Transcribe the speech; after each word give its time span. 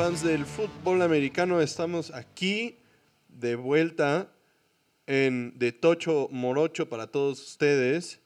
Fans 0.00 0.22
del 0.22 0.46
fútbol 0.46 1.02
americano, 1.02 1.60
estamos 1.60 2.10
aquí 2.14 2.78
de 3.28 3.54
vuelta 3.54 4.32
en 5.06 5.58
De 5.58 5.72
Tocho 5.72 6.26
Morocho 6.30 6.88
para 6.88 7.08
todos 7.08 7.38
ustedes 7.38 8.18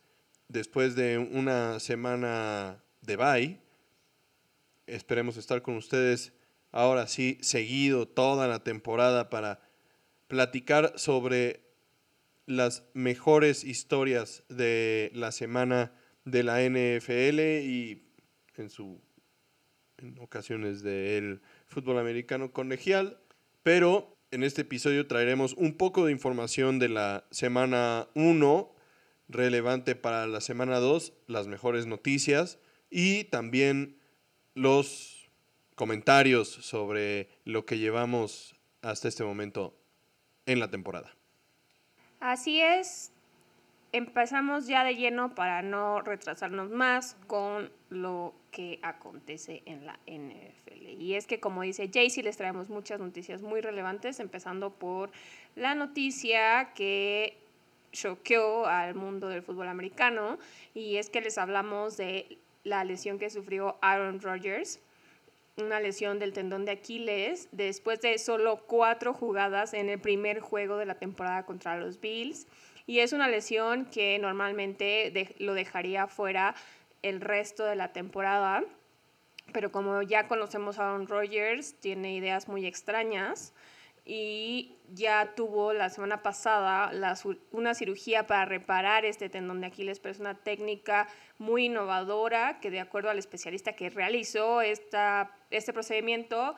después 0.46 0.94
de 0.94 1.18
una 1.18 1.80
semana 1.80 2.80
de 3.00 3.16
bye. 3.16 3.60
Esperemos 4.86 5.36
estar 5.36 5.62
con 5.62 5.74
ustedes 5.74 6.32
ahora 6.70 7.08
sí 7.08 7.38
seguido 7.40 8.06
toda 8.06 8.46
la 8.46 8.62
temporada 8.62 9.28
para 9.28 9.58
platicar 10.28 10.92
sobre 10.94 11.60
las 12.46 12.84
mejores 12.94 13.64
historias 13.64 14.44
de 14.48 15.10
la 15.12 15.32
semana 15.32 15.92
de 16.24 16.44
la 16.44 16.62
NFL 16.62 17.40
y 17.68 18.06
en 18.58 18.70
su 18.70 19.00
en 19.98 20.18
ocasiones 20.20 20.82
del 20.82 21.40
fútbol 21.74 21.98
americano 21.98 22.52
colegial, 22.52 23.18
pero 23.62 24.16
en 24.30 24.44
este 24.44 24.62
episodio 24.62 25.06
traeremos 25.06 25.54
un 25.54 25.76
poco 25.76 26.06
de 26.06 26.12
información 26.12 26.78
de 26.78 26.88
la 26.88 27.26
semana 27.30 28.08
1 28.14 28.74
relevante 29.28 29.96
para 29.96 30.26
la 30.26 30.40
semana 30.40 30.78
2, 30.78 31.12
las 31.26 31.48
mejores 31.48 31.86
noticias 31.86 32.58
y 32.90 33.24
también 33.24 33.98
los 34.54 35.28
comentarios 35.74 36.48
sobre 36.48 37.28
lo 37.44 37.66
que 37.66 37.78
llevamos 37.78 38.54
hasta 38.80 39.08
este 39.08 39.24
momento 39.24 39.76
en 40.46 40.60
la 40.60 40.70
temporada. 40.70 41.16
Así 42.20 42.60
es, 42.60 43.12
empezamos 43.94 44.66
ya 44.66 44.82
de 44.82 44.96
lleno 44.96 45.36
para 45.36 45.62
no 45.62 46.00
retrasarnos 46.00 46.68
más 46.68 47.16
con 47.28 47.70
lo 47.90 48.34
que 48.50 48.80
acontece 48.82 49.62
en 49.66 49.86
la 49.86 50.00
NFL. 50.08 51.00
Y 51.00 51.14
es 51.14 51.28
que 51.28 51.38
como 51.38 51.62
dice 51.62 51.88
Jaycee, 51.94 52.24
les 52.24 52.36
traemos 52.36 52.68
muchas 52.68 52.98
noticias 52.98 53.40
muy 53.40 53.60
relevantes, 53.60 54.18
empezando 54.18 54.70
por 54.70 55.12
la 55.54 55.76
noticia 55.76 56.72
que 56.74 57.38
choqueó 57.92 58.66
al 58.66 58.96
mundo 58.96 59.28
del 59.28 59.42
fútbol 59.42 59.68
americano 59.68 60.38
y 60.74 60.96
es 60.96 61.08
que 61.08 61.20
les 61.20 61.38
hablamos 61.38 61.96
de 61.96 62.38
la 62.64 62.82
lesión 62.82 63.20
que 63.20 63.30
sufrió 63.30 63.76
Aaron 63.80 64.20
Rodgers, 64.20 64.80
una 65.56 65.78
lesión 65.78 66.18
del 66.18 66.32
tendón 66.32 66.64
de 66.64 66.72
Aquiles 66.72 67.48
después 67.52 68.00
de 68.00 68.18
solo 68.18 68.64
cuatro 68.66 69.14
jugadas 69.14 69.72
en 69.72 69.88
el 69.88 70.00
primer 70.00 70.40
juego 70.40 70.78
de 70.78 70.86
la 70.86 70.96
temporada 70.96 71.46
contra 71.46 71.78
los 71.78 72.00
Bills. 72.00 72.48
Y 72.86 73.00
es 73.00 73.12
una 73.12 73.28
lesión 73.28 73.86
que 73.86 74.18
normalmente 74.18 75.34
lo 75.38 75.54
dejaría 75.54 76.06
fuera 76.06 76.54
el 77.02 77.20
resto 77.20 77.64
de 77.64 77.76
la 77.76 77.92
temporada. 77.92 78.64
Pero 79.52 79.70
como 79.70 80.02
ya 80.02 80.26
conocemos 80.26 80.78
a 80.78 80.88
Aaron 80.88 81.06
Rodgers, 81.06 81.78
tiene 81.80 82.14
ideas 82.14 82.48
muy 82.48 82.66
extrañas 82.66 83.54
y 84.06 84.76
ya 84.92 85.34
tuvo 85.34 85.72
la 85.72 85.88
semana 85.88 86.22
pasada 86.22 86.92
una 87.52 87.74
cirugía 87.74 88.26
para 88.26 88.44
reparar 88.44 89.04
este 89.04 89.30
tendón 89.30 89.60
de 89.62 89.68
Aquiles, 89.68 89.98
pero 89.98 90.12
es 90.12 90.20
una 90.20 90.34
técnica 90.34 91.08
muy 91.38 91.66
innovadora 91.66 92.60
que 92.60 92.70
de 92.70 92.80
acuerdo 92.80 93.08
al 93.08 93.18
especialista 93.18 93.72
que 93.72 93.88
realizó 93.88 94.60
esta, 94.60 95.34
este 95.50 95.72
procedimiento, 95.72 96.54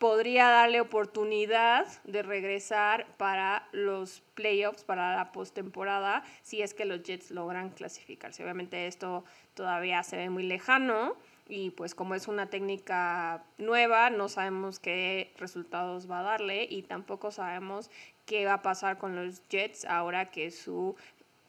podría 0.00 0.48
darle 0.48 0.80
oportunidad 0.80 1.86
de 2.04 2.22
regresar 2.22 3.06
para 3.18 3.68
los 3.70 4.22
playoffs, 4.34 4.82
para 4.82 5.14
la 5.14 5.30
postemporada, 5.30 6.24
si 6.42 6.62
es 6.62 6.72
que 6.72 6.86
los 6.86 7.02
Jets 7.02 7.30
logran 7.30 7.68
clasificarse. 7.68 8.42
Obviamente 8.42 8.86
esto 8.86 9.26
todavía 9.52 10.02
se 10.02 10.16
ve 10.16 10.30
muy 10.30 10.42
lejano, 10.42 11.16
y 11.50 11.70
pues 11.70 11.94
como 11.94 12.14
es 12.14 12.28
una 12.28 12.46
técnica 12.46 13.44
nueva, 13.58 14.08
no 14.08 14.30
sabemos 14.30 14.78
qué 14.78 15.34
resultados 15.36 16.10
va 16.10 16.20
a 16.20 16.22
darle 16.22 16.66
y 16.70 16.82
tampoco 16.82 17.30
sabemos 17.30 17.90
qué 18.24 18.46
va 18.46 18.54
a 18.54 18.62
pasar 18.62 18.96
con 18.96 19.16
los 19.16 19.46
Jets 19.48 19.84
ahora 19.84 20.30
que 20.30 20.50
su 20.50 20.96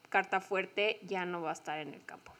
carta 0.09 0.41
fuerte 0.41 0.99
ya 1.07 1.25
no 1.25 1.41
va 1.41 1.51
a 1.51 1.53
estar 1.53 1.79
en 1.79 1.93
el 1.93 2.03
campo. 2.03 2.33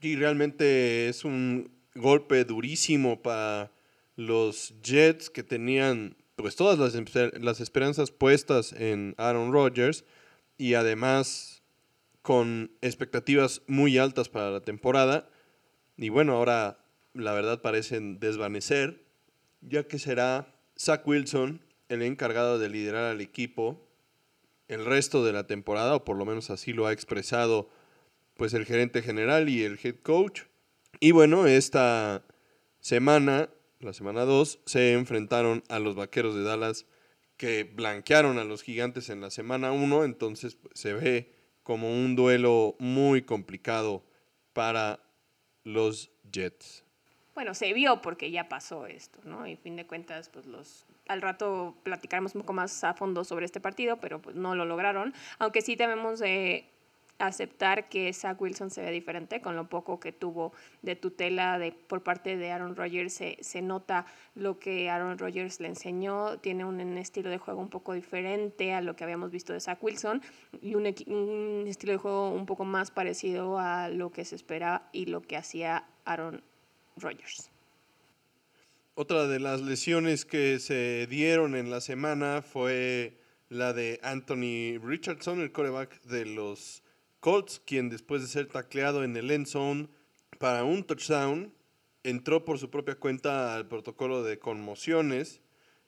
Y 0.00 0.16
realmente 0.16 1.10
es 1.10 1.26
un 1.26 1.70
golpe 1.94 2.44
durísimo 2.44 3.20
para 3.20 3.70
los 4.16 4.74
Jets 4.82 5.30
que 5.30 5.42
tenían 5.42 6.16
pues 6.36 6.56
todas 6.56 6.78
las, 6.78 6.94
las 7.40 7.60
esperanzas 7.60 8.10
puestas 8.10 8.72
en 8.72 9.14
Aaron 9.18 9.52
Rodgers 9.52 10.04
y 10.58 10.74
además 10.74 11.62
con 12.22 12.72
expectativas 12.80 13.62
muy 13.66 13.98
altas 13.98 14.28
para 14.28 14.50
la 14.50 14.60
temporada 14.60 15.28
y 15.96 16.08
bueno, 16.08 16.34
ahora 16.34 16.78
la 17.14 17.32
verdad 17.32 17.60
parecen 17.60 18.18
desvanecer, 18.18 19.04
ya 19.60 19.84
que 19.84 19.98
será 19.98 20.54
Zach 20.78 21.06
Wilson 21.06 21.60
el 21.88 22.02
encargado 22.02 22.58
de 22.58 22.68
liderar 22.68 23.04
al 23.04 23.20
equipo 23.20 23.86
el 24.68 24.84
resto 24.84 25.24
de 25.24 25.32
la 25.32 25.46
temporada, 25.46 25.94
o 25.94 26.04
por 26.04 26.16
lo 26.16 26.24
menos 26.24 26.50
así 26.50 26.72
lo 26.72 26.86
ha 26.86 26.92
expresado 26.92 27.68
pues 28.36 28.54
el 28.54 28.64
gerente 28.64 29.02
general 29.02 29.48
y 29.48 29.62
el 29.62 29.78
head 29.82 29.96
coach. 30.02 30.42
Y 30.98 31.10
bueno, 31.10 31.46
esta 31.46 32.24
semana, 32.80 33.50
la 33.82 33.92
semana 33.92 34.24
2, 34.24 34.60
se 34.66 34.92
enfrentaron 34.92 35.62
a 35.68 35.78
los 35.78 35.94
Vaqueros 35.94 36.34
de 36.34 36.42
Dallas 36.42 36.86
que 37.36 37.64
blanquearon 37.64 38.38
a 38.38 38.44
los 38.44 38.62
Gigantes 38.62 39.10
en 39.10 39.20
la 39.20 39.30
semana 39.30 39.72
1, 39.72 40.04
entonces 40.04 40.54
pues, 40.54 40.72
se 40.78 40.92
ve 40.92 41.34
como 41.62 41.92
un 41.92 42.16
duelo 42.16 42.76
muy 42.78 43.22
complicado 43.22 44.04
para 44.52 45.00
los 45.64 46.10
Jets? 46.30 46.84
Bueno, 47.34 47.54
se 47.54 47.72
vio 47.72 48.02
porque 48.02 48.30
ya 48.30 48.48
pasó 48.48 48.86
esto, 48.86 49.18
¿no? 49.24 49.46
Y 49.46 49.56
fin 49.56 49.76
de 49.76 49.86
cuentas, 49.86 50.28
pues 50.28 50.46
los 50.46 50.86
al 51.08 51.22
rato 51.22 51.76
platicaremos 51.82 52.34
un 52.34 52.42
poco 52.42 52.52
más 52.52 52.84
a 52.84 52.94
fondo 52.94 53.24
sobre 53.24 53.46
este 53.46 53.60
partido, 53.60 53.98
pero 53.98 54.20
pues 54.20 54.36
no 54.36 54.54
lo 54.54 54.64
lograron. 54.64 55.14
Aunque 55.38 55.62
sí 55.62 55.74
debemos 55.74 56.18
de 56.18 56.71
aceptar 57.26 57.88
que 57.88 58.12
Zach 58.12 58.40
Wilson 58.40 58.70
se 58.70 58.82
ve 58.82 58.90
diferente 58.90 59.40
con 59.40 59.54
lo 59.54 59.68
poco 59.68 60.00
que 60.00 60.12
tuvo 60.12 60.52
de 60.82 60.96
tutela 60.96 61.58
de, 61.58 61.72
por 61.72 62.02
parte 62.02 62.36
de 62.36 62.50
Aaron 62.50 62.74
Rodgers. 62.74 63.14
Se, 63.14 63.38
se 63.40 63.62
nota 63.62 64.06
lo 64.34 64.58
que 64.58 64.90
Aaron 64.90 65.18
Rodgers 65.18 65.60
le 65.60 65.68
enseñó. 65.68 66.38
Tiene 66.38 66.64
un, 66.64 66.80
estilo 66.98 67.30
de 67.30 67.38
juego 67.38 67.60
un 67.60 67.68
poco 67.68 67.94
diferente 67.94 68.74
a 68.74 68.80
lo 68.80 68.96
que 68.96 69.04
habíamos 69.04 69.30
visto 69.30 69.52
de 69.52 69.60
Zach 69.60 69.82
Wilson 69.82 70.20
y 70.60 70.74
un, 70.74 70.86
un 71.06 71.64
estilo 71.68 71.92
de 71.92 71.98
juego 71.98 72.30
un 72.30 72.46
poco 72.46 72.64
más 72.64 72.90
parecido 72.90 73.58
a 73.58 73.88
lo 73.88 74.10
que 74.10 74.24
se 74.24 74.34
espera 74.34 74.88
y 74.92 75.06
lo 75.06 75.22
que 75.22 75.36
hacía 75.36 75.86
Aaron 76.04 76.42
Rodgers. 76.96 77.50
Otra 78.94 79.26
de 79.26 79.40
las 79.40 79.62
lesiones 79.62 80.24
que 80.24 80.58
se 80.58 81.06
dieron 81.08 81.54
en 81.54 81.70
la 81.70 81.80
semana 81.80 82.42
fue 82.42 83.16
la 83.48 83.72
de 83.72 84.00
Anthony 84.02 84.78
Richardson, 84.82 85.40
el 85.40 85.52
coreback 85.52 86.02
de 86.02 86.26
los 86.26 86.81
Colts, 87.22 87.62
quien 87.64 87.88
después 87.88 88.20
de 88.20 88.26
ser 88.26 88.48
tacleado 88.48 89.04
en 89.04 89.16
el 89.16 89.30
end 89.30 89.46
zone 89.46 89.88
para 90.40 90.64
un 90.64 90.82
touchdown, 90.82 91.54
entró 92.02 92.44
por 92.44 92.58
su 92.58 92.68
propia 92.68 92.96
cuenta 92.96 93.54
al 93.54 93.68
protocolo 93.68 94.24
de 94.24 94.40
conmociones 94.40 95.40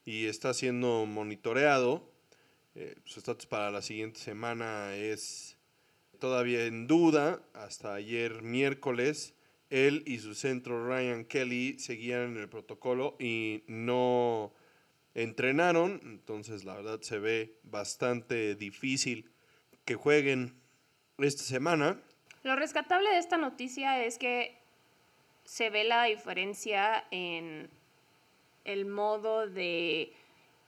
y 0.05 0.27
está 0.27 0.55
siendo 0.55 1.07
monitoreado. 1.07 2.09
Eh, 2.77 2.95
su 3.05 3.19
estatus 3.19 3.47
para 3.47 3.73
la 3.73 3.83
siguiente 3.83 4.21
semana 4.21 4.95
es 4.95 5.59
todavía 6.21 6.67
en 6.67 6.87
duda. 6.87 7.43
Hasta 7.53 7.95
ayer 7.95 8.43
miércoles, 8.43 9.35
él 9.71 10.05
y 10.07 10.21
su 10.21 10.37
centro 10.37 10.87
Ryan 10.87 11.25
Kelly 11.25 11.81
seguían 11.81 12.37
en 12.37 12.37
el 12.37 12.49
protocolo 12.49 13.17
y 13.19 13.65
no 13.67 14.55
entrenaron. 15.15 16.01
Entonces 16.05 16.63
la 16.63 16.77
verdad 16.77 17.01
se 17.01 17.19
ve 17.19 17.59
bastante 17.65 18.55
difícil 18.55 19.33
que 19.85 19.97
jueguen 19.97 20.63
esta 21.19 21.43
semana. 21.45 22.01
Lo 22.43 22.57
rescatable 22.57 23.11
de 23.11 23.19
esta 23.19 23.37
noticia 23.37 24.05
es 24.05 24.19
que 24.19 24.57
se 25.45 25.71
ve 25.71 25.85
la 25.85 26.05
diferencia 26.05 27.05
en 27.11 27.71
el 28.65 28.87
modo 28.87 29.47
de 29.47 30.13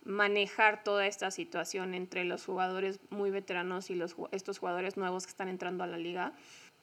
manejar 0.05 0.85
toda 0.85 1.07
esta 1.07 1.31
situación 1.31 1.95
entre 1.95 2.25
los 2.25 2.45
jugadores 2.45 3.01
muy 3.11 3.31
veteranos 3.31 3.91
y 3.91 3.95
los, 3.95 4.15
estos 4.31 4.59
jugadores 4.59 4.97
nuevos 4.97 5.25
que 5.25 5.31
están 5.31 5.49
entrando 5.49 5.83
a 5.83 5.87
la 5.89 5.99
liga. 5.99 6.33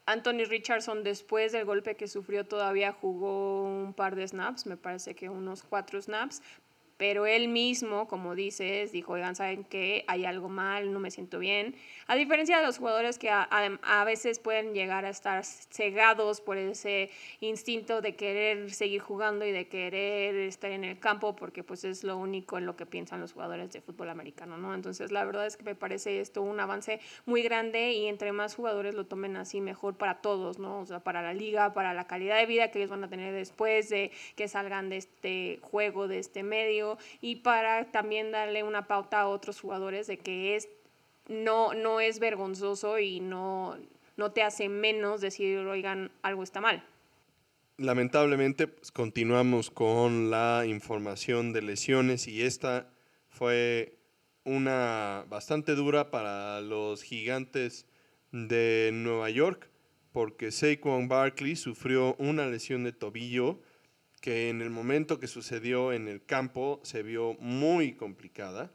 Anthony 0.06 0.44
Richardson 0.46 1.02
después 1.02 1.52
del 1.52 1.64
golpe 1.64 1.96
que 1.96 2.08
sufrió 2.08 2.44
todavía 2.44 2.92
jugó 2.92 3.62
un 3.64 3.94
par 3.94 4.16
de 4.16 4.28
snaps, 4.28 4.66
me 4.66 4.76
parece 4.76 5.14
que 5.14 5.30
unos 5.30 5.62
cuatro 5.62 6.00
snaps, 6.00 6.42
pero 7.06 7.26
él 7.26 7.48
mismo, 7.48 8.08
como 8.08 8.34
dices, 8.34 8.90
dijo, 8.90 9.12
oigan, 9.12 9.36
¿saben 9.36 9.62
qué? 9.64 10.06
Hay 10.06 10.24
algo 10.24 10.48
mal, 10.48 10.90
no 10.90 11.00
me 11.00 11.10
siento 11.10 11.38
bien. 11.38 11.74
A 12.06 12.16
diferencia 12.16 12.56
de 12.56 12.62
los 12.64 12.78
jugadores 12.78 13.18
que 13.18 13.28
a, 13.28 13.42
a, 13.42 14.04
veces 14.04 14.38
pueden 14.38 14.72
llegar 14.72 15.04
a 15.04 15.10
estar 15.10 15.44
cegados 15.44 16.40
por 16.40 16.56
ese 16.56 17.10
instinto 17.40 18.00
de 18.00 18.16
querer 18.16 18.70
seguir 18.72 19.02
jugando 19.02 19.44
y 19.44 19.52
de 19.52 19.68
querer 19.68 20.34
estar 20.34 20.70
en 20.70 20.82
el 20.82 20.98
campo, 20.98 21.36
porque 21.36 21.62
pues 21.62 21.84
es 21.84 22.04
lo 22.04 22.16
único 22.16 22.56
en 22.56 22.64
lo 22.64 22.74
que 22.74 22.86
piensan 22.86 23.20
los 23.20 23.34
jugadores 23.34 23.70
de 23.74 23.82
fútbol 23.82 24.08
americano, 24.08 24.56
¿no? 24.56 24.74
Entonces 24.74 25.12
la 25.12 25.26
verdad 25.26 25.46
es 25.46 25.58
que 25.58 25.64
me 25.64 25.74
parece 25.74 26.20
esto 26.20 26.40
un 26.40 26.58
avance 26.58 27.00
muy 27.26 27.42
grande 27.42 27.92
y 27.92 28.06
entre 28.06 28.32
más 28.32 28.54
jugadores 28.54 28.94
lo 28.94 29.04
tomen 29.04 29.36
así, 29.36 29.60
mejor 29.60 29.98
para 29.98 30.22
todos, 30.22 30.58
¿no? 30.58 30.80
O 30.80 30.86
sea, 30.86 31.00
para 31.00 31.20
la 31.20 31.34
liga, 31.34 31.74
para 31.74 31.92
la 31.92 32.06
calidad 32.06 32.38
de 32.38 32.46
vida 32.46 32.70
que 32.70 32.78
ellos 32.78 32.90
van 32.90 33.04
a 33.04 33.08
tener 33.08 33.34
después 33.34 33.90
de 33.90 34.10
que 34.36 34.48
salgan 34.48 34.88
de 34.88 34.96
este 34.96 35.58
juego, 35.60 36.08
de 36.08 36.18
este 36.18 36.42
medio, 36.42 36.93
y 37.20 37.36
para 37.36 37.90
también 37.90 38.32
darle 38.32 38.62
una 38.62 38.86
pauta 38.86 39.20
a 39.20 39.28
otros 39.28 39.60
jugadores 39.60 40.06
de 40.06 40.18
que 40.18 40.56
es 40.56 40.68
no, 41.28 41.74
no 41.74 42.00
es 42.00 42.18
vergonzoso 42.18 42.98
y 42.98 43.20
no, 43.20 43.76
no 44.16 44.32
te 44.32 44.42
hace 44.42 44.68
menos 44.68 45.20
decir, 45.20 45.58
oigan, 45.58 46.10
algo 46.22 46.42
está 46.42 46.60
mal. 46.60 46.84
Lamentablemente, 47.76 48.68
pues, 48.68 48.92
continuamos 48.92 49.70
con 49.70 50.30
la 50.30 50.64
información 50.66 51.52
de 51.52 51.62
lesiones 51.62 52.28
y 52.28 52.42
esta 52.42 52.88
fue 53.30 53.96
una 54.44 55.24
bastante 55.28 55.74
dura 55.74 56.10
para 56.10 56.60
los 56.60 57.02
gigantes 57.02 57.86
de 58.30 58.90
Nueva 58.92 59.30
York 59.30 59.70
porque 60.14 60.52
Saquon 60.52 61.08
Barkley 61.08 61.56
sufrió 61.56 62.14
una 62.20 62.46
lesión 62.46 62.84
de 62.84 62.92
tobillo 62.92 63.58
que 64.24 64.48
en 64.48 64.62
el 64.62 64.70
momento 64.70 65.20
que 65.20 65.26
sucedió 65.26 65.92
en 65.92 66.08
el 66.08 66.24
campo 66.24 66.80
se 66.82 67.02
vio 67.02 67.34
muy 67.40 67.92
complicada. 67.92 68.72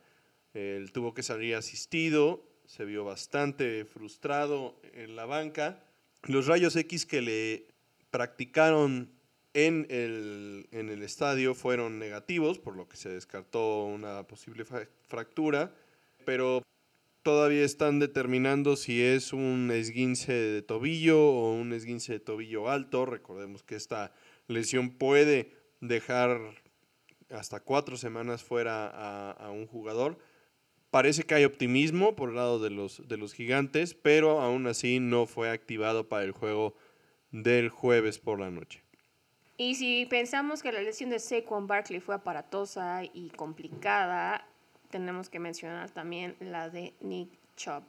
Él 0.53 0.91
tuvo 0.91 1.15
que 1.15 1.23
salir 1.23 1.55
asistido, 1.55 2.47
se 2.67 2.85
vio 2.85 3.03
bastante 3.03 3.83
frustrado 3.85 4.79
en 4.93 5.15
la 5.15 5.25
banca. 5.25 5.83
Los 6.21 6.45
rayos 6.45 6.75
X 6.75 7.07
que 7.07 7.23
le 7.23 7.65
practicaron 8.11 9.09
en 9.55 9.87
el, 9.89 10.67
en 10.69 10.89
el 10.89 11.01
estadio 11.01 11.55
fueron 11.55 11.97
negativos, 11.97 12.59
por 12.59 12.75
lo 12.75 12.87
que 12.87 12.97
se 12.97 13.09
descartó 13.09 13.85
una 13.85 14.27
posible 14.27 14.65
fractura, 15.07 15.73
pero 16.25 16.61
todavía 17.23 17.65
están 17.65 17.97
determinando 17.97 18.75
si 18.75 19.01
es 19.01 19.33
un 19.33 19.71
esguince 19.73 20.31
de 20.31 20.61
tobillo 20.61 21.19
o 21.19 21.53
un 21.55 21.73
esguince 21.73 22.13
de 22.13 22.19
tobillo 22.19 22.69
alto. 22.69 23.07
Recordemos 23.07 23.63
que 23.63 23.75
esta 23.75 24.13
lesión 24.49 24.89
puede 24.89 25.53
dejar 25.79 26.39
hasta 27.29 27.59
cuatro 27.59 27.95
semanas 27.95 28.43
fuera 28.43 29.31
a, 29.31 29.51
un 29.51 29.67
jugador. 29.67 30.17
Parece 30.91 31.23
que 31.23 31.35
hay 31.35 31.45
optimismo 31.45 32.15
por 32.15 32.29
el 32.29 32.35
lado 32.35 32.59
de 32.59 32.71
los, 32.71 33.07
de 33.07 33.17
los 33.17 33.33
gigantes, 33.33 33.93
pero 33.93 34.41
aún 34.41 34.65
así 34.67 34.99
no 34.99 35.27
fue 35.27 35.51
activado 35.51 36.09
para 36.09 36.23
el 36.23 36.31
juego 36.31 36.75
del 37.31 37.69
jueves 37.69 38.17
por 38.17 38.39
la 38.39 38.49
noche. 38.49 38.81
Y 39.57 39.75
si 39.75 40.05
pensamos 40.07 40.63
que 40.63 40.71
la 40.71 40.81
lesión 40.81 41.09
de 41.09 41.19
Saquon 41.19 41.67
Barkley 41.67 41.99
fue 41.99 42.15
aparatosa 42.15 43.03
y 43.03 43.29
complicada, 43.35 44.47
tenemos 44.89 45.29
que 45.29 45.39
mencionar 45.39 45.91
también 45.91 46.35
la 46.39 46.69
de 46.69 46.93
Nick 47.01 47.29
Chubb, 47.55 47.83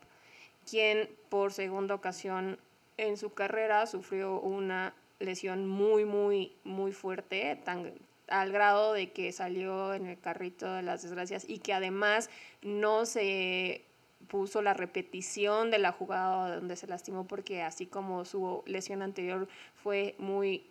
quien 0.68 1.08
por 1.28 1.52
segunda 1.52 1.94
ocasión 1.94 2.58
en 2.96 3.16
su 3.16 3.32
carrera 3.32 3.86
sufrió 3.86 4.40
una 4.40 4.94
lesión 5.20 5.68
muy, 5.68 6.04
muy, 6.04 6.52
muy 6.64 6.92
fuerte, 6.92 7.60
tan, 7.64 7.92
al 8.28 8.52
grado 8.52 8.92
de 8.92 9.12
que 9.12 9.32
salió 9.32 9.94
en 9.94 10.06
el 10.06 10.18
carrito 10.18 10.72
de 10.72 10.82
las 10.82 11.02
desgracias 11.02 11.48
y 11.48 11.58
que 11.58 11.72
además 11.72 12.30
no 12.62 13.06
se 13.06 13.84
puso 14.28 14.62
la 14.62 14.74
repetición 14.74 15.70
de 15.70 15.78
la 15.78 15.92
jugada 15.92 16.56
donde 16.56 16.76
se 16.76 16.86
lastimó 16.86 17.26
porque 17.26 17.62
así 17.62 17.86
como 17.86 18.24
su 18.24 18.62
lesión 18.66 19.02
anterior 19.02 19.48
fue 19.74 20.14
muy 20.18 20.64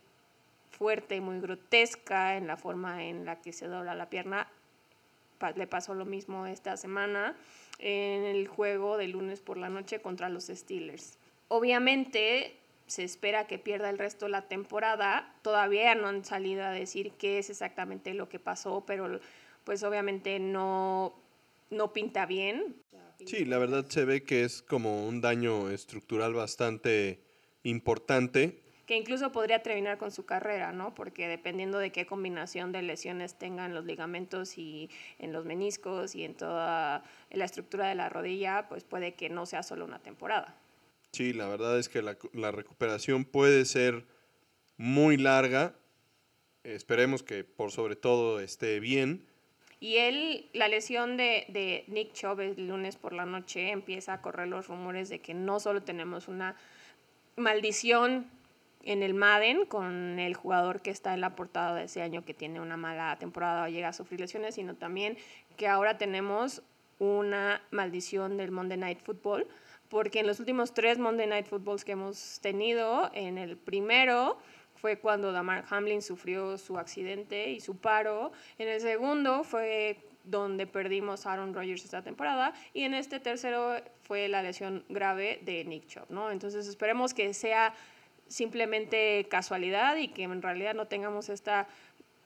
fuerte, 0.71 1.19
muy 1.19 1.39
grotesca 1.41 2.37
en 2.37 2.47
la 2.47 2.57
forma 2.57 3.03
en 3.03 3.25
la 3.25 3.41
que 3.41 3.51
se 3.51 3.67
dobla 3.67 3.95
la 3.95 4.09
pierna, 4.09 4.47
le 5.55 5.67
pasó 5.67 5.93
lo 5.93 6.05
mismo 6.05 6.45
esta 6.45 6.77
semana 6.77 7.35
en 7.79 8.23
el 8.23 8.47
juego 8.47 8.97
de 8.97 9.07
lunes 9.07 9.41
por 9.41 9.57
la 9.57 9.69
noche 9.69 10.01
contra 10.01 10.29
los 10.29 10.47
Steelers. 10.47 11.17
Obviamente 11.47 12.57
se 12.89 13.03
espera 13.03 13.45
que 13.47 13.59
pierda 13.59 13.89
el 13.89 13.99
resto 13.99 14.25
de 14.25 14.31
la 14.31 14.47
temporada. 14.47 15.35
Todavía 15.43 15.93
no 15.95 16.07
han 16.07 16.25
salido 16.25 16.63
a 16.63 16.71
decir 16.71 17.11
qué 17.17 17.37
es 17.37 17.49
exactamente 17.49 18.13
lo 18.15 18.27
que 18.29 18.39
pasó, 18.39 18.83
pero 18.85 19.19
pues 19.63 19.83
obviamente 19.83 20.39
no, 20.39 21.13
no 21.69 21.93
pinta 21.93 22.25
bien. 22.25 22.75
Sí, 23.25 23.45
la 23.45 23.59
verdad 23.59 23.85
se 23.87 24.05
ve 24.05 24.23
que 24.23 24.43
es 24.43 24.61
como 24.63 25.05
un 25.07 25.21
daño 25.21 25.69
estructural 25.69 26.33
bastante 26.33 27.21
importante 27.63 28.63
que 28.87 28.97
incluso 28.97 29.31
podría 29.31 29.61
terminar 29.61 29.99
con 29.99 30.09
su 30.09 30.25
carrera, 30.25 30.71
¿no? 30.71 30.95
Porque 30.95 31.27
dependiendo 31.27 31.77
de 31.77 31.91
qué 31.91 32.07
combinación 32.07 32.71
de 32.71 32.81
lesiones 32.81 33.35
tengan 33.35 33.75
los 33.75 33.85
ligamentos 33.85 34.57
y 34.57 34.89
en 35.19 35.31
los 35.31 35.45
meniscos 35.45 36.15
y 36.15 36.23
en 36.23 36.33
toda 36.33 37.03
la 37.29 37.45
estructura 37.45 37.87
de 37.87 37.93
la 37.93 38.09
rodilla, 38.09 38.65
pues 38.67 38.83
puede 38.83 39.13
que 39.13 39.29
no 39.29 39.45
sea 39.45 39.61
solo 39.61 39.85
una 39.85 39.99
temporada. 39.99 40.57
Sí, 41.11 41.33
la 41.33 41.47
verdad 41.47 41.79
es 41.79 41.89
que 41.89 42.01
la, 42.01 42.17
la 42.33 42.51
recuperación 42.51 43.25
puede 43.25 43.65
ser 43.65 44.05
muy 44.77 45.17
larga. 45.17 45.75
Esperemos 46.63 47.23
que 47.23 47.43
por 47.43 47.71
sobre 47.71 47.95
todo 47.95 48.39
esté 48.39 48.79
bien. 48.79 49.25
Y 49.79 49.97
él, 49.97 50.49
la 50.53 50.67
lesión 50.67 51.15
de, 51.15 51.45
de 51.47 51.85
Nick 51.87 52.13
Chubb 52.13 52.41
el 52.41 52.67
lunes 52.67 52.97
por 52.97 53.13
la 53.13 53.25
noche, 53.25 53.71
empieza 53.71 54.13
a 54.13 54.21
correr 54.21 54.47
los 54.47 54.67
rumores 54.67 55.09
de 55.09 55.19
que 55.19 55.33
no 55.33 55.59
solo 55.59 55.83
tenemos 55.83 56.27
una 56.27 56.57
maldición 57.37 58.27
en 58.83 59.03
el 59.03 59.13
Madden 59.13 59.65
con 59.65 60.19
el 60.19 60.35
jugador 60.35 60.81
que 60.81 60.89
está 60.89 61.13
en 61.13 61.21
la 61.21 61.35
portada 61.35 61.75
de 61.75 61.85
ese 61.85 62.01
año 62.01 62.23
que 62.25 62.33
tiene 62.33 62.59
una 62.59 62.77
mala 62.77 63.17
temporada 63.19 63.63
o 63.63 63.67
llega 63.67 63.89
a 63.89 63.93
sufrir 63.93 64.19
lesiones, 64.19 64.55
sino 64.55 64.75
también 64.75 65.17
que 65.57 65.67
ahora 65.67 65.97
tenemos 65.97 66.61
una 66.97 67.61
maldición 67.71 68.37
del 68.37 68.51
Monday 68.51 68.77
Night 68.77 68.99
Football, 68.99 69.47
porque 69.89 70.19
en 70.19 70.27
los 70.27 70.39
últimos 70.39 70.73
tres 70.73 70.97
Monday 70.97 71.27
Night 71.27 71.47
Footballs 71.47 71.83
que 71.83 71.93
hemos 71.93 72.39
tenido, 72.41 73.09
en 73.13 73.37
el 73.37 73.57
primero 73.57 74.37
fue 74.75 74.97
cuando 74.97 75.31
Damar 75.31 75.65
Hamlin 75.69 76.01
sufrió 76.01 76.57
su 76.57 76.77
accidente 76.77 77.49
y 77.49 77.59
su 77.59 77.77
paro, 77.77 78.31
en 78.57 78.69
el 78.69 78.79
segundo 78.79 79.43
fue 79.43 79.99
donde 80.23 80.67
perdimos 80.67 81.25
a 81.25 81.33
Aaron 81.33 81.53
Rodgers 81.53 81.83
esta 81.83 82.01
temporada 82.01 82.53
y 82.73 82.83
en 82.83 82.93
este 82.93 83.19
tercero 83.19 83.75
fue 84.03 84.27
la 84.27 84.41
lesión 84.41 84.85
grave 84.89 85.39
de 85.43 85.65
Nick 85.65 85.87
Chubb, 85.87 86.09
¿no? 86.09 86.31
Entonces 86.31 86.67
esperemos 86.67 87.13
que 87.13 87.33
sea 87.33 87.73
simplemente 88.27 89.27
casualidad 89.29 89.95
y 89.97 90.09
que 90.09 90.23
en 90.23 90.41
realidad 90.41 90.75
no 90.75 90.87
tengamos 90.87 91.29
esta 91.29 91.67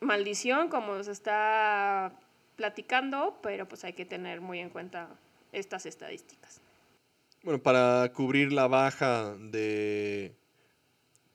maldición 0.02 0.68
como 0.68 1.02
se 1.02 1.12
está 1.12 2.12
platicando, 2.56 3.40
pero 3.42 3.68
pues 3.68 3.84
hay 3.84 3.94
que 3.94 4.06
tener 4.06 4.42
muy 4.42 4.60
en 4.60 4.70
cuenta 4.70 5.08
estas 5.52 5.86
estadísticas. 5.86 6.63
Bueno, 7.44 7.62
para 7.62 8.10
cubrir 8.14 8.54
la 8.54 8.68
baja 8.68 9.36
de 9.38 10.34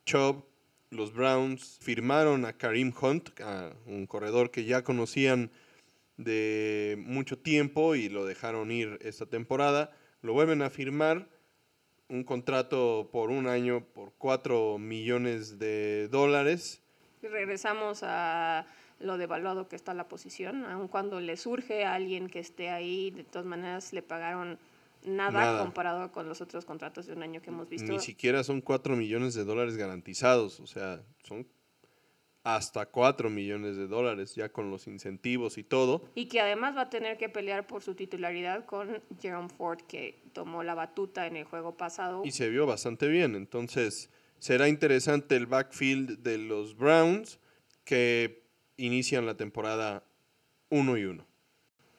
Chubb, 0.07 0.43
los 0.89 1.13
Browns 1.13 1.79
firmaron 1.83 2.47
a 2.47 2.55
Karim 2.55 2.95
Hunt, 2.99 3.29
un 3.85 4.07
corredor 4.07 4.51
que 4.51 4.65
ya 4.65 4.83
conocían 4.83 5.51
de 6.17 6.97
mucho 7.07 7.37
tiempo 7.39 7.95
y 7.95 8.09
lo 8.09 8.25
dejaron 8.25 8.71
ir 8.71 8.99
esta 9.03 9.27
temporada. 9.27 9.91
Lo 10.23 10.33
vuelven 10.33 10.63
a 10.63 10.71
firmar 10.71 11.29
un 12.09 12.25
contrato 12.25 13.11
por 13.13 13.29
un 13.29 13.47
año 13.47 13.85
por 13.85 14.15
4 14.17 14.79
millones 14.79 15.59
de 15.59 16.09
dólares. 16.09 16.81
regresamos 17.21 18.03
a 18.03 18.65
lo 18.99 19.19
devaluado 19.19 19.69
que 19.69 19.77
está 19.77 19.93
la 19.93 20.09
posición, 20.09 20.65
aun 20.65 20.89
cuando 20.89 21.21
le 21.21 21.37
surge 21.37 21.85
a 21.85 21.93
alguien 21.93 22.31
que 22.31 22.39
esté 22.39 22.71
ahí, 22.71 23.11
de 23.11 23.25
todas 23.25 23.47
maneras 23.47 23.93
le 23.93 24.01
pagaron 24.01 24.59
nada, 25.05 25.63
comparado 25.63 26.13
con 26.13 26.29
los 26.29 26.41
otros 26.41 26.65
contratos 26.65 27.07
de 27.07 27.13
un 27.13 27.23
año 27.23 27.41
que 27.43 27.51
hemos 27.51 27.69
visto. 27.69 27.93
Ni 27.93 28.01
siquiera 28.01 28.45
son 28.45 28.61
4 28.61 28.97
millones 28.97 29.35
de 29.35 29.45
dólares 29.45 29.77
garantizados, 29.77 30.61
o 30.61 30.67
sea, 30.67 31.03
son 31.25 31.47
hasta 32.45 32.87
4 32.87 33.29
millones 33.29 33.77
de 33.77 33.87
dólares, 33.87 34.35
ya 34.35 34.51
con 34.51 34.71
los 34.71 34.87
incentivos 34.87 35.59
y 35.59 35.65
todo. 35.65 36.09
Y 36.15 36.27
que 36.27 36.41
además 36.41 36.77
va 36.77 36.83
a 36.83 36.91
tener 36.91 37.19
que 37.19 37.29
pelear 37.29 37.67
por 37.67 37.83
su 37.83 37.95
titularidad 37.95 38.65
con 38.65 39.03
Jerome 39.21 39.49
Ford, 39.51 39.81
que 39.87 40.23
tomó 40.33 40.63
la 40.63 40.75
batuta 40.75 41.27
en 41.27 41.37
el 41.37 41.45
juego 41.45 41.77
pasado. 41.77 42.23
Y 42.25 42.31
se 42.31 42.49
vio 42.49 42.67
bastante 42.67 43.09
bien, 43.09 43.35
entonces 43.35 44.11
será 44.39 44.69
interesante 44.69 45.37
el 45.37 45.47
backfield 45.47 46.23
de 46.23 46.39
los 46.39 46.77
Browns, 46.77 47.39
que 47.85 48.45
inician 48.77 49.27
la 49.27 49.37
temporada 49.37 50.05
1 50.71 50.97
y 50.97 51.05
1. 51.05 51.28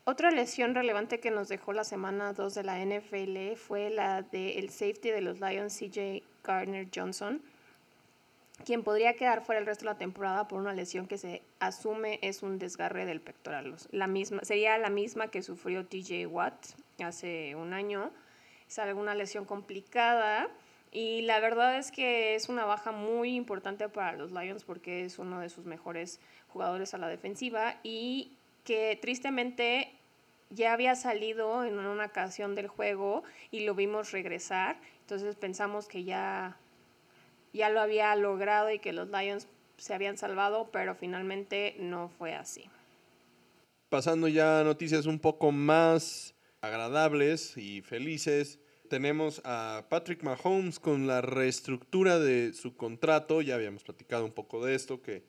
Otra 0.09 0.31
lesión 0.31 0.73
relevante 0.73 1.19
que 1.19 1.29
nos 1.29 1.49
dejó 1.49 1.71
la 1.71 1.83
semana 1.83 2.33
2 2.33 2.55
de 2.55 2.63
la 2.63 2.83
NFL 2.83 3.55
fue 3.57 3.91
la 3.91 4.23
del 4.23 4.71
safety 4.71 5.11
de 5.11 5.21
los 5.21 5.39
Lions, 5.39 5.77
CJ 5.77 6.23
Gardner 6.43 6.87
Johnson 6.91 7.43
quien 8.65 8.83
podría 8.83 9.13
quedar 9.13 9.45
fuera 9.45 9.59
el 9.59 9.67
resto 9.67 9.85
de 9.85 9.91
la 9.91 9.99
temporada 9.99 10.47
por 10.47 10.59
una 10.59 10.73
lesión 10.73 11.05
que 11.05 11.19
se 11.19 11.43
asume 11.59 12.17
es 12.23 12.41
un 12.41 12.57
desgarre 12.57 13.05
del 13.05 13.21
pectoral. 13.21 13.75
La 13.91 14.07
misma, 14.07 14.43
sería 14.43 14.79
la 14.79 14.89
misma 14.89 15.27
que 15.27 15.43
sufrió 15.43 15.85
TJ 15.85 16.25
Watt 16.25 16.65
hace 17.03 17.55
un 17.55 17.73
año. 17.73 18.09
Es 18.67 18.79
alguna 18.79 19.13
lesión 19.13 19.45
complicada 19.45 20.49
y 20.91 21.21
la 21.21 21.39
verdad 21.39 21.77
es 21.77 21.91
que 21.91 22.33
es 22.33 22.49
una 22.49 22.65
baja 22.65 22.91
muy 22.91 23.35
importante 23.35 23.87
para 23.89 24.13
los 24.13 24.31
Lions 24.31 24.63
porque 24.63 25.05
es 25.05 25.19
uno 25.19 25.39
de 25.39 25.49
sus 25.49 25.65
mejores 25.65 26.19
jugadores 26.47 26.95
a 26.95 26.97
la 26.97 27.07
defensiva 27.07 27.75
y 27.83 28.31
que 28.63 28.99
tristemente 29.01 29.98
ya 30.49 30.73
había 30.73 30.95
salido 30.95 31.63
en 31.63 31.77
una 31.77 32.05
ocasión 32.05 32.55
del 32.55 32.67
juego 32.67 33.23
y 33.51 33.61
lo 33.61 33.75
vimos 33.75 34.11
regresar. 34.11 34.79
Entonces 35.01 35.35
pensamos 35.35 35.87
que 35.87 36.03
ya 36.03 36.57
ya 37.53 37.69
lo 37.69 37.81
había 37.81 38.15
logrado 38.15 38.71
y 38.71 38.79
que 38.79 38.93
los 38.93 39.09
Lions 39.09 39.47
se 39.77 39.93
habían 39.93 40.17
salvado, 40.17 40.69
pero 40.71 40.95
finalmente 40.95 41.75
no 41.79 42.09
fue 42.09 42.33
así. 42.33 42.65
Pasando 43.89 44.27
ya 44.27 44.59
a 44.59 44.63
noticias 44.63 45.05
un 45.07 45.19
poco 45.19 45.51
más 45.51 46.35
agradables 46.61 47.57
y 47.57 47.81
felices, 47.81 48.59
tenemos 48.87 49.41
a 49.45 49.85
Patrick 49.89 50.23
Mahomes 50.23 50.79
con 50.79 51.07
la 51.07 51.21
reestructura 51.21 52.19
de 52.19 52.53
su 52.53 52.75
contrato. 52.75 53.41
Ya 53.41 53.55
habíamos 53.55 53.83
platicado 53.83 54.25
un 54.25 54.31
poco 54.31 54.63
de 54.63 54.75
esto, 54.75 55.01
que 55.01 55.23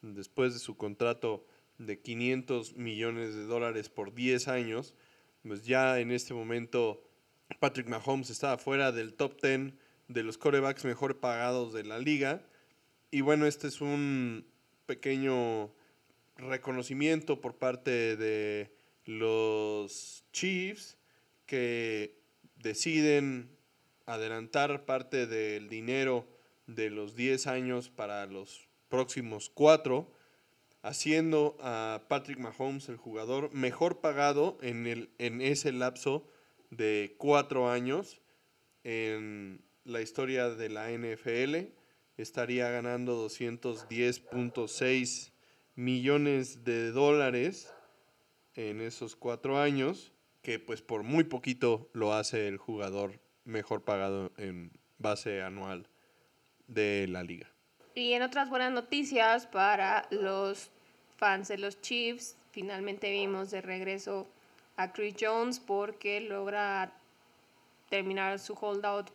después 0.00 0.54
de 0.54 0.60
su 0.60 0.76
contrato 0.76 1.44
de 1.78 2.00
500 2.00 2.76
millones 2.76 3.34
de 3.34 3.44
dólares 3.44 3.88
por 3.88 4.14
10 4.14 4.48
años, 4.48 4.94
pues 5.42 5.64
ya 5.64 6.00
en 6.00 6.10
este 6.10 6.34
momento 6.34 7.02
Patrick 7.60 7.88
Mahomes 7.88 8.30
estaba 8.30 8.58
fuera 8.58 8.92
del 8.92 9.14
top 9.14 9.40
10 9.40 9.74
de 10.08 10.22
los 10.22 10.38
corebacks 10.38 10.84
mejor 10.84 11.20
pagados 11.20 11.72
de 11.72 11.84
la 11.84 11.98
liga. 11.98 12.42
Y 13.10 13.20
bueno, 13.20 13.46
este 13.46 13.68
es 13.68 13.80
un 13.80 14.46
pequeño 14.86 15.72
reconocimiento 16.36 17.40
por 17.40 17.56
parte 17.56 18.16
de 18.16 18.72
los 19.04 20.24
Chiefs 20.32 20.96
que 21.46 22.18
deciden 22.56 23.50
adelantar 24.06 24.84
parte 24.84 25.26
del 25.26 25.68
dinero 25.68 26.26
de 26.66 26.90
los 26.90 27.14
10 27.16 27.46
años 27.46 27.88
para 27.88 28.26
los 28.26 28.68
próximos 28.88 29.50
4, 29.50 30.10
haciendo 30.86 31.56
a 31.60 32.02
Patrick 32.08 32.38
Mahomes 32.38 32.88
el 32.88 32.96
jugador 32.96 33.52
mejor 33.52 34.00
pagado 34.00 34.56
en, 34.62 34.86
el, 34.86 35.10
en 35.18 35.42
ese 35.42 35.72
lapso 35.72 36.26
de 36.70 37.16
4 37.18 37.68
años 37.70 38.22
en 38.84 39.64
la 39.84 40.00
historia 40.00 40.48
de 40.48 40.68
la 40.68 40.92
NFL. 40.92 41.72
Estaría 42.16 42.70
ganando 42.70 43.28
210.6 43.28 45.32
millones 45.74 46.62
de 46.62 46.92
dólares 46.92 47.74
en 48.54 48.80
esos 48.80 49.16
cuatro 49.16 49.60
años, 49.60 50.12
que 50.40 50.60
pues 50.60 50.82
por 50.82 51.02
muy 51.02 51.24
poquito 51.24 51.90
lo 51.92 52.14
hace 52.14 52.46
el 52.46 52.58
jugador 52.58 53.18
mejor 53.44 53.82
pagado 53.82 54.30
en 54.38 54.70
base 54.98 55.42
anual 55.42 55.88
de 56.68 57.08
la 57.08 57.24
liga. 57.24 57.50
Y 57.94 58.12
en 58.12 58.22
otras 58.22 58.48
buenas 58.50 58.70
noticias 58.72 59.46
para 59.46 60.06
los 60.10 60.70
fans 61.16 61.48
de 61.48 61.58
los 61.58 61.80
Chiefs, 61.80 62.36
finalmente 62.50 63.10
vimos 63.10 63.50
de 63.50 63.60
regreso 63.60 64.26
a 64.76 64.92
Chris 64.92 65.16
Jones 65.18 65.60
porque 65.60 66.20
logra 66.20 66.92
terminar 67.88 68.38
su 68.38 68.54
holdout 68.54 69.10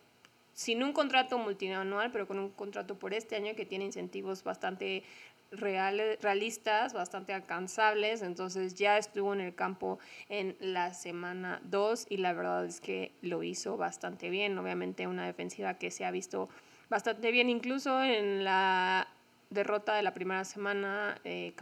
sin 0.53 0.83
un 0.83 0.93
contrato 0.93 1.37
multianual, 1.37 2.11
pero 2.11 2.27
con 2.27 2.39
un 2.39 2.49
contrato 2.49 2.95
por 2.95 3.13
este 3.13 3.35
año 3.35 3.55
que 3.55 3.65
tiene 3.65 3.85
incentivos 3.85 4.43
bastante 4.43 5.03
reales, 5.51 6.21
realistas, 6.21 6.93
bastante 6.93 7.33
alcanzables. 7.33 8.21
Entonces 8.21 8.75
ya 8.75 8.97
estuvo 8.97 9.33
en 9.33 9.41
el 9.41 9.55
campo 9.55 9.99
en 10.29 10.55
la 10.59 10.93
semana 10.93 11.61
2 11.65 12.07
y 12.09 12.17
la 12.17 12.33
verdad 12.33 12.65
es 12.65 12.81
que 12.81 13.11
lo 13.21 13.43
hizo 13.43 13.77
bastante 13.77 14.29
bien. 14.29 14.57
Obviamente 14.57 15.07
una 15.07 15.25
defensiva 15.25 15.75
que 15.75 15.91
se 15.91 16.05
ha 16.05 16.11
visto 16.11 16.49
bastante 16.89 17.31
bien, 17.31 17.49
incluso 17.49 18.03
en 18.03 18.43
la 18.43 19.07
derrota 19.51 19.95
de 19.95 20.01
la 20.01 20.13
primera 20.15 20.43
semana, 20.45 21.19
eh, 21.23 21.53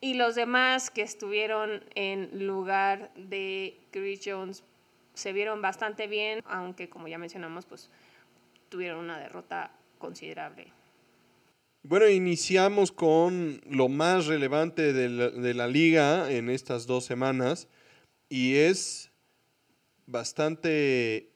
y 0.00 0.14
los 0.14 0.34
demás 0.34 0.90
que 0.90 1.00
estuvieron 1.00 1.82
en 1.94 2.46
lugar 2.46 3.10
de 3.14 3.80
Chris 3.90 4.20
Jones 4.22 4.62
se 5.14 5.32
vieron 5.32 5.62
bastante 5.62 6.08
bien, 6.08 6.42
aunque 6.44 6.90
como 6.90 7.08
ya 7.08 7.16
mencionamos, 7.16 7.64
pues 7.64 7.88
tuvieron 8.68 8.98
una 8.98 9.18
derrota 9.18 9.70
considerable. 9.98 10.66
Bueno, 11.84 12.08
iniciamos 12.08 12.92
con 12.92 13.60
lo 13.66 13.88
más 13.88 14.26
relevante 14.26 14.92
de 14.92 15.08
la, 15.08 15.30
de 15.30 15.54
la, 15.54 15.68
liga 15.68 16.30
en 16.30 16.50
estas 16.50 16.86
dos 16.86 17.04
semanas 17.04 17.68
y 18.28 18.56
es 18.56 19.10
bastante 20.06 21.30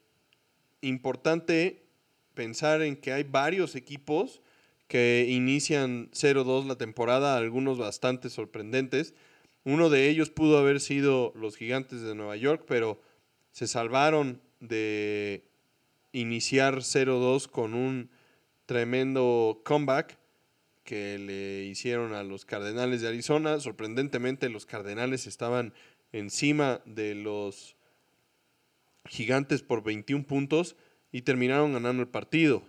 importante 0.81 1.87
pensar 2.35 2.83
en 2.83 2.97
que 2.97 3.13
hay 3.13 3.25
varios 3.25 3.77
equipos 3.77 4.41
que 4.89 5.27
inician 5.29 6.11
0-2 6.13 6.67
la 6.67 6.77
temporada, 6.77 7.37
algunos 7.37 7.79
bastante 7.79 8.31
sorprendentes. 8.31 9.15
Uno 9.65 9.91
de 9.91 10.09
ellos 10.09 10.31
pudo 10.31 10.59
haber 10.59 10.81
sido 10.81 11.33
los 11.37 11.57
Gigantes 11.57 12.01
de 12.01 12.15
Nueva 12.15 12.37
York, 12.37 12.65
pero 12.67 13.01
se 13.53 13.67
salvaron 13.67 14.41
de 14.61 15.45
iniciar 16.13 16.77
0-2 16.77 17.49
con 17.49 17.75
un 17.75 18.11
tremendo 18.67 19.61
comeback 19.65 20.19
que 20.85 21.19
le 21.19 21.65
hicieron 21.67 22.15
a 22.15 22.23
los 22.23 22.47
Cardenales 22.47 23.03
de 23.03 23.09
Arizona. 23.09 23.61
Sorprendentemente 23.61 24.49
los 24.49 24.65
Cardenales 24.65 25.27
estaban 25.27 25.75
encima 26.13 26.81
de 26.87 27.15
los 27.15 27.77
Gigantes 29.05 29.63
por 29.63 29.83
21 29.83 30.25
puntos 30.25 30.77
y 31.13 31.23
terminaron 31.23 31.75
ganando 31.75 32.03
el 32.03 32.09
partido. 32.09 32.63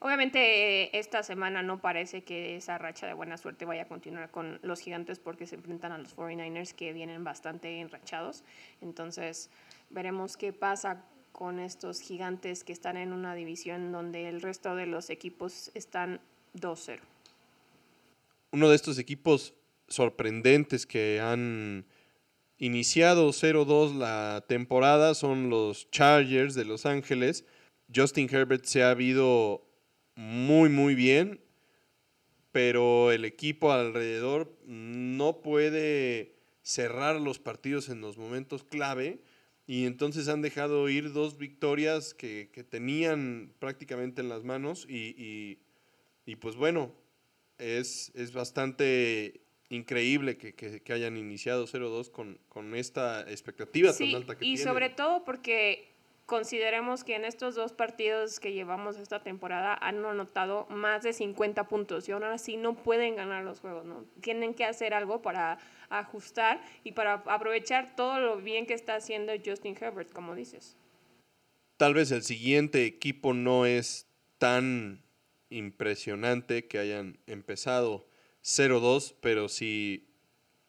Obviamente 0.00 0.96
esta 0.96 1.24
semana 1.24 1.62
no 1.62 1.80
parece 1.80 2.22
que 2.22 2.54
esa 2.56 2.78
racha 2.78 3.06
de 3.06 3.14
buena 3.14 3.36
suerte 3.36 3.64
vaya 3.64 3.82
a 3.82 3.88
continuar 3.88 4.30
con 4.30 4.60
los 4.62 4.80
gigantes 4.80 5.18
porque 5.18 5.46
se 5.46 5.56
enfrentan 5.56 5.90
a 5.90 5.98
los 5.98 6.16
49ers 6.16 6.72
que 6.72 6.92
vienen 6.92 7.24
bastante 7.24 7.80
enrachados. 7.80 8.44
Entonces 8.80 9.50
veremos 9.90 10.36
qué 10.36 10.52
pasa 10.52 11.04
con 11.32 11.58
estos 11.58 12.00
gigantes 12.00 12.62
que 12.62 12.72
están 12.72 12.96
en 12.96 13.12
una 13.12 13.34
división 13.34 13.90
donde 13.90 14.28
el 14.28 14.40
resto 14.40 14.76
de 14.76 14.86
los 14.86 15.10
equipos 15.10 15.72
están 15.74 16.20
2-0. 16.54 17.00
Uno 18.52 18.68
de 18.68 18.76
estos 18.76 18.98
equipos 18.98 19.52
sorprendentes 19.88 20.86
que 20.86 21.20
han 21.20 21.84
iniciado 22.58 23.30
0-2 23.30 23.96
la 23.96 24.44
temporada 24.48 25.14
son 25.14 25.50
los 25.50 25.90
Chargers 25.90 26.54
de 26.54 26.64
Los 26.64 26.86
Ángeles. 26.86 27.44
Justin 27.94 28.28
Herbert 28.30 28.64
se 28.64 28.82
ha 28.82 28.90
habido 28.90 29.67
muy, 30.18 30.68
muy 30.68 30.96
bien, 30.96 31.40
pero 32.50 33.12
el 33.12 33.24
equipo 33.24 33.70
alrededor 33.70 34.52
no 34.66 35.42
puede 35.42 36.34
cerrar 36.60 37.20
los 37.20 37.38
partidos 37.38 37.88
en 37.88 38.00
los 38.00 38.18
momentos 38.18 38.64
clave 38.64 39.20
y 39.68 39.86
entonces 39.86 40.26
han 40.26 40.42
dejado 40.42 40.88
ir 40.88 41.12
dos 41.12 41.38
victorias 41.38 42.14
que, 42.14 42.50
tenían 42.68 43.52
prácticamente 43.60 44.20
en 44.20 44.28
las 44.28 44.42
manos 44.42 44.86
y, 44.88 45.60
pues 46.40 46.56
bueno, 46.56 46.92
es, 47.58 48.10
es 48.16 48.32
bastante 48.32 49.42
increíble 49.68 50.36
que, 50.36 50.82
hayan 50.92 51.16
iniciado 51.16 51.68
0-2 51.68 52.10
con, 52.10 52.40
con, 52.48 52.74
esta 52.74 53.20
expectativa 53.30 53.96
tan 53.96 54.16
alta 54.16 54.36
que 54.36 54.44
y 54.44 54.48
tienen. 54.48 54.62
Y 54.62 54.64
sobre 54.64 54.90
todo 54.90 55.24
porque 55.24 55.87
consideremos 56.28 57.04
que 57.04 57.16
en 57.16 57.24
estos 57.24 57.54
dos 57.54 57.72
partidos 57.72 58.38
que 58.38 58.52
llevamos 58.52 58.98
esta 58.98 59.22
temporada 59.22 59.78
han 59.80 60.04
anotado 60.04 60.66
más 60.68 61.02
de 61.02 61.14
50 61.14 61.66
puntos 61.68 62.06
y 62.06 62.12
ahora 62.12 62.36
sí 62.36 62.58
no 62.58 62.74
pueden 62.74 63.16
ganar 63.16 63.44
los 63.44 63.60
juegos, 63.60 63.86
¿no? 63.86 64.04
Tienen 64.20 64.52
que 64.52 64.66
hacer 64.66 64.92
algo 64.92 65.22
para 65.22 65.58
ajustar 65.88 66.60
y 66.84 66.92
para 66.92 67.14
aprovechar 67.14 67.96
todo 67.96 68.20
lo 68.20 68.36
bien 68.36 68.66
que 68.66 68.74
está 68.74 68.96
haciendo 68.96 69.32
Justin 69.42 69.74
Herbert, 69.80 70.12
como 70.12 70.34
dices. 70.34 70.76
Tal 71.78 71.94
vez 71.94 72.10
el 72.10 72.22
siguiente 72.22 72.84
equipo 72.84 73.32
no 73.32 73.64
es 73.64 74.06
tan 74.36 75.02
impresionante 75.48 76.66
que 76.66 76.78
hayan 76.78 77.16
empezado 77.26 78.06
0-2, 78.44 79.14
pero 79.22 79.48
si 79.48 80.10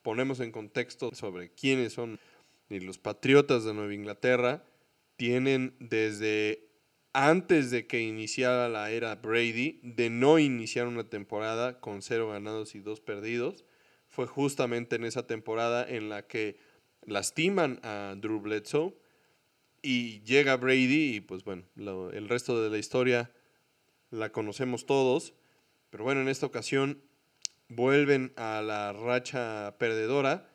ponemos 0.03 0.39
en 0.39 0.53
contexto 0.53 1.13
sobre 1.13 1.51
quiénes 1.51 1.91
son 1.91 2.17
los 2.69 2.97
Patriotas 2.97 3.65
de 3.65 3.73
Nueva 3.73 3.93
Inglaterra, 3.93 4.63
tienen 5.19 5.75
desde 5.81 6.69
antes 7.11 7.71
de 7.71 7.87
que 7.87 7.99
iniciara 7.99 8.69
la 8.69 8.89
era 8.89 9.15
Brady 9.15 9.81
de 9.83 10.09
no 10.09 10.39
iniciar 10.39 10.87
una 10.87 11.03
temporada 11.03 11.81
con 11.81 12.01
cero 12.01 12.29
ganados 12.29 12.73
y 12.73 12.79
dos 12.79 13.01
perdidos. 13.01 13.65
Fue 14.07 14.27
justamente 14.27 14.95
en 14.95 15.03
esa 15.03 15.27
temporada 15.27 15.85
en 15.85 16.07
la 16.07 16.25
que 16.25 16.57
lastiman 17.05 17.81
a 17.83 18.15
Drew 18.17 18.39
Bledsoe 18.39 18.95
y 19.81 20.21
llega 20.21 20.55
Brady 20.55 21.17
y 21.17 21.19
pues 21.19 21.43
bueno, 21.43 21.65
el 21.75 22.29
resto 22.29 22.63
de 22.63 22.69
la 22.69 22.77
historia 22.77 23.29
la 24.11 24.31
conocemos 24.31 24.85
todos. 24.85 25.33
Pero 25.89 26.05
bueno, 26.05 26.21
en 26.21 26.29
esta 26.29 26.45
ocasión 26.45 27.03
vuelven 27.67 28.31
a 28.37 28.61
la 28.61 28.93
racha 28.93 29.75
perdedora. 29.79 30.48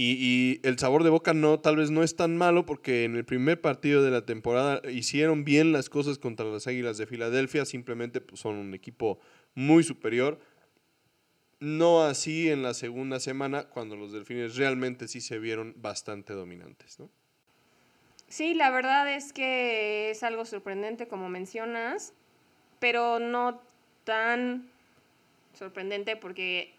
Y, 0.00 0.60
el 0.62 0.78
sabor 0.78 1.02
de 1.02 1.10
boca 1.10 1.34
no, 1.34 1.58
tal 1.58 1.74
vez 1.74 1.90
no 1.90 2.04
es 2.04 2.14
tan 2.14 2.36
malo 2.36 2.64
porque 2.64 3.02
en 3.02 3.16
el 3.16 3.24
primer 3.24 3.60
partido 3.60 4.00
de 4.00 4.12
la 4.12 4.24
temporada 4.24 4.80
hicieron 4.88 5.42
bien 5.42 5.72
las 5.72 5.90
cosas 5.90 6.18
contra 6.18 6.46
las 6.46 6.68
Águilas 6.68 6.98
de 6.98 7.08
Filadelfia, 7.08 7.64
simplemente 7.64 8.20
pues, 8.20 8.40
son 8.40 8.54
un 8.58 8.74
equipo 8.74 9.18
muy 9.56 9.82
superior. 9.82 10.38
No 11.58 12.04
así 12.04 12.48
en 12.48 12.62
la 12.62 12.74
segunda 12.74 13.18
semana, 13.18 13.64
cuando 13.64 13.96
los 13.96 14.12
delfines 14.12 14.54
realmente 14.54 15.08
sí 15.08 15.20
se 15.20 15.40
vieron 15.40 15.74
bastante 15.78 16.32
dominantes. 16.32 16.98
Sí, 18.28 18.54
la 18.54 18.70
verdad 18.70 19.12
es 19.12 19.32
que 19.32 20.10
es 20.10 20.22
algo 20.22 20.44
sorprendente, 20.44 21.08
como 21.08 21.28
mencionas, 21.28 22.12
pero 22.78 23.18
no 23.18 23.60
tan 24.04 24.70
sorprendente 25.54 26.14
porque 26.14 26.77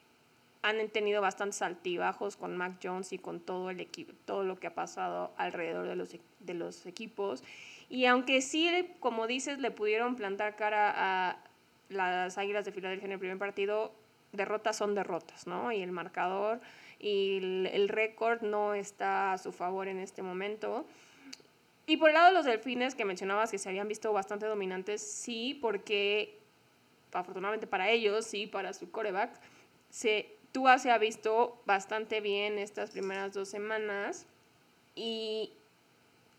han 0.62 0.90
tenido 0.90 1.22
bastantes 1.22 1.62
altibajos 1.62 2.36
con 2.36 2.58
Mac 2.58 2.80
Jones 2.84 3.14
y 3.14 3.18
con 3.18 3.40
todo 3.40 3.70
el 3.70 3.80
equipo, 3.80 4.14
todo 4.26 4.44
lo 4.44 4.60
que 4.60 4.68
ha 4.68 4.76
pasado 4.76 5.32
alrededor 5.38 5.88
de 5.88 5.96
los, 5.96 6.16
de 6.40 6.54
los 6.54 6.86
equipos. 6.86 7.44
Y 7.90 8.06
aunque 8.06 8.42
sí, 8.42 8.96
como 9.00 9.26
dices, 9.26 9.60
le 9.60 9.72
pudieron 9.72 10.16
plantar 10.16 10.56
cara 10.56 10.94
a 10.96 11.38
las 11.90 12.38
Águilas 12.38 12.66
de 12.66 12.72
Filadelfia 12.72 13.06
en 13.06 13.14
el 13.14 13.20
primer 13.20 13.38
partido, 13.38 13.94
derrotas 14.32 14.78
son 14.78 14.96
derrotas, 14.96 15.48
¿no? 15.48 15.72
Y 15.72 15.82
el 15.82 15.92
marcador 15.92 16.62
y 17.00 17.38
el, 17.72 17.90
récord 17.90 18.42
no 18.42 18.74
está 18.74 19.34
a 19.34 19.38
su 19.38 19.52
favor 19.52 19.88
en 19.88 20.00
este 20.00 20.22
momento. 20.22 20.86
Y 21.88 21.98
por 21.98 22.10
el 22.10 22.16
lado 22.16 22.28
de 22.28 22.34
los 22.34 22.46
delfines 22.46 22.94
que 22.94 23.06
mencionabas 23.06 23.50
que 23.50 23.58
se 23.58 23.70
habían 23.70 23.88
visto 23.88 24.14
bastante 24.14 24.46
dominantes, 24.46 25.02
sí, 25.02 25.58
porque 25.60 26.38
afortunadamente 27.12 27.66
para 27.66 27.90
ellos, 27.90 28.26
sí, 28.26 28.46
para 28.46 28.74
su 28.74 28.92
coreback, 28.92 29.32
se, 29.90 30.36
Tua 30.52 30.80
se 30.80 30.92
ha 30.92 30.98
visto 30.98 31.62
bastante 31.66 32.22
bien 32.22 32.58
estas 32.58 32.92
primeras 32.92 33.34
dos 33.34 33.50
semanas 33.50 34.26
y 34.96 35.54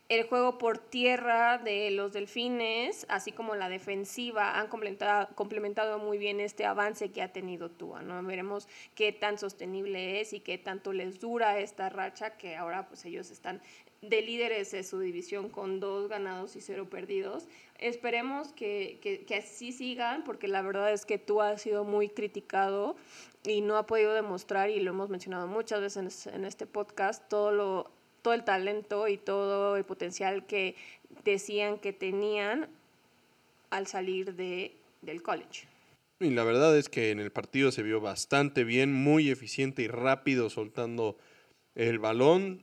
el 0.08 0.26
juego 0.26 0.58
por 0.58 0.78
tierra 0.78 1.58
de 1.58 1.92
los 1.92 2.12
delfines, 2.12 3.06
así 3.08 3.30
como 3.30 3.54
la 3.54 3.68
defensiva, 3.68 4.58
han 4.58 4.66
complementado, 4.66 5.28
complementado 5.36 6.00
muy 6.00 6.18
bien 6.18 6.40
este 6.40 6.66
avance 6.66 7.12
que 7.12 7.22
ha 7.22 7.32
tenido 7.32 7.70
Tua, 7.70 8.02
¿no? 8.02 8.20
Veremos 8.24 8.66
qué 8.96 9.12
tan 9.12 9.38
sostenible 9.38 10.20
es 10.20 10.32
y 10.32 10.40
qué 10.40 10.58
tanto 10.58 10.92
les 10.92 11.20
dura 11.20 11.60
esta 11.60 11.88
racha, 11.88 12.36
que 12.36 12.56
ahora 12.56 12.88
pues 12.88 13.04
ellos 13.04 13.30
están 13.30 13.62
de 14.02 14.22
líderes 14.22 14.70
de 14.70 14.82
su 14.82 14.98
división 15.00 15.48
con 15.48 15.80
dos 15.80 16.08
ganados 16.08 16.56
y 16.56 16.60
cero 16.60 16.88
perdidos. 16.88 17.46
Esperemos 17.78 18.52
que, 18.52 18.98
que, 19.26 19.34
así 19.34 19.72
sigan, 19.72 20.24
porque 20.24 20.48
la 20.48 20.62
verdad 20.62 20.92
es 20.92 21.06
que 21.06 21.18
Tua 21.18 21.50
ha 21.50 21.58
sido 21.58 21.84
muy 21.84 22.08
criticado 22.08 22.96
y 23.44 23.60
no 23.60 23.76
ha 23.76 23.86
podido 23.86 24.12
demostrar, 24.14 24.70
y 24.70 24.80
lo 24.80 24.90
hemos 24.90 25.08
mencionado 25.08 25.46
muchas 25.46 25.80
veces 25.80 26.26
en 26.26 26.44
este 26.44 26.66
podcast, 26.66 27.28
todo 27.28 27.52
lo 27.52 27.90
todo 28.22 28.34
el 28.34 28.44
talento 28.44 29.08
y 29.08 29.16
todo 29.16 29.76
el 29.76 29.84
potencial 29.84 30.46
que 30.46 30.76
decían 31.24 31.78
que 31.78 31.92
tenían 31.92 32.68
al 33.70 33.86
salir 33.86 34.34
de, 34.34 34.74
del 35.02 35.22
college. 35.22 35.66
Y 36.20 36.30
la 36.30 36.44
verdad 36.44 36.76
es 36.76 36.88
que 36.88 37.10
en 37.10 37.18
el 37.18 37.32
partido 37.32 37.72
se 37.72 37.82
vio 37.82 38.00
bastante 38.00 38.64
bien, 38.64 38.92
muy 38.92 39.30
eficiente 39.30 39.82
y 39.82 39.88
rápido 39.88 40.50
soltando 40.50 41.16
el 41.74 41.98
balón. 41.98 42.62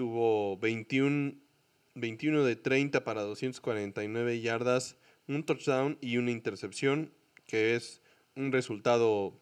Tuvo 0.00 0.56
21, 0.56 1.34
21 1.94 2.44
de 2.44 2.56
30 2.56 3.04
para 3.04 3.20
249 3.20 4.40
yardas, 4.40 4.96
un 5.28 5.44
touchdown 5.44 5.98
y 6.00 6.16
una 6.16 6.30
intercepción, 6.30 7.12
que 7.46 7.76
es 7.76 8.00
un 8.34 8.50
resultado 8.50 9.38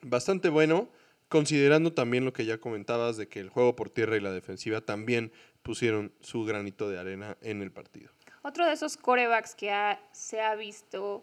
bastante 0.00 0.48
bueno 0.48 0.88
considerando 1.28 1.92
también 1.92 2.24
lo 2.24 2.32
que 2.32 2.44
ya 2.44 2.58
comentabas 2.58 3.16
de 3.16 3.28
que 3.28 3.38
el 3.38 3.50
juego 3.50 3.76
por 3.76 3.88
tierra 3.88 4.16
y 4.16 4.20
la 4.20 4.32
defensiva 4.32 4.80
también 4.80 5.30
pusieron 5.62 6.12
su 6.22 6.42
granito 6.42 6.90
de 6.90 6.98
arena 6.98 7.38
en 7.40 7.62
el 7.62 7.70
partido. 7.70 8.10
Otro 8.42 8.66
de 8.66 8.72
esos 8.72 8.96
corebacks 8.96 9.54
que 9.54 9.70
se 10.10 10.40
ha 10.40 10.56
visto 10.56 11.22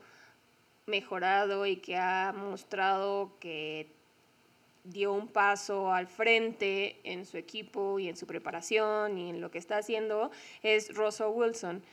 mejorado 0.86 1.66
y 1.66 1.76
que 1.76 1.98
ha 1.98 2.34
mostrado 2.34 3.38
que 3.42 3.99
dio 4.84 5.14
un 5.14 5.28
paso 5.28 5.92
al 5.92 6.08
frente 6.08 7.00
en 7.04 7.26
su 7.26 7.38
equipo 7.38 8.00
y 8.00 8.10
en 8.10 8.16
su 8.16 8.26
preparación 8.26 9.18
y 9.18 9.30
en 9.30 9.42
lo 9.42 9.52
que 9.52 9.58
está 9.58 9.78
haciendo 9.78 10.32
es 10.64 10.94
Russell 10.96 11.28
Wilson. 11.34 11.84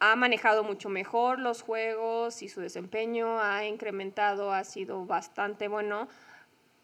Ha 0.00 0.16
manejado 0.16 0.64
mucho 0.64 0.88
mejor 0.88 1.38
los 1.38 1.62
juegos 1.62 2.42
y 2.42 2.48
su 2.48 2.60
desempeño 2.60 3.38
ha 3.40 3.66
incrementado, 3.66 4.52
ha 4.52 4.64
sido 4.64 5.04
bastante 5.04 5.68
bueno 5.68 6.08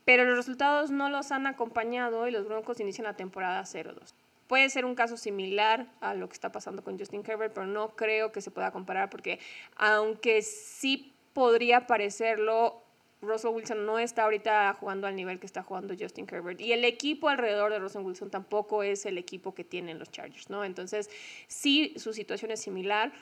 pero 0.06 0.24
los 0.24 0.36
resultados 0.36 0.92
no 0.92 1.10
los 1.10 1.32
han 1.32 1.48
acompañado 1.48 2.28
y 2.28 2.30
los 2.30 2.46
Broncos 2.46 2.78
inician 2.78 3.06
la 3.06 3.16
temporada 3.16 3.60
0-2. 3.62 4.14
Puede 4.46 4.70
ser 4.70 4.84
un 4.84 4.94
caso 4.94 5.16
similar 5.16 5.88
a 6.00 6.14
lo 6.14 6.28
que 6.28 6.34
está 6.34 6.52
pasando 6.52 6.84
con 6.84 6.96
Justin 6.96 7.24
Herbert, 7.26 7.52
pero 7.52 7.66
no 7.66 7.96
creo 7.96 8.30
que 8.30 8.40
se 8.40 8.52
pueda 8.52 8.70
comparar 8.70 9.10
porque 9.10 9.40
aunque 9.74 10.42
sí 10.42 11.12
podría 11.32 11.88
parecerlo, 11.88 12.84
Russell 13.26 13.50
Wilson 13.50 13.84
no 13.84 13.98
está 13.98 14.24
ahorita 14.24 14.72
jugando 14.74 15.06
al 15.06 15.16
nivel 15.16 15.38
que 15.38 15.46
está 15.46 15.62
jugando 15.62 15.94
Justin 15.98 16.26
Herbert. 16.30 16.60
Y 16.60 16.72
el 16.72 16.84
equipo 16.84 17.28
alrededor 17.28 17.72
de 17.72 17.78
Russell 17.78 18.02
Wilson 18.02 18.30
tampoco 18.30 18.82
es 18.82 19.06
el 19.06 19.18
equipo 19.18 19.54
que 19.54 19.64
tienen 19.64 19.98
los 19.98 20.10
Chargers, 20.10 20.50
¿no? 20.50 20.64
Entonces, 20.64 21.10
sí, 21.48 21.94
su 21.96 22.12
situación 22.12 22.50
es 22.50 22.60
similar 22.60 23.12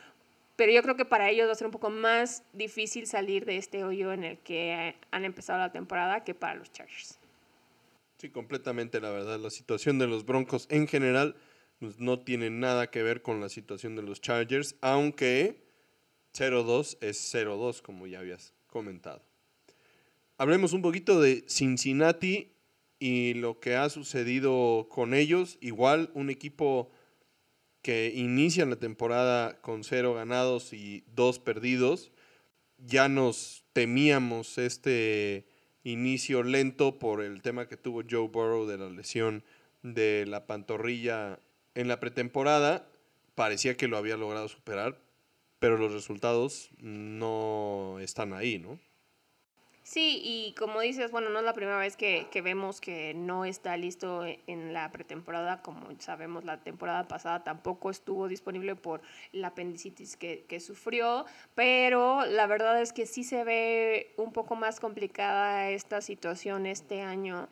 pero 0.57 0.73
yo 0.73 0.83
creo 0.83 0.97
que 0.97 1.05
para 1.05 1.31
ellos 1.31 1.49
va 1.49 1.53
a 1.53 1.57
ser 1.57 1.67
un 1.67 1.73
poco 1.73 1.91
más 1.91 2.45
difícil 2.53 3.07
salir 3.07 3.45
de 3.45 3.57
este 3.57 3.85
hoyo 3.85 4.13
en 4.13 4.25
el 4.25 4.39
que 4.39 4.95
han 5.11 5.25
empezado 5.25 5.59
la 5.59 5.73
temporada 5.73 6.23
que 6.23 6.35
para 6.35 6.55
los 6.55 6.71
Chargers. 6.73 7.19
Sí, 8.19 8.31
completamente, 8.31 9.01
la 9.01 9.11
verdad. 9.11 9.39
La 9.41 9.51
situación 9.51 9.99
de 9.99 10.07
los 10.07 10.25
Broncos 10.25 10.67
en 10.71 10.87
general 10.87 11.37
pues, 11.81 11.99
no 11.99 12.21
tiene 12.21 12.51
nada 12.51 12.91
que 12.91 13.03
ver 13.03 13.23
con 13.23 13.41
la 13.41 13.49
situación 13.49 13.97
de 13.97 14.03
los 14.03 14.21
Chargers, 14.21 14.77
aunque 14.81 15.65
0-2 16.33 16.99
es 17.01 17.35
0-2, 17.35 17.83
como 17.83 18.07
ya 18.07 18.21
habías 18.21 18.55
comentado. 18.69 19.23
Hablemos 20.37 20.73
un 20.73 20.83
poquito 20.83 21.21
de 21.21 21.45
Cincinnati 21.47 22.57
y 22.99 23.35
lo 23.35 23.61
que 23.61 23.77
ha 23.77 23.89
sucedido 23.89 24.89
con 24.91 25.15
ellos. 25.15 25.59
Igual 25.61 26.11
un 26.15 26.29
equipo 26.29 26.91
que 27.83 28.13
inician 28.13 28.69
la 28.69 28.77
temporada 28.77 29.61
con 29.61 29.85
cero 29.85 30.13
ganados 30.15 30.73
y 30.73 31.05
dos 31.15 31.39
perdidos. 31.39 32.11
Ya 32.79 33.09
nos 33.09 33.65
temíamos 33.73 34.59
este 34.59 35.47
inicio 35.85 36.43
lento 36.43 36.99
por 36.99 37.23
el 37.23 37.41
tema 37.41 37.69
que 37.69 37.77
tuvo 37.77 38.03
Joe 38.09 38.27
Burrow 38.27 38.67
de 38.67 38.79
la 38.79 38.91
lesión 38.91 39.45
de 39.85 40.27
la 40.27 40.49
pantorrilla 40.49 41.39
en 41.77 41.87
la 41.87 42.01
pretemporada. 42.01 42.89
Parecía 43.37 43.77
que 43.77 43.87
lo 43.87 43.99
había 43.99 44.17
logrado 44.17 44.49
superar, 44.49 45.01
pero 45.61 45.79
los 45.79 45.93
resultados 45.93 46.71
no 46.79 47.99
están 48.01 48.33
ahí, 48.33 48.59
¿no? 48.59 48.81
Sí, 49.87 50.23
y 50.25 50.55
como 50.55 50.81
dices, 50.81 51.11
bueno, 51.11 51.29
no 51.29 51.41
es 51.41 51.45
la 51.45 51.53
primera 51.53 51.77
vez 51.77 51.95
que, 51.95 52.27
vemos 52.43 52.81
que 52.81 53.13
no 53.13 53.45
está 53.45 53.77
listo 53.77 54.25
e, 54.25 54.41
en 54.47 54.73
la 54.73 54.91
pretemporada, 54.91 55.61
como 55.61 55.89
sabemos 55.99 56.43
la 56.45 56.63
temporada 56.63 57.07
pasada 57.07 57.45
tampoco 57.45 57.91
estuvo 57.91 58.27
disponible 58.27 58.77
por 58.77 59.03
la 59.33 59.49
apendicitis 59.49 60.17
que, 60.17 60.47
que 60.49 60.59
sufrió, 60.61 61.27
pero 61.55 62.25
la 62.25 62.47
verdad 62.47 62.81
es 62.81 62.95
que 62.95 63.05
sí 63.05 63.25
se 63.25 63.45
ve 63.45 64.15
un 64.17 64.33
poco 64.33 64.57
más 64.57 64.81
complicada 64.81 65.69
esta 65.69 66.01
situación 66.01 66.65
este 66.65 67.03
año 67.03 67.51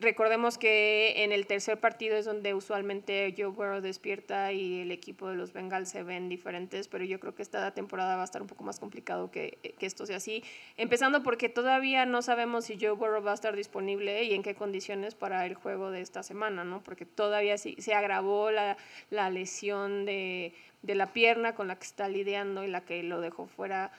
Recordemos 0.00 0.56
que 0.56 1.24
en 1.24 1.30
el 1.30 1.46
tercer 1.46 1.78
partido 1.78 2.16
es 2.16 2.24
donde 2.24 2.54
usualmente 2.54 3.34
Joe 3.36 3.48
Burrow 3.48 3.82
despierta 3.82 4.50
y 4.50 4.80
el 4.80 4.92
equipo 4.92 5.28
de 5.28 5.36
los 5.36 5.52
Bengals 5.52 5.90
se 5.90 6.02
ven 6.02 6.30
diferentes, 6.30 6.88
pero 6.88 7.04
yo 7.04 7.20
creo 7.20 7.34
que 7.34 7.42
esta 7.42 7.74
temporada 7.74 8.16
va 8.16 8.22
a 8.22 8.24
estar 8.24 8.40
un 8.40 8.48
poco 8.48 8.64
más 8.64 8.80
complicado 8.80 9.30
que, 9.30 9.58
que 9.78 9.84
esto 9.84 10.06
sea 10.06 10.16
así. 10.16 10.42
Empezando 10.78 11.22
porque 11.22 11.50
todavía 11.50 12.06
no 12.06 12.22
sabemos 12.22 12.64
si 12.64 12.78
Joe 12.80 12.92
Burrow 12.92 13.22
va 13.22 13.32
a 13.32 13.34
estar 13.34 13.54
disponible 13.54 14.24
y 14.24 14.32
en 14.32 14.42
qué 14.42 14.54
condiciones 14.54 15.14
para 15.14 15.44
el 15.44 15.52
juego 15.52 15.90
de 15.90 16.00
esta 16.00 16.22
semana, 16.22 16.64
¿no? 16.64 16.82
Porque 16.82 17.04
todavía 17.04 17.58
se 17.58 17.94
agravó 17.94 18.50
la, 18.50 18.78
la 19.10 19.28
lesión 19.28 20.06
de, 20.06 20.54
de 20.80 20.94
la 20.94 21.12
pierna 21.12 21.54
con 21.54 21.68
la 21.68 21.76
que 21.76 21.84
está 21.84 22.08
lidiando 22.08 22.64
y 22.64 22.68
la 22.68 22.86
que 22.86 23.02
lo 23.02 23.20
dejó 23.20 23.46
fuera 23.46 23.92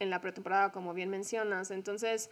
en 0.00 0.10
la 0.10 0.20
pretemporada, 0.20 0.72
como 0.72 0.92
bien 0.92 1.08
mencionas. 1.08 1.70
Entonces, 1.70 2.30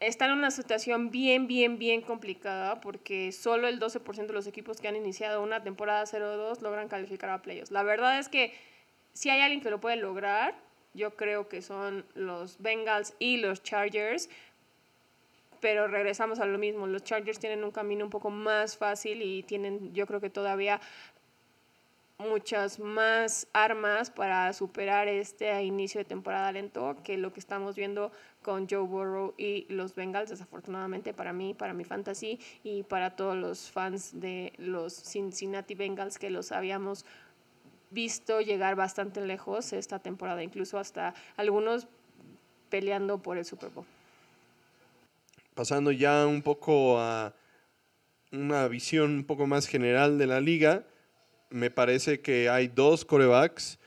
están 0.00 0.30
en 0.30 0.38
una 0.38 0.50
situación 0.50 1.10
bien, 1.10 1.46
bien, 1.46 1.78
bien 1.78 2.02
complicada 2.02 2.80
porque 2.80 3.32
solo 3.32 3.68
el 3.68 3.80
12% 3.80 4.26
de 4.26 4.32
los 4.32 4.46
equipos 4.46 4.80
que 4.80 4.88
han 4.88 4.96
iniciado 4.96 5.42
una 5.42 5.62
temporada 5.62 6.04
0-2 6.04 6.60
logran 6.60 6.88
calificar 6.88 7.30
a 7.30 7.42
playoffs. 7.42 7.70
La 7.70 7.82
verdad 7.82 8.18
es 8.18 8.28
que 8.28 8.54
si 9.12 9.30
hay 9.30 9.40
alguien 9.40 9.60
que 9.60 9.70
lo 9.70 9.80
puede 9.80 9.96
lograr, 9.96 10.54
yo 10.92 11.14
creo 11.16 11.48
que 11.48 11.62
son 11.62 12.04
los 12.14 12.60
Bengals 12.60 13.14
y 13.18 13.38
los 13.38 13.62
Chargers, 13.62 14.28
pero 15.60 15.88
regresamos 15.88 16.40
a 16.40 16.46
lo 16.46 16.58
mismo. 16.58 16.86
Los 16.86 17.04
Chargers 17.04 17.38
tienen 17.38 17.64
un 17.64 17.70
camino 17.70 18.04
un 18.04 18.10
poco 18.10 18.30
más 18.30 18.76
fácil 18.76 19.22
y 19.22 19.42
tienen, 19.42 19.94
yo 19.94 20.06
creo 20.06 20.20
que 20.20 20.30
todavía 20.30 20.80
muchas 22.18 22.78
más 22.78 23.48
armas 23.52 24.10
para 24.10 24.52
superar 24.52 25.08
este 25.08 25.62
inicio 25.62 25.98
de 25.98 26.04
temporada 26.04 26.52
lento 26.52 26.96
que 27.02 27.16
lo 27.16 27.32
que 27.32 27.40
estamos 27.40 27.74
viendo 27.74 28.12
con 28.42 28.68
Joe 28.68 28.86
Burrow 28.86 29.34
y 29.36 29.66
los 29.68 29.94
Bengals, 29.94 30.30
desafortunadamente 30.30 31.12
para 31.12 31.32
mí, 31.32 31.54
para 31.54 31.72
mi 31.74 31.84
fantasy 31.84 32.38
y 32.62 32.84
para 32.84 33.16
todos 33.16 33.36
los 33.36 33.70
fans 33.70 34.20
de 34.20 34.52
los 34.58 34.94
Cincinnati 34.94 35.74
Bengals 35.74 36.18
que 36.18 36.30
los 36.30 36.52
habíamos 36.52 37.04
visto 37.90 38.40
llegar 38.40 38.76
bastante 38.76 39.20
lejos 39.20 39.72
esta 39.72 39.98
temporada, 39.98 40.42
incluso 40.42 40.78
hasta 40.78 41.14
algunos 41.36 41.88
peleando 42.68 43.18
por 43.18 43.38
el 43.38 43.44
Super 43.44 43.70
Bowl. 43.70 43.86
Pasando 45.54 45.92
ya 45.92 46.26
un 46.26 46.42
poco 46.42 46.98
a 46.98 47.32
una 48.32 48.66
visión 48.68 49.12
un 49.12 49.24
poco 49.24 49.46
más 49.46 49.68
general 49.68 50.18
de 50.18 50.26
la 50.26 50.40
liga, 50.40 50.84
me 51.54 51.70
parece 51.70 52.20
que 52.20 52.48
hay 52.48 52.66
dos 52.66 53.04
corebacks 53.04 53.78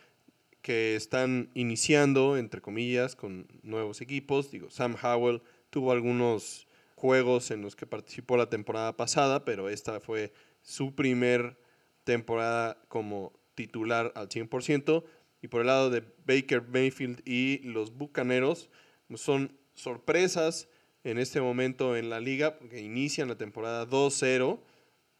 que 0.61 0.95
están 0.95 1.49
iniciando, 1.53 2.37
entre 2.37 2.61
comillas, 2.61 3.13
con 3.13 3.45
nuevos 3.61 3.99
equipos. 3.99 4.49
Digo, 4.51 4.71
Sam 4.71 4.95
Howell 5.01 5.41
tuvo 5.69 5.91
algunos 5.91 6.65
juegos 6.95 7.51
en 7.51 7.61
los 7.61 7.75
que 7.75 7.85
participó 7.85 8.37
la 8.37 8.49
temporada 8.49 8.95
pasada, 8.95 9.43
pero 9.43 9.67
esta 9.67 9.99
fue 9.99 10.31
su 10.61 10.95
primer 10.95 11.57
temporada 12.05 12.81
como 12.87 13.33
titular 13.53 14.13
al 14.15 14.29
100%. 14.29 15.03
Y 15.41 15.49
por 15.49 15.59
el 15.59 15.67
lado 15.67 15.89
de 15.89 16.05
Baker 16.25 16.61
Mayfield 16.61 17.21
y 17.25 17.59
los 17.63 17.97
Bucaneros, 17.97 18.69
son 19.15 19.51
sorpresas 19.73 20.69
en 21.03 21.17
este 21.17 21.41
momento 21.41 21.97
en 21.97 22.09
la 22.09 22.21
liga, 22.21 22.57
porque 22.59 22.79
inician 22.79 23.27
la 23.27 23.37
temporada 23.37 23.85
2-0. 23.85 24.57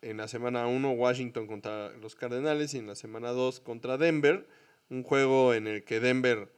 En 0.02 0.18
la 0.18 0.28
semana 0.28 0.68
1 0.68 0.92
Washington 0.92 1.48
contra 1.48 1.92
los 1.98 2.16
Cardenales 2.16 2.76
y 2.76 2.78
en 2.78 2.86
la 2.86 2.94
semana 2.94 3.32
2 3.32 3.60
contra 3.62 3.98
Denver. 3.98 4.48
Un 4.90 5.02
juego 5.02 5.56
en 5.56 5.66
el 5.66 5.84
que 5.84 6.00
Denver 6.00 6.54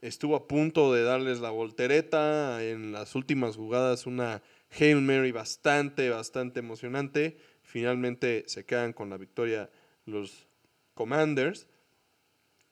estuvo 0.00 0.34
a 0.34 0.48
punto 0.48 0.90
de 0.92 1.02
darles 1.02 1.40
la 1.40 1.50
voltereta. 1.50 2.64
En 2.64 2.92
las 2.92 3.14
últimas 3.14 3.56
jugadas 3.56 4.06
una 4.06 4.42
Hail 4.70 5.02
Mary 5.02 5.30
bastante, 5.30 6.08
bastante 6.08 6.60
emocionante. 6.60 7.36
Finalmente 7.62 8.44
se 8.46 8.64
quedan 8.64 8.94
con 8.94 9.10
la 9.10 9.18
victoria 9.18 9.70
los 10.06 10.48
Commanders. 10.94 11.66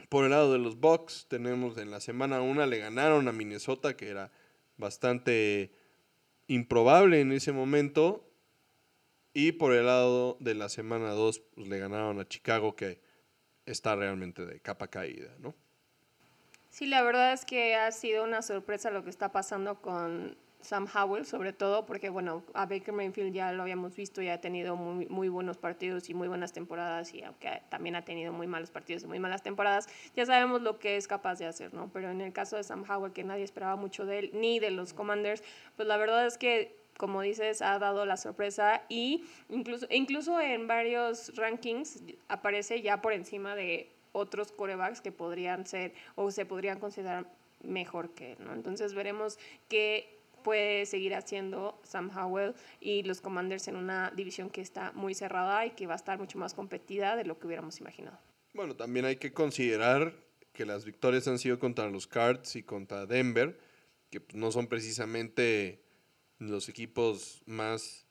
Por 0.08 0.24
el 0.24 0.30
lado 0.30 0.54
de 0.54 0.58
los 0.58 0.80
Bucks 0.80 1.26
tenemos 1.28 1.76
en 1.76 1.90
la 1.90 2.00
semana 2.00 2.40
1 2.40 2.64
le 2.64 2.78
ganaron 2.78 3.28
a 3.28 3.32
Minnesota 3.32 3.94
que 3.94 4.08
era 4.08 4.32
bastante 4.78 5.70
improbable 6.46 7.20
en 7.20 7.32
ese 7.32 7.52
momento. 7.52 8.27
Y 9.40 9.52
por 9.52 9.72
el 9.72 9.86
lado 9.86 10.36
de 10.40 10.56
la 10.56 10.68
semana 10.68 11.10
2, 11.10 11.38
pues 11.54 11.68
le 11.68 11.78
ganaron 11.78 12.18
a 12.18 12.26
Chicago, 12.26 12.74
que 12.74 13.00
está 13.66 13.94
realmente 13.94 14.44
de 14.44 14.58
capa 14.58 14.88
caída, 14.88 15.32
¿no? 15.38 15.54
Sí, 16.70 16.86
la 16.86 17.02
verdad 17.02 17.32
es 17.32 17.44
que 17.44 17.76
ha 17.76 17.92
sido 17.92 18.24
una 18.24 18.42
sorpresa 18.42 18.90
lo 18.90 19.04
que 19.04 19.10
está 19.10 19.30
pasando 19.30 19.80
con 19.80 20.36
Sam 20.60 20.88
Howell, 20.92 21.24
sobre 21.24 21.52
todo 21.52 21.86
porque, 21.86 22.08
bueno, 22.08 22.42
a 22.52 22.66
Baker 22.66 22.92
Mayfield 22.92 23.32
ya 23.32 23.52
lo 23.52 23.62
habíamos 23.62 23.94
visto, 23.94 24.20
ya 24.22 24.34
ha 24.34 24.40
tenido 24.40 24.74
muy, 24.74 25.06
muy 25.06 25.28
buenos 25.28 25.56
partidos 25.56 26.10
y 26.10 26.14
muy 26.14 26.26
buenas 26.26 26.52
temporadas, 26.52 27.14
y 27.14 27.22
aunque 27.22 27.62
también 27.68 27.94
ha 27.94 28.04
tenido 28.04 28.32
muy 28.32 28.48
malos 28.48 28.72
partidos 28.72 29.04
y 29.04 29.06
muy 29.06 29.20
malas 29.20 29.44
temporadas, 29.44 29.88
ya 30.16 30.26
sabemos 30.26 30.62
lo 30.62 30.80
que 30.80 30.96
es 30.96 31.06
capaz 31.06 31.38
de 31.38 31.46
hacer, 31.46 31.72
¿no? 31.72 31.92
Pero 31.92 32.10
en 32.10 32.22
el 32.22 32.32
caso 32.32 32.56
de 32.56 32.64
Sam 32.64 32.84
Howell, 32.90 33.12
que 33.12 33.22
nadie 33.22 33.44
esperaba 33.44 33.76
mucho 33.76 34.04
de 34.04 34.18
él, 34.18 34.30
ni 34.34 34.58
de 34.58 34.72
los 34.72 34.94
Commanders, 34.94 35.44
pues 35.76 35.86
la 35.86 35.96
verdad 35.96 36.26
es 36.26 36.38
que 36.38 36.76
como 36.98 37.22
dices, 37.22 37.62
ha 37.62 37.78
dado 37.78 38.04
la 38.04 38.18
sorpresa 38.18 38.82
y 38.90 39.24
incluso, 39.48 39.86
incluso 39.88 40.38
en 40.40 40.66
varios 40.66 41.34
rankings 41.36 42.02
aparece 42.28 42.82
ya 42.82 43.00
por 43.00 43.14
encima 43.14 43.54
de 43.54 43.90
otros 44.12 44.52
corebacks 44.52 45.00
que 45.00 45.12
podrían 45.12 45.64
ser 45.64 45.94
o 46.16 46.30
se 46.30 46.44
podrían 46.44 46.80
considerar 46.80 47.26
mejor 47.62 48.10
que 48.10 48.32
él, 48.32 48.38
¿no? 48.40 48.52
Entonces 48.52 48.94
veremos 48.94 49.38
qué 49.68 50.18
puede 50.42 50.86
seguir 50.86 51.14
haciendo 51.14 51.80
Sam 51.84 52.10
Howell 52.16 52.54
y 52.80 53.04
los 53.04 53.20
Commanders 53.20 53.68
en 53.68 53.76
una 53.76 54.10
división 54.14 54.50
que 54.50 54.60
está 54.60 54.92
muy 54.92 55.14
cerrada 55.14 55.66
y 55.66 55.70
que 55.70 55.86
va 55.86 55.94
a 55.94 55.96
estar 55.96 56.18
mucho 56.18 56.38
más 56.38 56.54
competida 56.54 57.16
de 57.16 57.24
lo 57.24 57.38
que 57.38 57.46
hubiéramos 57.46 57.78
imaginado. 57.80 58.18
Bueno, 58.54 58.74
también 58.74 59.04
hay 59.04 59.16
que 59.16 59.32
considerar 59.32 60.14
que 60.52 60.66
las 60.66 60.84
victorias 60.84 61.28
han 61.28 61.38
sido 61.38 61.60
contra 61.60 61.88
los 61.90 62.08
Cards 62.08 62.56
y 62.56 62.64
contra 62.64 63.06
Denver, 63.06 63.56
que 64.10 64.20
no 64.34 64.50
son 64.50 64.66
precisamente 64.66 65.80
los 66.38 66.68
equipos 66.68 67.42
más 67.46 68.06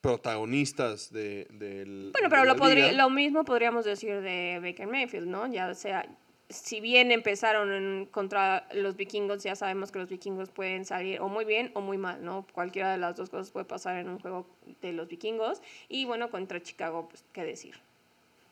protagonistas 0.00 1.10
de, 1.12 1.46
del... 1.50 2.10
Bueno, 2.12 2.28
pero 2.28 2.44
lo, 2.44 2.56
podría, 2.56 2.92
lo 2.92 3.08
mismo 3.08 3.44
podríamos 3.44 3.84
decir 3.84 4.20
de 4.20 4.60
Baker 4.62 4.86
Mayfield, 4.86 5.26
¿no? 5.26 5.50
Ya 5.50 5.72
sea, 5.74 6.06
si 6.50 6.80
bien 6.80 7.10
empezaron 7.10 8.06
contra 8.10 8.68
los 8.74 8.96
vikingos, 8.96 9.42
ya 9.42 9.56
sabemos 9.56 9.90
que 9.90 9.98
los 9.98 10.08
vikingos 10.08 10.50
pueden 10.50 10.84
salir 10.84 11.20
o 11.20 11.28
muy 11.28 11.44
bien 11.44 11.70
o 11.74 11.80
muy 11.80 11.96
mal, 11.96 12.22
¿no? 12.22 12.46
Cualquiera 12.52 12.92
de 12.92 12.98
las 12.98 13.16
dos 13.16 13.30
cosas 13.30 13.50
puede 13.50 13.64
pasar 13.64 13.96
en 13.96 14.08
un 14.08 14.18
juego 14.18 14.46
de 14.82 14.92
los 14.92 15.08
vikingos. 15.08 15.62
Y 15.88 16.04
bueno, 16.04 16.30
contra 16.30 16.62
Chicago, 16.62 17.08
pues, 17.08 17.24
¿qué 17.32 17.44
decir? 17.44 17.74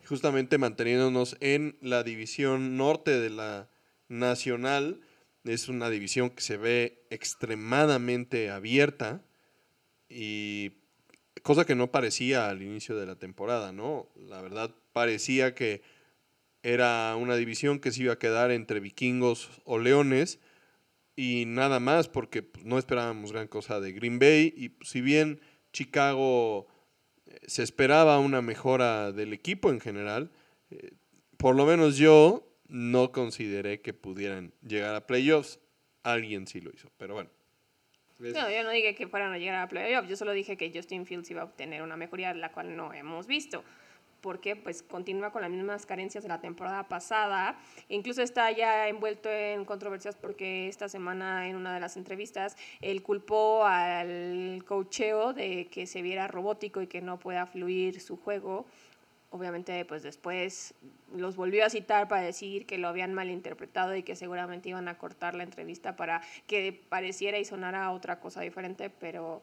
Justamente 0.08 0.58
manteniéndonos 0.58 1.36
en 1.40 1.76
la 1.80 2.02
división 2.02 2.76
norte 2.76 3.20
de 3.20 3.30
la 3.30 3.68
nacional, 4.08 5.00
es 5.44 5.68
una 5.68 5.90
división 5.90 6.30
que 6.30 6.42
se 6.42 6.56
ve 6.56 7.04
extremadamente 7.10 8.50
abierta 8.50 9.22
y 10.08 10.72
cosa 11.42 11.64
que 11.64 11.74
no 11.74 11.90
parecía 11.90 12.48
al 12.48 12.62
inicio 12.62 12.96
de 12.96 13.06
la 13.06 13.16
temporada, 13.16 13.72
¿no? 13.72 14.08
La 14.16 14.40
verdad 14.40 14.74
parecía 14.92 15.54
que 15.54 15.82
era 16.62 17.16
una 17.16 17.36
división 17.36 17.80
que 17.80 17.90
se 17.90 18.04
iba 18.04 18.12
a 18.12 18.18
quedar 18.18 18.50
entre 18.50 18.80
vikingos 18.80 19.50
o 19.64 19.78
leones 19.78 20.38
y 21.16 21.44
nada 21.46 21.80
más 21.80 22.08
porque 22.08 22.42
pues, 22.42 22.64
no 22.64 22.78
esperábamos 22.78 23.32
gran 23.32 23.48
cosa 23.48 23.80
de 23.80 23.92
Green 23.92 24.18
Bay 24.18 24.54
y 24.56 24.68
pues, 24.70 24.90
si 24.90 25.00
bien 25.00 25.40
Chicago 25.72 26.68
eh, 27.26 27.40
se 27.46 27.62
esperaba 27.62 28.18
una 28.18 28.42
mejora 28.42 29.10
del 29.12 29.32
equipo 29.32 29.70
en 29.70 29.80
general, 29.80 30.30
eh, 30.70 30.92
por 31.36 31.56
lo 31.56 31.66
menos 31.66 31.96
yo 31.96 32.51
no 32.72 33.12
consideré 33.12 33.82
que 33.82 33.92
pudieran 33.92 34.54
llegar 34.66 34.94
a 34.94 35.06
playoffs. 35.06 35.60
Alguien 36.02 36.46
sí 36.46 36.60
lo 36.60 36.70
hizo, 36.70 36.90
pero 36.96 37.14
bueno. 37.14 37.30
No, 38.18 38.50
yo 38.50 38.62
no 38.62 38.70
dije 38.70 38.94
que 38.94 39.06
fueran 39.08 39.32
a 39.32 39.38
llegar 39.38 39.56
a 39.56 39.68
playoffs, 39.68 40.08
yo 40.08 40.16
solo 40.16 40.32
dije 40.32 40.56
que 40.56 40.72
Justin 40.72 41.06
Fields 41.06 41.30
iba 41.30 41.42
a 41.42 41.44
obtener 41.44 41.82
una 41.82 41.96
mejoría, 41.96 42.32
la 42.34 42.52
cual 42.52 42.76
no 42.76 42.92
hemos 42.92 43.26
visto 43.26 43.62
porque 44.22 44.56
pues 44.56 44.82
continúa 44.82 45.32
con 45.32 45.42
las 45.42 45.50
mismas 45.50 45.84
carencias 45.84 46.22
de 46.22 46.28
la 46.28 46.40
temporada 46.40 46.88
pasada. 46.88 47.58
incluso 47.88 48.22
está 48.22 48.50
ya 48.52 48.88
envuelto 48.88 49.28
en 49.28 49.64
controversias 49.64 50.16
porque 50.16 50.68
esta 50.68 50.88
semana 50.88 51.48
en 51.48 51.56
una 51.56 51.74
de 51.74 51.80
las 51.80 51.96
entrevistas 51.96 52.56
él 52.80 53.02
culpó 53.02 53.64
al 53.66 54.62
cocheo 54.64 55.34
de 55.34 55.66
que 55.66 55.86
se 55.86 56.00
viera 56.00 56.28
robótico 56.28 56.80
y 56.80 56.86
que 56.86 57.02
no 57.02 57.18
pueda 57.18 57.46
fluir 57.46 58.00
su 58.00 58.16
juego 58.16 58.64
obviamente 59.32 59.84
pues 59.84 60.02
después 60.02 60.74
los 61.16 61.36
volvió 61.36 61.64
a 61.64 61.70
citar 61.70 62.06
para 62.06 62.22
decir 62.22 62.66
que 62.66 62.78
lo 62.78 62.86
habían 62.86 63.14
malinterpretado 63.14 63.96
y 63.96 64.02
que 64.02 64.14
seguramente 64.14 64.68
iban 64.68 64.88
a 64.88 64.98
cortar 64.98 65.34
la 65.34 65.42
entrevista 65.42 65.96
para 65.96 66.22
que 66.46 66.80
pareciera 66.88 67.38
y 67.38 67.44
sonara 67.44 67.90
otra 67.90 68.20
cosa 68.20 68.42
diferente, 68.42 68.90
pero 68.90 69.42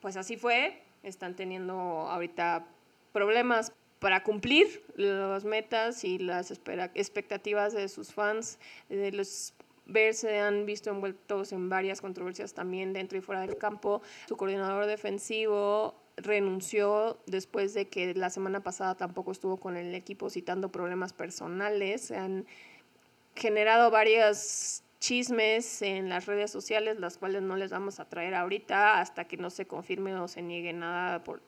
pues 0.00 0.16
así 0.16 0.36
fue, 0.36 0.82
están 1.02 1.34
teniendo 1.36 1.74
ahorita 1.74 2.66
problemas 3.12 3.72
para 4.00 4.24
cumplir 4.24 4.82
las 4.96 5.44
metas 5.44 6.02
y 6.02 6.18
las 6.18 6.50
expectativas 6.50 7.72
de 7.72 7.88
sus 7.88 8.12
fans, 8.12 8.58
de 8.88 9.12
los 9.12 9.54
Bears 9.86 10.18
se 10.18 10.38
han 10.38 10.66
visto 10.66 10.90
envueltos 10.90 11.52
en 11.52 11.68
varias 11.68 12.00
controversias 12.00 12.54
también 12.54 12.92
dentro 12.92 13.18
y 13.18 13.20
fuera 13.20 13.40
del 13.40 13.58
campo. 13.58 14.00
Su 14.28 14.36
coordinador 14.36 14.86
defensivo 14.86 15.94
renunció 16.16 17.18
después 17.26 17.74
de 17.74 17.88
que 17.88 18.14
la 18.14 18.30
semana 18.30 18.62
pasada 18.62 18.96
tampoco 18.96 19.32
estuvo 19.32 19.58
con 19.58 19.76
el 19.76 19.94
equipo 19.94 20.30
citando 20.30 20.70
problemas 20.70 21.12
personales. 21.12 22.02
Se 22.02 22.16
han 22.16 22.46
generado 23.34 23.90
varios 23.90 24.82
chismes 25.00 25.82
en 25.82 26.08
las 26.08 26.26
redes 26.26 26.50
sociales, 26.50 27.00
las 27.00 27.18
cuales 27.18 27.42
no 27.42 27.56
les 27.56 27.70
vamos 27.70 27.98
a 27.98 28.08
traer 28.08 28.34
ahorita 28.34 29.00
hasta 29.00 29.24
que 29.24 29.36
no 29.36 29.50
se 29.50 29.66
confirme 29.66 30.14
o 30.14 30.28
se 30.28 30.42
niegue 30.42 30.72
nada 30.72 31.24
por 31.24 31.40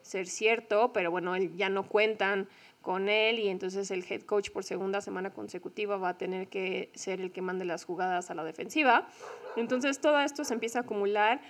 ser 0.00 0.26
cierto, 0.26 0.92
pero 0.92 1.10
bueno, 1.10 1.36
ya 1.36 1.68
no 1.68 1.86
cuentan 1.86 2.48
con 2.80 3.08
él 3.08 3.40
y 3.40 3.48
entonces 3.48 3.90
el 3.90 4.04
head 4.08 4.22
coach 4.22 4.50
por 4.50 4.62
segunda 4.62 5.00
semana 5.00 5.30
consecutiva 5.30 5.96
va 5.96 6.10
a 6.10 6.18
tener 6.18 6.46
que 6.46 6.90
ser 6.94 7.20
el 7.20 7.32
que 7.32 7.42
mande 7.42 7.64
las 7.64 7.84
jugadas 7.84 8.30
a 8.30 8.34
la 8.34 8.44
defensiva. 8.44 9.08
Entonces 9.56 10.00
todo 10.00 10.20
esto 10.20 10.44
se 10.44 10.54
empieza 10.54 10.78
a 10.78 10.82
acumular 10.82 11.40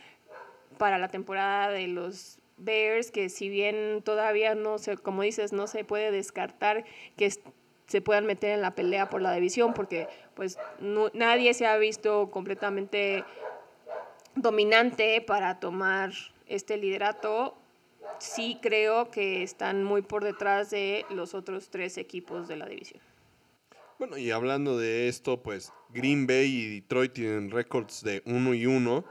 para 0.78 0.98
la 0.98 1.08
temporada 1.08 1.70
de 1.70 1.88
los 1.88 2.38
Bears, 2.56 3.10
que 3.10 3.28
si 3.28 3.48
bien 3.48 4.02
todavía 4.02 4.54
no 4.54 4.78
se, 4.78 4.96
como 4.96 5.22
dices, 5.22 5.52
no 5.52 5.66
se 5.66 5.84
puede 5.84 6.10
descartar 6.10 6.84
que 7.16 7.30
se 7.86 8.00
puedan 8.00 8.26
meter 8.26 8.50
en 8.50 8.62
la 8.62 8.74
pelea 8.74 9.08
por 9.10 9.22
la 9.22 9.32
división, 9.32 9.74
porque 9.74 10.08
pues 10.34 10.58
nadie 10.80 11.54
se 11.54 11.66
ha 11.66 11.76
visto 11.76 12.30
completamente 12.30 13.24
dominante 14.34 15.20
para 15.20 15.60
tomar 15.60 16.12
este 16.46 16.76
liderato. 16.76 17.56
sí 18.18 18.58
creo 18.62 19.10
que 19.10 19.42
están 19.42 19.84
muy 19.84 20.02
por 20.02 20.24
detrás 20.24 20.70
de 20.70 21.04
los 21.10 21.34
otros 21.34 21.70
tres 21.70 21.98
equipos 21.98 22.48
de 22.48 22.56
la 22.56 22.66
división. 22.66 23.00
Bueno, 23.98 24.18
y 24.18 24.30
hablando 24.30 24.76
de 24.76 25.08
esto, 25.08 25.42
pues 25.42 25.72
Green 25.88 26.26
Bay 26.26 26.46
y 26.46 26.80
Detroit 26.80 27.14
tienen 27.14 27.50
récords 27.50 28.02
de 28.02 28.22
1 28.26 28.54
y 28.54 28.66
1, 28.66 29.04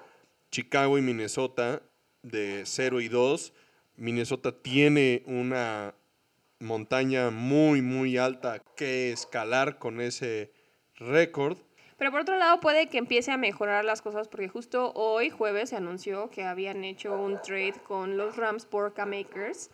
Chicago 0.55 0.97
y 0.97 1.01
Minnesota 1.01 1.81
de 2.23 2.61
0 2.65 3.01
y 3.01 3.09
2. 3.09 3.51
Minnesota 3.97 4.53
tiene 4.53 5.21
una 5.25 5.93
montaña 6.61 7.29
muy, 7.29 7.81
muy 7.81 8.17
alta 8.17 8.61
que 8.77 9.11
escalar 9.11 9.79
con 9.79 9.99
ese 9.99 10.53
récord. 10.95 11.57
Pero 11.97 12.09
por 12.09 12.21
otro 12.21 12.37
lado 12.37 12.61
puede 12.61 12.87
que 12.87 12.99
empiece 12.99 13.33
a 13.33 13.37
mejorar 13.37 13.83
las 13.83 14.01
cosas 14.01 14.29
porque 14.29 14.47
justo 14.47 14.93
hoy 14.93 15.29
jueves 15.29 15.71
se 15.71 15.75
anunció 15.75 16.29
que 16.29 16.45
habían 16.45 16.85
hecho 16.85 17.19
un 17.19 17.41
trade 17.41 17.75
con 17.85 18.15
los 18.15 18.37
Rams 18.37 18.65
por 18.65 18.93
K-Makers 18.93 19.69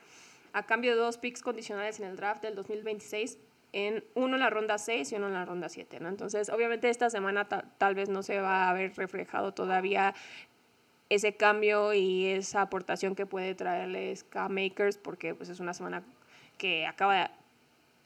a 0.53 0.65
cambio 0.65 0.95
de 0.95 0.97
dos 0.97 1.19
picks 1.19 1.43
condicionales 1.43 1.99
en 1.99 2.07
el 2.07 2.15
draft 2.15 2.41
del 2.41 2.55
2026 2.55 3.37
en 3.73 4.03
uno 4.15 4.35
en 4.35 4.41
la 4.41 4.49
ronda 4.49 4.77
6 4.77 5.11
y 5.11 5.15
uno 5.15 5.27
en 5.27 5.33
la 5.33 5.45
ronda 5.45 5.69
7, 5.69 5.99
¿no? 5.99 6.09
Entonces, 6.09 6.49
obviamente 6.49 6.89
esta 6.89 7.09
semana 7.09 7.47
tal 7.47 7.95
vez 7.95 8.09
no 8.09 8.23
se 8.23 8.39
va 8.39 8.69
a 8.69 8.73
ver 8.73 8.93
reflejado 8.95 9.53
todavía 9.53 10.13
ese 11.11 11.33
cambio 11.33 11.93
y 11.93 12.27
esa 12.27 12.61
aportación 12.61 13.15
que 13.15 13.25
puede 13.25 13.53
traerles 13.53 14.23
K-Makers 14.23 14.97
porque 14.97 15.35
pues 15.35 15.49
es 15.49 15.59
una 15.59 15.73
semana 15.73 16.03
que 16.57 16.85
acaba 16.87 17.29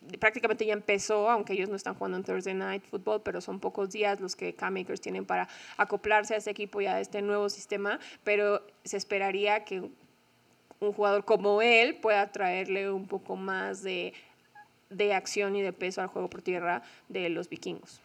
de, 0.10 0.18
prácticamente 0.18 0.66
ya 0.66 0.74
empezó, 0.74 1.30
aunque 1.30 1.54
ellos 1.54 1.70
no 1.70 1.76
están 1.76 1.94
jugando 1.94 2.18
en 2.18 2.24
Thursday 2.24 2.56
Night 2.56 2.84
Football, 2.84 3.22
pero 3.22 3.42
son 3.42 3.60
pocos 3.60 3.92
días 3.92 4.20
los 4.20 4.36
que 4.36 4.56
K-Makers 4.56 5.02
tienen 5.02 5.24
para 5.24 5.48
acoplarse 5.78 6.34
a 6.34 6.38
este 6.38 6.50
equipo 6.50 6.82
y 6.82 6.88
a 6.88 7.00
este 7.00 7.22
nuevo 7.22 7.48
sistema, 7.50 8.00
pero 8.24 8.66
se 8.84 8.98
esperaría 8.98 9.64
que 9.66 9.82
un 10.80 10.92
jugador 10.92 11.26
como 11.26 11.62
él 11.62 11.98
pueda 11.98 12.32
traerle 12.32 12.92
un 12.92 13.08
poco 13.08 13.36
más 13.36 13.84
de 13.84 14.14
de 14.90 15.14
acción 15.14 15.56
y 15.56 15.62
de 15.62 15.74
peso 15.74 16.02
al 16.02 16.08
juego 16.08 16.30
por 16.30 16.42
tierra 16.42 16.84
de 17.10 17.30
los 17.30 17.50
vikingos. 17.50 18.02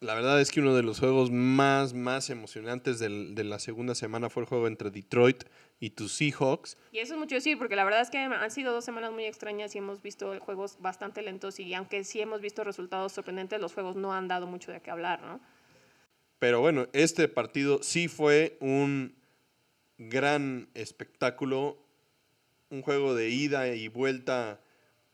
La 0.00 0.14
verdad 0.14 0.38
es 0.42 0.50
que 0.50 0.60
uno 0.60 0.74
de 0.74 0.82
los 0.82 1.00
juegos 1.00 1.30
más, 1.30 1.94
más 1.94 2.28
emocionantes 2.28 2.98
del, 2.98 3.34
de 3.34 3.44
la 3.44 3.58
segunda 3.58 3.94
semana 3.94 4.28
fue 4.28 4.42
el 4.42 4.48
juego 4.48 4.66
entre 4.66 4.90
Detroit 4.90 5.44
y 5.80 5.90
tus 5.90 6.12
Seahawks. 6.12 6.76
Y 6.92 6.98
eso 6.98 7.14
es 7.14 7.18
mucho 7.18 7.34
decir, 7.34 7.56
porque 7.56 7.76
la 7.76 7.84
verdad 7.84 8.02
es 8.02 8.10
que 8.10 8.18
han 8.18 8.50
sido 8.50 8.74
dos 8.74 8.84
semanas 8.84 9.12
muy 9.12 9.24
extrañas 9.24 9.74
y 9.74 9.78
hemos 9.78 10.02
visto 10.02 10.38
juegos 10.40 10.76
bastante 10.80 11.22
lentos 11.22 11.58
y 11.60 11.72
aunque 11.72 12.04
sí 12.04 12.20
hemos 12.20 12.42
visto 12.42 12.62
resultados 12.62 13.12
sorprendentes, 13.12 13.58
los 13.58 13.72
juegos 13.72 13.96
no 13.96 14.12
han 14.12 14.28
dado 14.28 14.46
mucho 14.46 14.70
de 14.70 14.82
qué 14.82 14.90
hablar, 14.90 15.22
¿no? 15.22 15.40
Pero 16.38 16.60
bueno, 16.60 16.88
este 16.92 17.26
partido 17.28 17.82
sí 17.82 18.08
fue 18.08 18.58
un 18.60 19.16
gran 19.96 20.68
espectáculo, 20.74 21.78
un 22.68 22.82
juego 22.82 23.14
de 23.14 23.30
ida 23.30 23.74
y 23.74 23.88
vuelta 23.88 24.60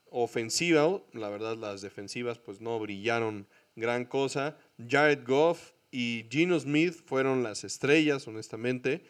ofensiva, 0.09 1.01
la 1.13 1.29
verdad 1.29 1.55
las 1.55 1.81
defensivas 1.81 2.37
pues 2.37 2.59
no 2.59 2.77
brillaron 2.79 3.47
gran 3.75 4.05
cosa. 4.05 4.57
Jared 4.77 5.25
Goff 5.25 5.71
y 5.91 6.25
Gino 6.29 6.59
Smith 6.59 6.93
fueron 7.05 7.43
las 7.43 7.63
estrellas, 7.63 8.27
honestamente. 8.27 9.03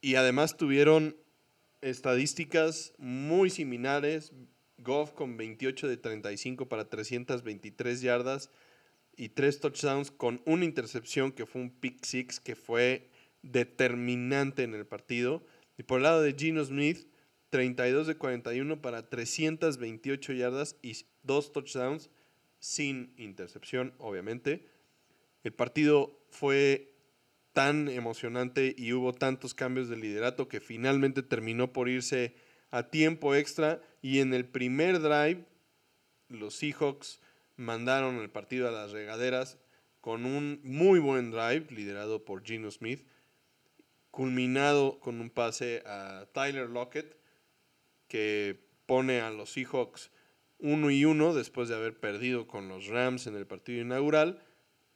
Y 0.00 0.14
además 0.14 0.56
tuvieron 0.56 1.16
estadísticas 1.80 2.94
muy 2.98 3.50
similares. 3.50 4.32
Goff 4.78 5.12
con 5.12 5.36
28 5.36 5.88
de 5.88 5.96
35 5.96 6.68
para 6.68 6.88
323 6.88 8.00
yardas 8.00 8.50
y 9.16 9.28
tres 9.28 9.60
touchdowns 9.60 10.10
con 10.10 10.42
una 10.44 10.64
intercepción 10.64 11.32
que 11.32 11.46
fue 11.46 11.62
un 11.62 11.70
pick 11.70 12.04
six 12.04 12.40
que 12.40 12.56
fue 12.56 13.08
determinante 13.42 14.62
en 14.62 14.74
el 14.74 14.86
partido. 14.86 15.44
Y 15.78 15.84
por 15.84 15.98
el 15.98 16.04
lado 16.04 16.22
de 16.22 16.34
Gino 16.34 16.64
Smith, 16.64 17.06
32 17.50 18.06
de 18.06 18.16
41 18.16 18.82
para 18.82 19.08
328 19.08 20.32
yardas 20.32 20.76
y 20.82 20.96
dos 21.22 21.52
touchdowns 21.52 22.10
sin 22.64 23.12
intercepción, 23.18 23.92
obviamente. 23.98 24.64
El 25.42 25.52
partido 25.52 26.18
fue 26.30 26.94
tan 27.52 27.88
emocionante 27.88 28.74
y 28.78 28.94
hubo 28.94 29.12
tantos 29.12 29.52
cambios 29.52 29.90
de 29.90 29.98
liderato 29.98 30.48
que 30.48 30.60
finalmente 30.60 31.22
terminó 31.22 31.74
por 31.74 31.90
irse 31.90 32.34
a 32.70 32.84
tiempo 32.84 33.34
extra 33.34 33.82
y 34.00 34.20
en 34.20 34.32
el 34.32 34.46
primer 34.46 35.00
drive 35.00 35.44
los 36.28 36.54
Seahawks 36.54 37.20
mandaron 37.56 38.16
el 38.16 38.30
partido 38.30 38.66
a 38.66 38.72
las 38.72 38.92
regaderas 38.92 39.58
con 40.00 40.24
un 40.24 40.60
muy 40.64 41.00
buen 41.00 41.30
drive 41.30 41.66
liderado 41.68 42.24
por 42.24 42.44
Gino 42.44 42.70
Smith, 42.70 43.06
culminado 44.10 45.00
con 45.00 45.20
un 45.20 45.28
pase 45.28 45.82
a 45.84 46.28
Tyler 46.32 46.70
Lockett 46.70 47.14
que 48.08 48.58
pone 48.86 49.20
a 49.20 49.30
los 49.30 49.52
Seahawks 49.52 50.10
uno 50.58 50.90
y 50.90 51.04
uno 51.04 51.34
después 51.34 51.68
de 51.68 51.76
haber 51.76 51.98
perdido 51.98 52.46
con 52.46 52.68
los 52.68 52.86
Rams 52.86 53.26
en 53.26 53.36
el 53.36 53.46
partido 53.46 53.80
inaugural, 53.80 54.42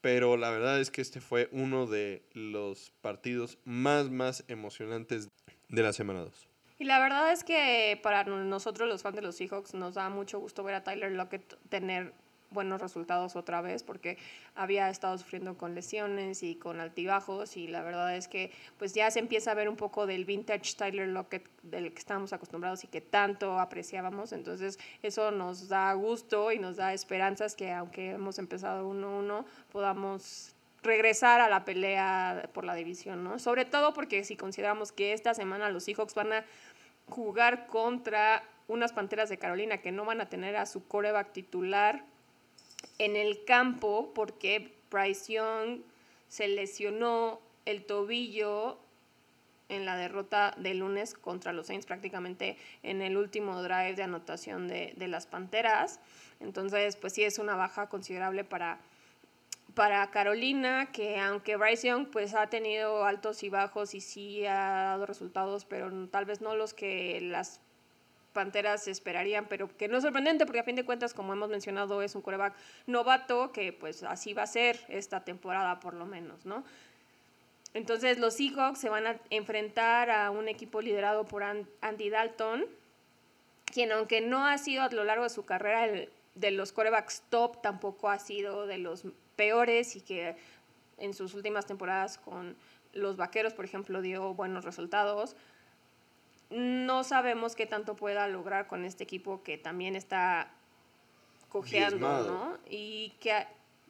pero 0.00 0.36
la 0.36 0.50
verdad 0.50 0.80
es 0.80 0.90
que 0.90 1.00
este 1.00 1.20
fue 1.20 1.48
uno 1.52 1.86
de 1.86 2.22
los 2.32 2.92
partidos 3.00 3.58
más, 3.64 4.10
más 4.10 4.44
emocionantes 4.48 5.28
de 5.68 5.82
la 5.82 5.92
semana 5.92 6.20
2. 6.20 6.48
Y 6.78 6.84
la 6.84 7.00
verdad 7.00 7.32
es 7.32 7.42
que 7.42 7.98
para 8.02 8.22
nosotros 8.24 8.88
los 8.88 9.02
fans 9.02 9.16
de 9.16 9.22
los 9.22 9.36
Seahawks 9.36 9.74
nos 9.74 9.94
da 9.94 10.08
mucho 10.10 10.38
gusto 10.38 10.62
ver 10.62 10.76
a 10.76 10.84
Tyler 10.84 11.10
Lockett 11.10 11.58
tener 11.68 12.14
buenos 12.50 12.80
resultados 12.80 13.36
otra 13.36 13.60
vez 13.60 13.82
porque 13.82 14.18
había 14.54 14.88
estado 14.90 15.16
sufriendo 15.18 15.56
con 15.56 15.74
lesiones 15.74 16.42
y 16.42 16.54
con 16.54 16.80
altibajos 16.80 17.56
y 17.56 17.68
la 17.68 17.82
verdad 17.82 18.16
es 18.16 18.28
que 18.28 18.52
pues 18.78 18.94
ya 18.94 19.10
se 19.10 19.18
empieza 19.18 19.50
a 19.50 19.54
ver 19.54 19.68
un 19.68 19.76
poco 19.76 20.06
del 20.06 20.24
vintage 20.24 20.74
Tyler 20.76 21.08
Lockett 21.08 21.48
del 21.62 21.92
que 21.92 21.98
estábamos 21.98 22.32
acostumbrados 22.32 22.84
y 22.84 22.86
que 22.86 23.00
tanto 23.00 23.58
apreciábamos 23.58 24.32
entonces 24.32 24.78
eso 25.02 25.30
nos 25.30 25.68
da 25.68 25.92
gusto 25.92 26.52
y 26.52 26.58
nos 26.58 26.76
da 26.76 26.92
esperanzas 26.92 27.54
que 27.54 27.72
aunque 27.72 28.10
hemos 28.12 28.38
empezado 28.38 28.90
1-1 28.90 29.44
podamos 29.70 30.54
regresar 30.82 31.40
a 31.40 31.48
la 31.48 31.64
pelea 31.64 32.50
por 32.52 32.64
la 32.64 32.74
división, 32.74 33.24
¿no? 33.24 33.38
Sobre 33.38 33.64
todo 33.64 33.92
porque 33.92 34.24
si 34.24 34.36
consideramos 34.36 34.92
que 34.92 35.12
esta 35.12 35.34
semana 35.34 35.70
los 35.70 35.84
Seahawks 35.84 36.14
van 36.14 36.32
a 36.32 36.44
jugar 37.08 37.66
contra 37.66 38.42
unas 38.68 38.92
Panteras 38.92 39.28
de 39.28 39.38
Carolina 39.38 39.78
que 39.78 39.92
no 39.92 40.04
van 40.04 40.20
a 40.20 40.28
tener 40.28 40.56
a 40.56 40.66
su 40.66 40.86
coreback 40.86 41.32
titular 41.32 42.04
en 42.98 43.16
el 43.16 43.44
campo 43.44 44.12
porque 44.14 44.72
Bryce 44.90 45.34
Young 45.34 45.80
se 46.28 46.48
lesionó 46.48 47.40
el 47.64 47.84
tobillo 47.84 48.78
en 49.68 49.84
la 49.84 49.96
derrota 49.96 50.54
de 50.56 50.74
lunes 50.74 51.14
contra 51.14 51.52
los 51.52 51.66
Saints 51.66 51.86
prácticamente 51.86 52.56
en 52.82 53.02
el 53.02 53.16
último 53.16 53.62
drive 53.62 53.94
de 53.94 54.02
anotación 54.02 54.68
de, 54.68 54.94
las 55.08 55.26
Panteras. 55.26 56.00
Entonces, 56.40 56.96
pues 56.96 57.12
sí 57.12 57.24
es 57.24 57.38
una 57.38 57.54
baja 57.54 57.88
considerable 57.88 58.44
para, 58.44 58.78
para 59.74 60.10
Carolina, 60.10 60.90
que 60.92 61.18
aunque 61.18 61.56
Bryce 61.56 61.88
Young 61.88 62.08
pues 62.10 62.34
ha 62.34 62.48
tenido 62.48 63.04
altos 63.04 63.42
y 63.42 63.50
bajos 63.50 63.94
y 63.94 64.00
sí 64.00 64.46
ha 64.46 64.54
dado 64.54 65.06
resultados, 65.06 65.64
pero 65.64 65.90
tal 66.08 66.24
vez 66.24 66.40
no 66.40 66.56
los 66.56 66.72
que 66.72 67.20
las 67.20 67.60
Panteras 68.38 68.86
esperarían, 68.86 69.46
pero 69.48 69.66
que 69.76 69.88
no 69.88 69.96
es 69.96 70.04
sorprendente 70.04 70.46
porque 70.46 70.60
a 70.60 70.62
fin 70.62 70.76
de 70.76 70.84
cuentas, 70.84 71.12
como 71.12 71.32
hemos 71.32 71.48
mencionado, 71.48 72.02
es 72.02 72.14
un 72.14 72.22
coreback 72.22 72.54
novato 72.86 73.50
que 73.50 73.72
pues 73.72 74.04
así 74.04 74.32
va 74.32 74.44
a 74.44 74.46
ser 74.46 74.78
esta 74.88 75.24
temporada 75.24 75.80
por 75.80 75.92
lo 75.94 76.06
menos, 76.06 76.46
¿no? 76.46 76.62
Entonces 77.74 78.16
los 78.20 78.34
Seahawks 78.34 78.78
se 78.78 78.90
van 78.90 79.08
a 79.08 79.16
enfrentar 79.30 80.08
a 80.12 80.30
un 80.30 80.46
equipo 80.46 80.80
liderado 80.80 81.26
por 81.26 81.42
Andy 81.42 82.10
Dalton, 82.10 82.64
quien 83.64 83.90
aunque 83.90 84.20
no 84.20 84.46
ha 84.46 84.56
sido 84.56 84.84
a 84.84 84.88
lo 84.90 85.02
largo 85.02 85.24
de 85.24 85.30
su 85.30 85.44
carrera 85.44 85.88
de 86.36 86.50
los 86.52 86.70
corebacks 86.70 87.24
top, 87.30 87.60
tampoco 87.60 88.08
ha 88.08 88.20
sido 88.20 88.68
de 88.68 88.78
los 88.78 89.02
peores 89.34 89.96
y 89.96 90.00
que 90.00 90.36
en 90.98 91.12
sus 91.12 91.34
últimas 91.34 91.66
temporadas 91.66 92.18
con 92.18 92.54
los 92.92 93.16
Vaqueros, 93.16 93.52
por 93.52 93.64
ejemplo, 93.64 94.00
dio 94.00 94.32
buenos 94.32 94.64
resultados 94.64 95.34
no 96.50 97.04
sabemos 97.04 97.54
qué 97.54 97.66
tanto 97.66 97.96
pueda 97.96 98.26
lograr 98.28 98.66
con 98.66 98.84
este 98.84 99.04
equipo 99.04 99.42
que 99.42 99.58
también 99.58 99.96
está 99.96 100.50
cojeando, 101.48 101.98
¿no? 101.98 102.58
Y 102.68 103.10
que, 103.20 103.46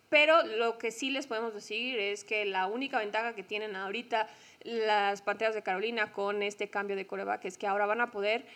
pero 0.08 0.42
lo 0.44 0.78
que 0.78 0.90
sí 0.90 1.10
les 1.10 1.26
podemos 1.26 1.54
decir 1.54 1.98
es 1.98 2.24
que 2.24 2.44
la 2.44 2.66
única 2.66 2.98
ventaja 2.98 3.34
que 3.34 3.42
tienen 3.42 3.76
ahorita 3.76 4.28
las 4.64 5.22
Panteras 5.22 5.54
de 5.54 5.62
Carolina 5.62 6.12
con 6.12 6.42
este 6.42 6.68
cambio 6.68 6.96
de 6.96 7.06
coreback 7.06 7.44
es 7.44 7.58
que 7.58 7.66
ahora 7.66 7.86
van 7.86 8.00
a 8.00 8.10
poder 8.10 8.46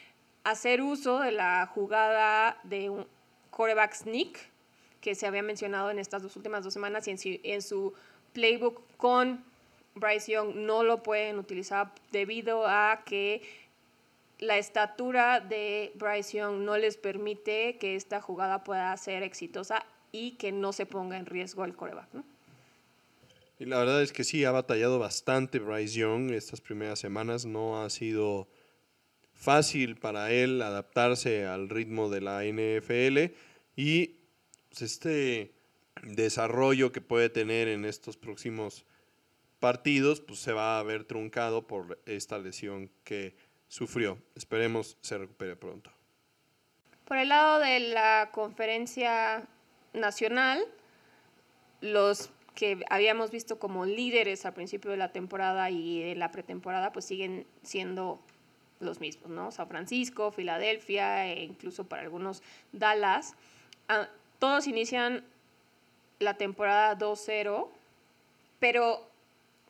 hacer 0.44 0.82
uso 0.82 1.20
de 1.20 1.32
la 1.32 1.66
jugada 1.66 2.58
de 2.64 2.90
un 2.90 3.06
coreback 3.50 3.94
sneak 3.94 4.50
que 5.00 5.14
se 5.14 5.26
había 5.26 5.42
mencionado 5.42 5.90
en 5.90 5.98
estas 5.98 6.22
dos 6.22 6.36
últimas 6.36 6.64
dos 6.64 6.72
semanas 6.72 7.06
y 7.06 7.12
en 7.12 7.18
su, 7.18 7.28
en 7.42 7.62
su 7.62 7.92
playbook 8.32 8.82
con 8.96 9.44
Bryce 9.94 10.32
Young 10.32 10.54
no 10.54 10.82
lo 10.82 11.02
pueden 11.02 11.38
utilizar 11.38 11.92
debido 12.12 12.66
a 12.66 13.02
que 13.04 13.42
la 14.38 14.58
estatura 14.58 15.40
de 15.40 15.92
Bryce 15.94 16.38
Young 16.38 16.62
no 16.62 16.76
les 16.76 16.96
permite 16.96 17.78
que 17.78 17.96
esta 17.96 18.20
jugada 18.20 18.64
pueda 18.64 18.96
ser 18.96 19.22
exitosa 19.22 19.84
y 20.10 20.32
que 20.32 20.52
no 20.52 20.72
se 20.72 20.86
ponga 20.86 21.16
en 21.16 21.26
riesgo 21.26 21.64
el 21.64 21.74
coreback, 21.74 22.12
¿no? 22.12 22.24
Y 23.58 23.64
la 23.66 23.78
verdad 23.78 24.02
es 24.02 24.12
que 24.12 24.24
sí, 24.24 24.44
ha 24.44 24.50
batallado 24.50 24.98
bastante 24.98 25.60
Bryce 25.60 26.00
Young 26.00 26.32
estas 26.32 26.60
primeras 26.60 26.98
semanas, 26.98 27.44
no 27.44 27.80
ha 27.80 27.90
sido 27.90 28.48
fácil 29.34 29.96
para 29.96 30.32
él 30.32 30.60
adaptarse 30.62 31.46
al 31.46 31.68
ritmo 31.68 32.08
de 32.10 32.20
la 32.20 32.44
NFL 32.44 33.34
y 33.76 34.18
pues, 34.68 34.82
este 34.82 35.52
desarrollo 36.02 36.92
que 36.92 37.00
puede 37.00 37.28
tener 37.28 37.68
en 37.68 37.84
estos 37.84 38.16
próximos 38.16 38.84
partidos, 39.60 40.20
pues 40.20 40.40
se 40.40 40.52
va 40.52 40.78
a 40.78 40.82
ver 40.82 41.04
truncado 41.04 41.66
por 41.66 42.00
esta 42.06 42.38
lesión 42.38 42.90
que 43.04 43.36
sufrió. 43.72 44.18
Esperemos 44.34 44.98
se 45.00 45.16
recupere 45.16 45.56
pronto. 45.56 45.90
Por 47.06 47.16
el 47.16 47.30
lado 47.30 47.58
de 47.58 47.80
la 47.80 48.28
conferencia 48.30 49.48
nacional, 49.94 50.62
los 51.80 52.30
que 52.54 52.84
habíamos 52.90 53.30
visto 53.30 53.58
como 53.58 53.86
líderes 53.86 54.44
al 54.44 54.52
principio 54.52 54.90
de 54.90 54.98
la 54.98 55.10
temporada 55.10 55.70
y 55.70 56.02
de 56.02 56.14
la 56.16 56.30
pretemporada, 56.30 56.92
pues 56.92 57.06
siguen 57.06 57.46
siendo 57.62 58.20
los 58.78 59.00
mismos, 59.00 59.30
¿no? 59.30 59.50
San 59.50 59.68
Francisco, 59.68 60.32
Filadelfia 60.32 61.32
e 61.32 61.42
incluso 61.42 61.88
para 61.88 62.02
algunos 62.02 62.42
Dallas. 62.72 63.34
Ah, 63.88 64.06
todos 64.38 64.66
inician 64.66 65.24
la 66.18 66.34
temporada 66.34 66.98
2-0, 66.98 67.70
pero 68.60 69.08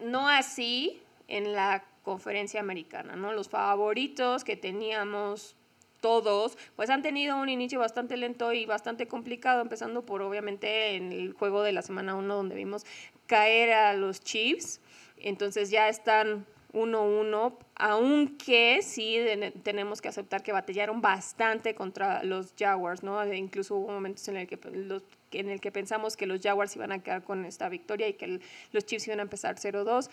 no 0.00 0.28
así 0.28 1.00
en 1.28 1.52
la 1.52 1.84
conferencia 2.02 2.60
americana, 2.60 3.16
¿no? 3.16 3.32
Los 3.32 3.48
favoritos 3.48 4.44
que 4.44 4.56
teníamos 4.56 5.56
todos, 6.00 6.58
pues 6.74 6.90
han 6.90 7.00
tenido 7.00 7.36
un 7.36 7.48
inicio 7.48 7.78
bastante 7.78 8.16
lento 8.16 8.52
y 8.52 8.66
bastante 8.66 9.06
complicado, 9.06 9.62
empezando 9.62 10.04
por 10.04 10.20
obviamente 10.20 10.96
en 10.96 11.12
el 11.12 11.32
juego 11.32 11.62
de 11.62 11.72
la 11.72 11.82
semana 11.82 12.16
1 12.16 12.34
donde 12.34 12.56
vimos 12.56 12.84
caer 13.26 13.72
a 13.72 13.94
los 13.94 14.20
Chiefs. 14.20 14.80
Entonces 15.16 15.70
ya 15.70 15.88
están 15.88 16.44
1-1, 16.72 17.54
aunque 17.76 18.80
sí 18.82 19.18
tenemos 19.62 20.00
que 20.00 20.08
aceptar 20.08 20.42
que 20.42 20.52
batallaron 20.52 21.00
bastante 21.00 21.74
contra 21.74 22.24
los 22.24 22.54
Jaguars, 22.58 23.02
¿no? 23.02 23.24
Incluso 23.32 23.76
hubo 23.76 23.92
momentos 23.92 24.26
en 24.28 24.38
el 24.38 24.48
que 24.48 24.58
los 24.72 25.02
en 25.30 25.48
el 25.48 25.60
que 25.60 25.72
pensamos 25.72 26.16
que 26.16 26.26
los 26.26 26.40
Jaguars 26.42 26.76
iban 26.76 26.92
a 26.92 27.02
quedar 27.02 27.22
con 27.24 27.46
esta 27.46 27.68
victoria 27.70 28.06
y 28.06 28.14
que 28.14 28.40
los 28.72 28.84
Chiefs 28.84 29.06
iban 29.06 29.20
a 29.20 29.22
empezar 29.22 29.56
0-2. 29.56 30.10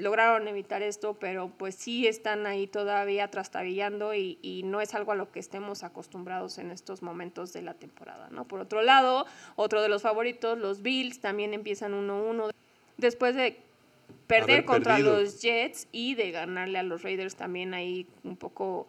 Lograron 0.00 0.48
evitar 0.48 0.82
esto, 0.82 1.14
pero 1.14 1.50
pues 1.56 1.74
sí 1.74 2.06
están 2.06 2.46
ahí 2.46 2.66
todavía 2.66 3.30
trastabillando 3.30 4.14
y, 4.14 4.38
y, 4.42 4.62
no 4.62 4.80
es 4.80 4.94
algo 4.94 5.12
a 5.12 5.14
lo 5.14 5.30
que 5.30 5.40
estemos 5.40 5.82
acostumbrados 5.82 6.58
en 6.58 6.70
estos 6.70 7.02
momentos 7.02 7.52
de 7.52 7.62
la 7.62 7.74
temporada, 7.74 8.28
¿no? 8.30 8.46
Por 8.46 8.60
otro 8.60 8.82
lado, 8.82 9.26
otro 9.56 9.82
de 9.82 9.88
los 9.88 10.02
favoritos, 10.02 10.58
los 10.58 10.82
Bills, 10.82 11.20
también 11.20 11.54
empiezan 11.54 11.92
1-1 11.92 12.50
después 12.96 13.34
de 13.34 13.58
perder 14.26 14.64
contra 14.64 14.98
los 14.98 15.40
Jets 15.40 15.88
y 15.92 16.14
de 16.14 16.30
ganarle 16.30 16.78
a 16.78 16.82
los 16.82 17.02
Raiders 17.02 17.34
también 17.34 17.74
ahí 17.74 18.06
un 18.22 18.36
poco 18.36 18.86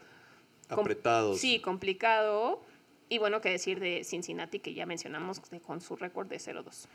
apretados. 0.69 1.39
Sí, 1.39 1.60
complicado. 1.60 2.62
Y 3.10 3.17
bueno, 3.17 3.41
qué 3.41 3.50
decir 3.50 3.80
de 3.80 4.04
Cincinnati, 4.04 4.60
que 4.60 4.74
ya 4.74 4.86
mencionamos 4.86 5.41
con 5.65 5.82
su 5.82 5.95
récord 5.95 6.28
de 6.28 6.38
0-2. 6.38 6.88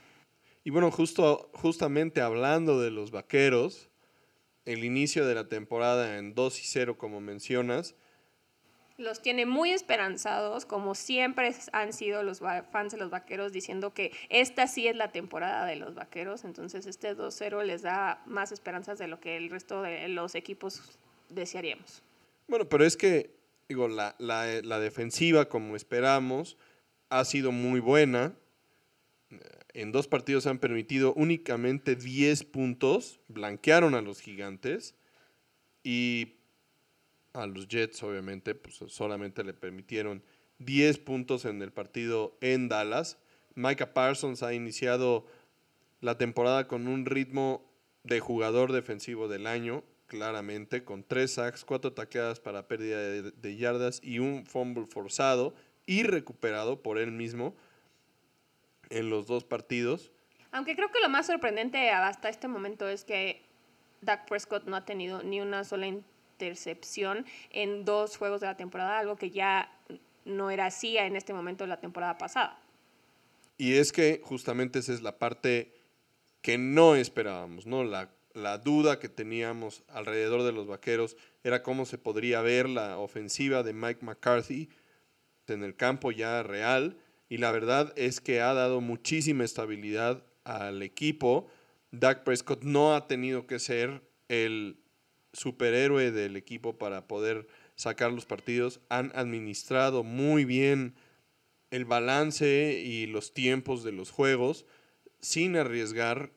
Y 0.65 0.71
bueno, 0.71 0.91
justo, 0.91 1.51
justamente 1.53 2.21
hablando 2.21 2.81
de 2.81 2.91
los 2.91 3.11
vaqueros, 3.11 3.91
el 4.67 4.85
inicio 4.85 5.27
de 5.27 5.35
la 5.35 5.49
temporada 5.49 6.19
en 6.19 6.35
2 6.35 6.61
y 6.61 6.65
0, 6.65 6.99
como 6.99 7.21
mencionas. 7.21 7.95
Los 8.99 9.21
tiene 9.21 9.47
muy 9.47 9.71
esperanzados, 9.73 10.65
como 10.65 10.95
siempre 10.95 11.55
han 11.73 11.93
sido 11.93 12.23
los 12.23 12.41
fans 12.41 12.93
de 12.93 12.99
los 12.99 13.11
vaqueros, 13.11 13.53
diciendo 13.53 13.93
que 13.93 14.13
esta 14.29 14.67
sí 14.67 14.87
es 14.89 14.97
la 14.97 15.13
temporada 15.13 15.67
de 15.67 15.77
los 15.77 15.95
vaqueros. 15.95 16.45
Entonces, 16.45 16.87
este 16.87 17.17
2-0 17.17 17.63
les 17.65 17.83
da 17.83 18.23
más 18.27 18.53
esperanzas 18.53 18.99
de 18.99 19.07
lo 19.07 19.21
que 19.21 19.37
el 19.37 19.51
resto 19.51 19.83
de 19.83 20.09
los 20.09 20.35
equipos 20.35 20.99
desearíamos. 21.29 22.03
Bueno, 22.49 22.69
pero 22.69 22.85
es 22.85 22.97
que 22.97 23.37
digo, 23.69 23.89
la, 23.89 24.15
la, 24.19 24.81
defensiva, 24.81 25.49
como 25.49 25.77
esperamos, 25.77 26.57
ha 27.09 27.25
sido 27.25 27.53
muy 27.53 27.81
buena. 27.81 28.35
En 29.77 29.93
dos 29.93 30.09
partidos 30.09 30.47
han 30.47 30.59
permitido 30.59 31.13
únicamente 31.13 31.97
10 31.97 32.45
puntos, 32.45 33.21
blanquearon 33.29 33.95
a 33.95 34.01
los 34.01 34.23
gigantes 34.23 34.95
y 35.85 36.37
a 37.35 37.47
los 37.47 37.69
Jets, 37.69 38.03
obviamente, 38.03 38.55
pues 38.55 38.77
solamente 38.89 39.45
le 39.45 39.53
permitieron 39.53 40.23
10 40.61 40.97
puntos 41.01 41.45
en 41.45 41.61
el 41.61 41.73
partido 41.73 42.39
en 42.41 42.71
Dallas. 42.71 43.19
Micah 43.55 43.93
Parsons 43.93 44.43
ha 44.43 44.55
iniciado 44.55 45.27
la 46.01 46.17
temporada 46.17 46.69
con 46.69 46.89
un 46.89 47.05
ritmo 47.05 47.71
de 48.03 48.21
jugador 48.21 48.73
defensivo 48.73 49.29
del 49.29 49.47
año 49.47 49.85
claramente, 50.07 50.85
con 50.85 51.05
tres 51.05 51.35
sacks, 51.35 51.67
cuatro 51.67 51.93
taqueadas 51.93 52.41
para 52.41 52.67
pérdida 52.67 52.99
de, 52.99 53.57
yardas 53.59 54.01
y 54.03 54.21
un 54.21 54.47
fumble 54.47 54.87
forzado 54.87 55.55
y 55.85 56.03
recuperado 56.03 56.81
por 56.81 56.97
él 56.97 57.13
mismo 57.13 57.55
en 58.91 59.11
los 59.11 59.27
dos 59.27 59.45
partidos. 59.45 60.13
Aunque 60.53 60.77
creo 60.77 60.91
que 60.91 61.01
lo 61.01 61.09
más 61.09 61.27
sorprendente 61.27 61.91
hasta 61.91 62.29
este 62.29 62.49
momento 62.49 62.89
es 62.89 63.05
que 63.05 63.43
Dak 64.01 64.29
Prescott 64.29 64.65
no 64.65 64.77
ha 64.77 64.85
tenido 64.85 65.23
ni 65.23 65.41
una 65.41 65.65
sola 65.65 65.87
intercepción 65.87 67.27
en 67.51 67.85
dos 67.85 68.17
juegos 68.17 68.41
de 68.41 68.47
la 68.47 68.57
temporada, 68.57 68.99
algo 68.99 69.17
que 69.17 69.31
ya 69.31 69.73
no 70.25 70.51
era 70.51 70.67
así 70.67 70.97
en 70.97 71.17
este 71.17 71.33
momento 71.33 71.65
de 71.65 71.69
la 71.69 71.81
temporada 71.81 72.19
pasada. 72.19 72.59
Y 73.59 73.75
es 73.75 73.93
que 73.93 74.21
justamente 74.23 74.79
esa 74.79 74.93
es 74.93 75.03
la 75.03 75.19
parte 75.19 75.73
que 76.43 76.59
no 76.59 76.95
esperábamos, 76.95 77.67
¿no? 77.67 77.85
La 77.85 78.11
la 78.37 78.59
duda 78.59 78.99
que 78.99 79.09
teníamos 79.09 79.83
alrededor 79.89 80.43
de 80.43 80.53
los 80.53 80.67
vaqueros 80.67 81.17
era 81.43 81.63
cómo 81.63 81.87
se 81.87 81.97
podría 81.97 82.43
ver 82.43 82.69
la 82.69 82.99
ofensiva 82.99 83.63
de 83.63 83.73
Mike 83.73 84.05
McCarthy 84.05 84.69
en 85.47 85.63
el 85.63 85.75
campo 85.75 86.13
ya 86.13 86.43
real. 86.43 86.99
Y 87.29 87.39
la 87.39 87.51
verdad 87.51 87.93
es 87.97 88.21
que 88.21 88.41
ha 88.41 88.55
dado 88.55 88.81
muchísima 88.81 89.45
estabilidad 89.45 90.23
al 90.45 90.83
equipo. 90.83 91.49
Dak 91.91 92.25
Prescott 92.25 92.63
no 92.63 92.95
ha 92.95 93.09
tenido 93.09 93.47
que 93.47 93.59
ser 93.59 94.03
el 94.29 94.79
superhéroe 95.33 96.13
del 96.13 96.37
equipo 96.37 96.79
para 96.79 97.09
poder 97.09 97.47
sacar 97.75 98.13
los 98.13 98.27
partidos. 98.27 98.81
Han 98.89 99.11
administrado 99.15 100.05
muy 100.05 100.45
bien 100.45 100.95
el 101.71 101.85
balance 101.85 102.81
y 102.85 103.07
los 103.07 103.35
tiempos 103.35 103.83
de 103.83 103.93
los 103.93 104.11
juegos 104.11 104.65
sin 105.21 105.57
arriesgar 105.57 106.33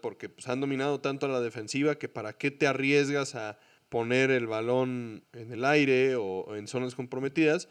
porque 0.00 0.28
pues, 0.28 0.48
han 0.48 0.60
dominado 0.60 1.00
tanto 1.00 1.26
a 1.26 1.28
la 1.28 1.40
defensiva 1.40 1.96
que 1.96 2.08
para 2.08 2.32
qué 2.32 2.50
te 2.50 2.66
arriesgas 2.66 3.34
a 3.34 3.58
poner 3.88 4.30
el 4.30 4.46
balón 4.46 5.24
en 5.32 5.52
el 5.52 5.64
aire 5.64 6.14
o 6.14 6.54
en 6.56 6.68
zonas 6.68 6.94
comprometidas 6.94 7.68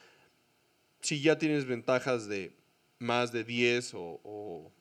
si 1.02 1.22
ya 1.22 1.38
tienes 1.38 1.66
ventajas 1.66 2.28
de 2.28 2.56
más 3.00 3.32
de 3.32 3.44
10 3.44 3.94
o, 3.96 4.72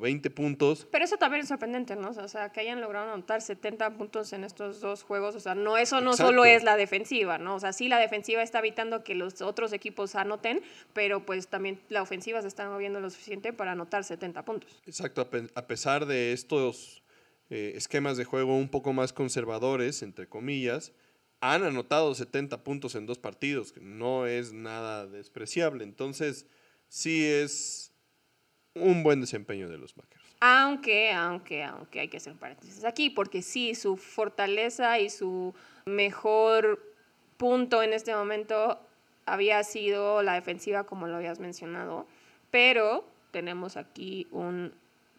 20 0.00 0.30
puntos. 0.30 0.88
Pero 0.90 1.04
eso 1.04 1.18
también 1.18 1.42
es 1.42 1.48
sorprendente, 1.48 1.96
¿no? 1.96 2.08
O 2.08 2.28
sea, 2.28 2.50
que 2.50 2.60
hayan 2.60 2.80
logrado 2.80 3.12
anotar 3.12 3.42
70 3.42 3.98
puntos 3.98 4.32
en 4.32 4.42
estos 4.42 4.80
dos 4.80 5.02
juegos. 5.02 5.36
O 5.36 5.40
sea, 5.40 5.54
no, 5.54 5.76
eso 5.76 6.00
no 6.00 6.14
solo 6.14 6.46
es 6.46 6.64
la 6.64 6.78
defensiva, 6.78 7.36
¿no? 7.36 7.56
O 7.56 7.60
sea, 7.60 7.74
sí 7.74 7.88
la 7.88 7.98
defensiva 7.98 8.42
está 8.42 8.60
evitando 8.60 9.04
que 9.04 9.14
los 9.14 9.42
otros 9.42 9.74
equipos 9.74 10.14
anoten, 10.14 10.62
pero 10.94 11.26
pues 11.26 11.48
también 11.48 11.78
la 11.90 12.00
ofensiva 12.00 12.40
se 12.40 12.48
está 12.48 12.70
moviendo 12.70 13.00
lo 13.00 13.10
suficiente 13.10 13.52
para 13.52 13.72
anotar 13.72 14.02
70 14.02 14.44
puntos. 14.46 14.80
Exacto, 14.86 15.28
a 15.54 15.66
pesar 15.66 16.06
de 16.06 16.32
estos 16.32 17.02
eh, 17.50 17.74
esquemas 17.76 18.16
de 18.16 18.24
juego 18.24 18.56
un 18.56 18.70
poco 18.70 18.94
más 18.94 19.12
conservadores, 19.12 20.02
entre 20.02 20.26
comillas, 20.26 20.94
han 21.42 21.64
anotado 21.64 22.14
70 22.14 22.62
puntos 22.62 22.94
en 22.94 23.04
dos 23.04 23.18
partidos, 23.18 23.72
que 23.72 23.80
no 23.80 24.26
es 24.26 24.52
nada 24.52 25.08
despreciable. 25.08 25.82
Entonces, 25.82 26.46
sí 26.88 27.26
es 27.26 27.92
un 28.74 29.02
buen 29.02 29.20
desempeño 29.20 29.68
de 29.68 29.76
los 29.76 29.92
Vaqueros. 29.96 30.24
Aunque, 30.38 31.10
aunque, 31.10 31.64
aunque 31.64 31.98
hay 31.98 32.08
que 32.08 32.18
hacer 32.18 32.34
paréntesis 32.36 32.84
aquí, 32.84 33.10
porque 33.10 33.42
sí, 33.42 33.74
su 33.74 33.96
fortaleza 33.96 35.00
y 35.00 35.10
su 35.10 35.52
mejor 35.84 36.80
punto 37.38 37.82
en 37.82 37.92
este 37.92 38.14
momento 38.14 38.78
había 39.26 39.64
sido 39.64 40.22
la 40.22 40.34
defensiva, 40.34 40.84
como 40.84 41.08
lo 41.08 41.16
habías 41.16 41.40
mencionado, 41.40 42.06
pero 42.52 43.04
tenemos 43.32 43.76
aquí 43.76 44.28
un 44.30 44.72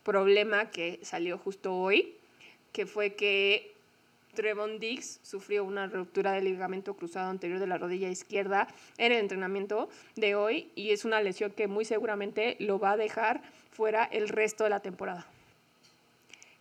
problema 0.04 0.72
que 0.72 1.00
salió 1.04 1.38
justo 1.38 1.76
hoy, 1.76 2.16
que 2.72 2.86
fue 2.86 3.16
que 3.16 3.73
Trevon 4.34 4.80
Diggs 4.80 5.20
sufrió 5.22 5.64
una 5.64 5.88
ruptura 5.88 6.34
del 6.34 6.46
ligamento 6.46 6.96
cruzado 6.96 7.30
anterior 7.30 7.60
de 7.60 7.68
la 7.68 7.78
rodilla 7.78 8.10
izquierda 8.10 8.68
en 8.98 9.12
el 9.12 9.20
entrenamiento 9.20 9.90
de 10.16 10.36
hoy 10.36 10.72
y 10.76 10.92
es 10.92 11.06
una 11.06 11.22
lesión 11.22 11.52
que 11.52 11.68
muy 11.68 11.86
seguramente 11.86 12.58
lo 12.60 12.80
va 12.80 12.92
a 12.92 12.98
dejar 12.98 13.42
fuera 13.72 14.04
el 14.06 14.30
resto 14.30 14.64
de 14.64 14.70
la 14.70 14.82
temporada. 14.82 15.26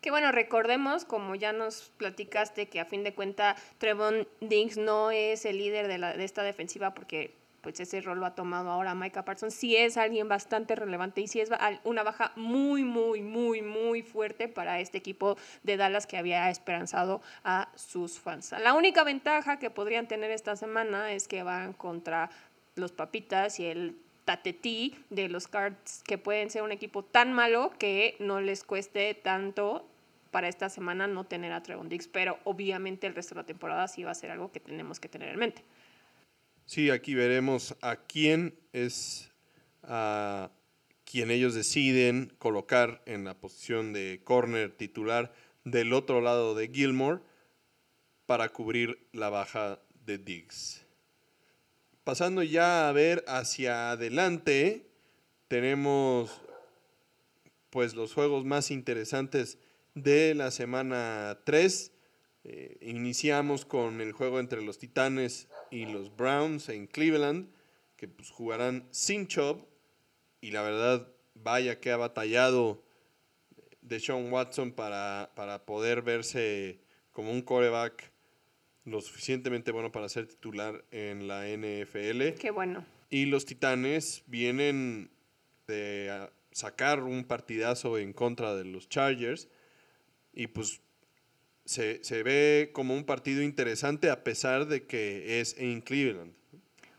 Que 0.01 0.11
bueno, 0.11 0.33
recordemos, 0.33 1.05
como 1.05 1.37
ya 1.37 1.53
nos 1.53 1.93
platicaste, 1.97 2.67
que 2.67 2.81
a 2.81 2.85
fin 2.85 3.05
de 3.05 3.15
cuentas 3.15 3.63
Trevon 3.79 4.27
Diggs 4.41 4.77
no 4.77 5.13
es 5.13 5.45
el 5.45 5.59
líder 5.59 5.87
de, 5.87 5.99
la, 5.99 6.17
de 6.17 6.25
esta 6.25 6.43
defensiva 6.43 6.93
porque 6.93 7.33
pues 7.63 7.81
ese 7.81 8.01
rol 8.01 8.19
lo 8.19 8.27
ha 8.27 8.35
tomado 8.35 8.71
ahora 8.71 8.95
Micah 8.95 9.25
Parsons, 9.25 9.55
sí 9.55 9.77
es 9.77 9.97
alguien 9.97 10.29
bastante 10.29 10.75
relevante 10.75 11.21
y 11.21 11.29
sí 11.29 11.41
es 11.41 11.51
una 11.85 12.03
baja 12.03 12.33
muy, 12.37 12.85
muy, 12.85 13.23
muy, 13.23 13.63
muy 13.63 14.03
fuerte 14.03 14.49
para 14.49 14.81
este 14.81 14.99
equipo 14.99 15.39
de 15.63 15.77
Dallas 15.77 16.07
que 16.07 16.19
había 16.19 16.51
esperanzado 16.51 17.23
a 17.45 17.69
sus 17.75 18.19
fans. 18.19 18.53
La 18.61 18.75
única 18.75 19.05
ventaja 19.05 19.59
que 19.59 19.71
podrían 19.71 20.09
tener 20.09 20.31
esta 20.31 20.57
semana 20.57 21.13
es 21.13 21.29
que 21.29 21.43
van 21.43 21.73
contra 21.73 22.31
los 22.75 22.93
Papitas 22.93 23.61
y 23.61 23.67
el 23.67 23.97
Tatetí 24.25 24.97
de 25.11 25.29
los 25.29 25.49
Cards, 25.49 26.03
que 26.05 26.19
pueden 26.19 26.51
ser 26.51 26.63
un 26.63 26.73
equipo 26.73 27.05
tan 27.05 27.33
malo 27.33 27.73
que 27.79 28.17
no 28.19 28.41
les 28.41 28.65
cueste 28.65 29.15
tanto 29.15 29.87
para 30.31 30.49
esta 30.49 30.69
semana 30.69 31.07
no 31.07 31.25
tener 31.25 31.53
a 31.53 31.63
Trevon 31.63 31.89
Dix, 31.89 32.09
pero 32.09 32.39
obviamente 32.45 33.07
el 33.07 33.15
resto 33.15 33.35
de 33.35 33.43
la 33.43 33.47
temporada 33.47 33.87
sí 33.87 34.03
va 34.03 34.13
a 34.13 34.15
ser 34.15 34.31
algo 34.31 34.51
que 34.51 34.61
tenemos 34.61 34.99
que 34.99 35.09
tener 35.09 35.29
en 35.29 35.39
mente. 35.39 35.63
Sí, 36.67 36.91
aquí 36.91 37.15
veremos 37.15 37.77
a 37.81 37.97
quién 37.97 38.59
es 38.73 39.31
a 39.83 40.51
quien 41.05 41.31
ellos 41.31 41.55
deciden 41.55 42.33
colocar 42.39 43.03
en 43.05 43.25
la 43.25 43.35
posición 43.35 43.93
de 43.93 44.23
corner 44.25 44.73
titular 44.73 45.35
del 45.65 45.93
otro 45.93 46.21
lado 46.21 46.55
de 46.55 46.69
Gilmore 46.69 47.21
para 48.27 48.49
cubrir 48.49 49.07
la 49.13 49.29
baja 49.29 49.81
de 50.07 50.19
Diggs. 50.19 50.87
Pasando 52.05 52.43
ya 52.43 52.89
a 52.89 52.93
ver 52.93 53.25
hacia 53.29 53.91
adelante, 53.91 54.87
tenemos 55.49 56.41
pues 57.71 57.95
los 57.95 58.15
juegos 58.15 58.45
más 58.45 58.71
interesantes 58.71 59.59
de 59.95 60.35
la 60.35 60.51
semana 60.51 61.41
3. 61.45 61.93
Eh, 62.45 62.79
iniciamos 62.81 63.65
con 63.65 64.01
el 64.01 64.13
juego 64.13 64.41
entre 64.41 64.63
los 64.63 64.79
Titanes 64.79 65.49
y 65.73 65.87
los 65.87 66.15
Browns 66.15 66.69
en 66.69 66.87
Cleveland, 66.87 67.49
que 67.97 68.07
pues, 68.07 68.31
jugarán 68.31 68.87
sin 68.91 69.27
Chubb. 69.27 69.67
Y 70.41 70.51
la 70.51 70.63
verdad, 70.63 71.09
vaya 71.35 71.81
que 71.81 71.91
ha 71.91 71.97
batallado 71.97 72.85
de 73.81 73.99
Sean 73.99 74.31
Watson 74.31 74.73
para, 74.73 75.33
para 75.35 75.65
poder 75.65 76.03
verse 76.03 76.79
como 77.13 77.33
un 77.33 77.43
coreback 77.43 78.13
lo 78.85 79.01
suficientemente 79.01 79.71
bueno 79.71 79.93
para 79.93 80.09
ser 80.09 80.27
titular 80.27 80.85
en 80.91 81.27
la 81.29 81.47
NFL. 81.47 82.39
Qué 82.39 82.51
bueno. 82.53 82.85
Y 83.11 83.27
los 83.27 83.47
Titanes 83.47 84.25
vienen 84.27 85.11
de 85.67 86.29
sacar 86.51 87.03
un 87.03 87.25
partidazo 87.25 87.99
en 87.99 88.13
contra 88.13 88.55
de 88.55 88.65
los 88.65 88.89
Chargers 88.89 89.49
y 90.33 90.49
pues 90.49 90.81
se, 91.73 92.23
ve 92.23 92.71
como 92.73 92.95
un 92.95 93.05
partido 93.05 93.43
interesante 93.43 94.11
a 94.11 94.23
pesar 94.23 94.67
de 94.67 94.85
que 94.87 95.41
es 95.41 95.57
en 95.59 95.81
Cleveland. 95.81 96.33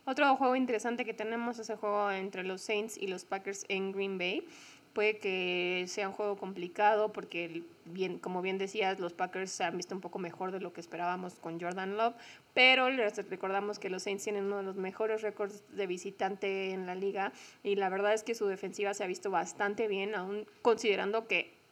Otro 0.05 0.36
juego 0.36 0.55
interesante 0.55 1.05
que 1.05 1.13
tenemos 1.13 1.59
es 1.59 1.69
el 1.69 1.78
juego 1.78 2.11
entre 2.11 2.43
los 2.43 2.61
Saints 2.61 2.97
y 2.97 3.07
los 3.07 3.24
Packers 3.24 3.65
en 3.69 3.91
Green 3.91 4.17
Bay. 4.17 4.45
Puede 4.91 5.17
que 5.17 5.86
sea 5.88 6.07
un 6.07 6.13
juego 6.13 6.38
complicado 6.38 7.11
porque, 7.13 7.63
bien, 7.86 8.19
como 8.19 8.41
bien 8.43 8.59
decías, 8.59 8.99
los 8.99 9.13
Packers 9.13 9.49
se 9.49 9.63
han 9.63 9.76
visto 9.78 9.95
un 9.95 10.01
poco 10.01 10.19
mejor 10.19 10.51
de 10.51 10.59
lo 10.59 10.71
que 10.71 10.82
esperábamos 10.82 11.36
con 11.36 11.59
Jordan 11.59 11.97
Love, 11.97 12.13
pero 12.53 12.91
les 12.91 13.17
recordamos 13.28 13.80
que 13.80 13.89
los 13.89 14.03
Saints 14.03 14.24
tienen 14.24 14.43
uno 14.43 14.57
de 14.57 14.63
los 14.63 14.76
mejores 14.76 15.24
récords 15.24 15.63
de 15.69 15.88
visitante 15.88 16.71
en 16.71 16.86
la 16.86 16.93
liga 16.93 17.32
y 17.63 17.76
la 17.76 17.89
verdad 17.89 18.13
es 18.13 18.24
que 18.24 18.36
su 18.36 18.45
defensiva 18.45 18.93
se 18.93 19.03
ha 19.03 19.07
visto 19.07 19.32
bastante 19.32 19.88
bien, 19.88 20.13
aún 20.13 20.45
considerando 20.61 21.28
que 21.28 21.62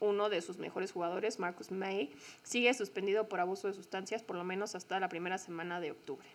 uno 0.00 0.28
de 0.28 0.42
sus 0.42 0.58
mejores 0.58 0.92
jugadores, 0.92 1.38
Marcus 1.38 1.70
May, 1.70 2.10
sigue 2.42 2.72
suspendido 2.74 3.28
por 3.28 3.40
abuso 3.40 3.68
de 3.68 3.74
sustancias 3.74 4.22
por 4.22 4.36
lo 4.36 4.44
menos 4.44 4.74
hasta 4.74 4.98
la 4.98 5.08
primera 5.08 5.38
semana 5.38 5.80
de 5.80 5.92
octubre. 5.92 6.26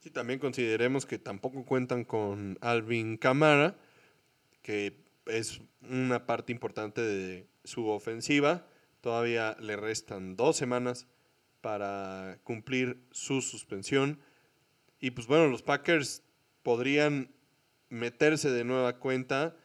Sí, 0.00 0.10
también 0.10 0.38
consideremos 0.38 1.06
que 1.06 1.18
tampoco 1.18 1.64
cuentan 1.64 2.04
con 2.04 2.58
Alvin 2.60 3.16
Camara, 3.18 3.76
que 4.62 4.96
es 5.26 5.60
una 5.88 6.26
parte 6.26 6.52
importante 6.52 7.00
de 7.00 7.46
su 7.64 7.86
ofensiva. 7.88 8.66
Todavía 9.00 9.56
le 9.60 9.76
restan 9.76 10.36
dos 10.36 10.56
semanas 10.56 11.06
para 11.60 12.38
cumplir 12.42 12.98
su 13.12 13.42
suspensión. 13.42 14.18
Y 15.00 15.12
pues 15.12 15.26
bueno, 15.26 15.46
los 15.46 15.62
Packers 15.62 16.22
podrían 16.62 17.30
meterse 17.88 18.50
de 18.50 18.64
nueva 18.64 18.98
cuenta 18.98 19.56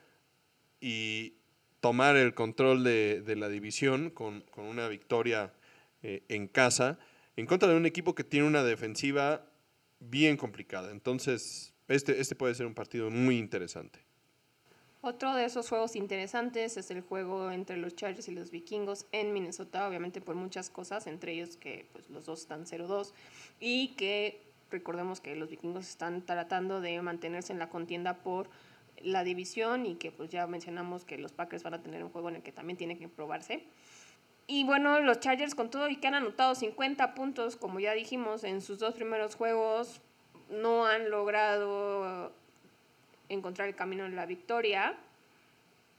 y 0.79 1.36
tomar 1.80 2.15
el 2.15 2.34
control 2.34 2.84
de, 2.84 3.36
la 3.38 3.49
división 3.49 4.09
con, 4.09 4.43
una 4.55 4.88
victoria 4.88 5.53
eh, 6.03 6.23
en 6.30 6.47
casa 6.47 6.99
en 7.36 7.45
contra 7.45 7.69
de 7.69 7.75
un 7.75 7.86
equipo 7.86 8.15
que 8.15 8.23
tiene 8.23 8.47
una 8.47 8.63
defensiva 8.63 9.45
bien 9.99 10.38
complicada. 10.38 10.91
Entonces, 10.91 11.73
este, 11.88 12.19
este 12.19 12.36
puede 12.36 12.55
ser 12.55 12.65
un 12.65 12.73
partido 12.73 13.09
muy 13.09 13.38
interesante. 13.38 13.99
Otro 15.01 15.36
de 15.36 15.45
esos 15.45 15.69
juegos 15.69 15.95
interesantes 15.95 16.75
es 16.75 16.89
el 16.89 17.01
juego 17.01 17.51
entre 17.51 17.78
los 17.78 17.95
Chargers 17.95 18.28
y 18.28 18.32
los 18.32 18.49
Vikingos 18.49 19.05
en 19.11 19.32
Minnesota, 19.32 19.88
obviamente 19.88 20.19
por 20.19 20.36
muchas 20.36 20.71
cosas, 20.71 21.05
entre 21.05 21.34
ellos 21.34 21.55
que 21.55 21.88
pues, 21.93 22.09
los 22.09 22.25
dos 22.25 22.41
están 22.41 22.65
0-2 22.65 23.13
y 23.59 23.89
que 23.89 24.41
recordemos 24.71 25.21
que 25.21 25.36
los 25.36 25.49
Vikingos 25.49 25.88
están 25.88 26.25
tratando 26.25 26.82
de 26.82 26.99
mantenerse 27.01 27.53
en 27.53 27.59
la 27.59 27.69
contienda 27.69 28.15
por 28.15 28.49
la 29.01 29.23
división 29.23 29.85
y 29.85 29.95
que 29.95 30.11
pues 30.11 30.29
ya 30.29 30.47
mencionamos 30.47 31.05
que 31.05 31.17
los 31.17 31.31
Packers 31.31 31.63
van 31.63 31.75
a 31.75 31.81
tener 31.81 32.03
un 32.03 32.09
juego 32.09 32.29
en 32.29 32.35
el 32.37 32.43
que 32.43 32.51
también 32.51 32.77
tienen 32.77 32.97
que 32.97 33.07
probarse. 33.07 33.63
Y 34.47 34.63
bueno, 34.63 35.01
los 35.01 35.19
Chargers 35.19 35.55
con 35.55 35.69
todo 35.69 35.89
y 35.89 35.97
que 35.97 36.07
han 36.07 36.15
anotado 36.15 36.55
50 36.55 37.13
puntos, 37.15 37.57
como 37.57 37.81
ya 37.81 37.93
dijimos, 37.93 38.45
en 38.45 38.61
sus 38.61 38.79
dos 38.79 38.95
primeros 38.95 39.35
juegos, 39.35 39.99
no 40.49 40.85
han 40.85 41.09
logrado 41.09 42.31
encontrar 43.27 43.67
el 43.67 43.75
camino 43.75 44.05
de 44.05 44.11
la 44.11 44.25
victoria. 44.25 44.95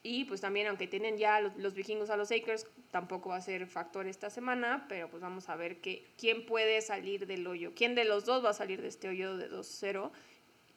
Y 0.03 0.25
pues 0.25 0.41
también, 0.41 0.69
aunque 0.69 0.87
tienen 0.87 1.19
ya 1.19 1.41
los, 1.41 1.75
vikingos 1.75 2.09
a 2.09 2.17
los 2.17 2.31
Akers, 2.31 2.67
tampoco 2.91 3.31
va 3.31 3.37
a 3.37 3.41
ser 3.43 3.67
factor 3.67 4.07
esta 4.07 4.31
semana, 4.31 4.87
pero 4.89 5.11
pues 5.11 5.21
vamos 5.21 5.51
a 5.51 5.57
ver 5.57 5.83
que, 5.83 6.07
quién 6.17 6.47
puede 6.47 6.81
salir 6.81 7.27
del 7.27 7.47
hoyo, 7.47 7.73
quién 7.75 7.95
de 7.95 8.05
los 8.05 8.25
dos 8.25 8.43
va 8.43 8.51
a 8.51 8.55
salir 8.55 8.81
de 8.81 8.89
este 8.89 9.09
hoyo 9.09 9.37
de 9.37 9.51
2-0 9.51 10.11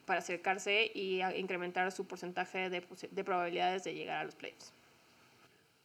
para 0.06 0.20
acercarse 0.20 0.92
y 0.94 1.22
incrementar 1.36 1.92
su 1.92 2.08
porcentaje 2.08 2.70
de, 2.70 2.84
de 3.12 3.24
probabilidades 3.24 3.84
de 3.84 3.94
llegar 3.94 4.18
a 4.18 4.24
los 4.24 4.36
playoffs. 4.36 4.74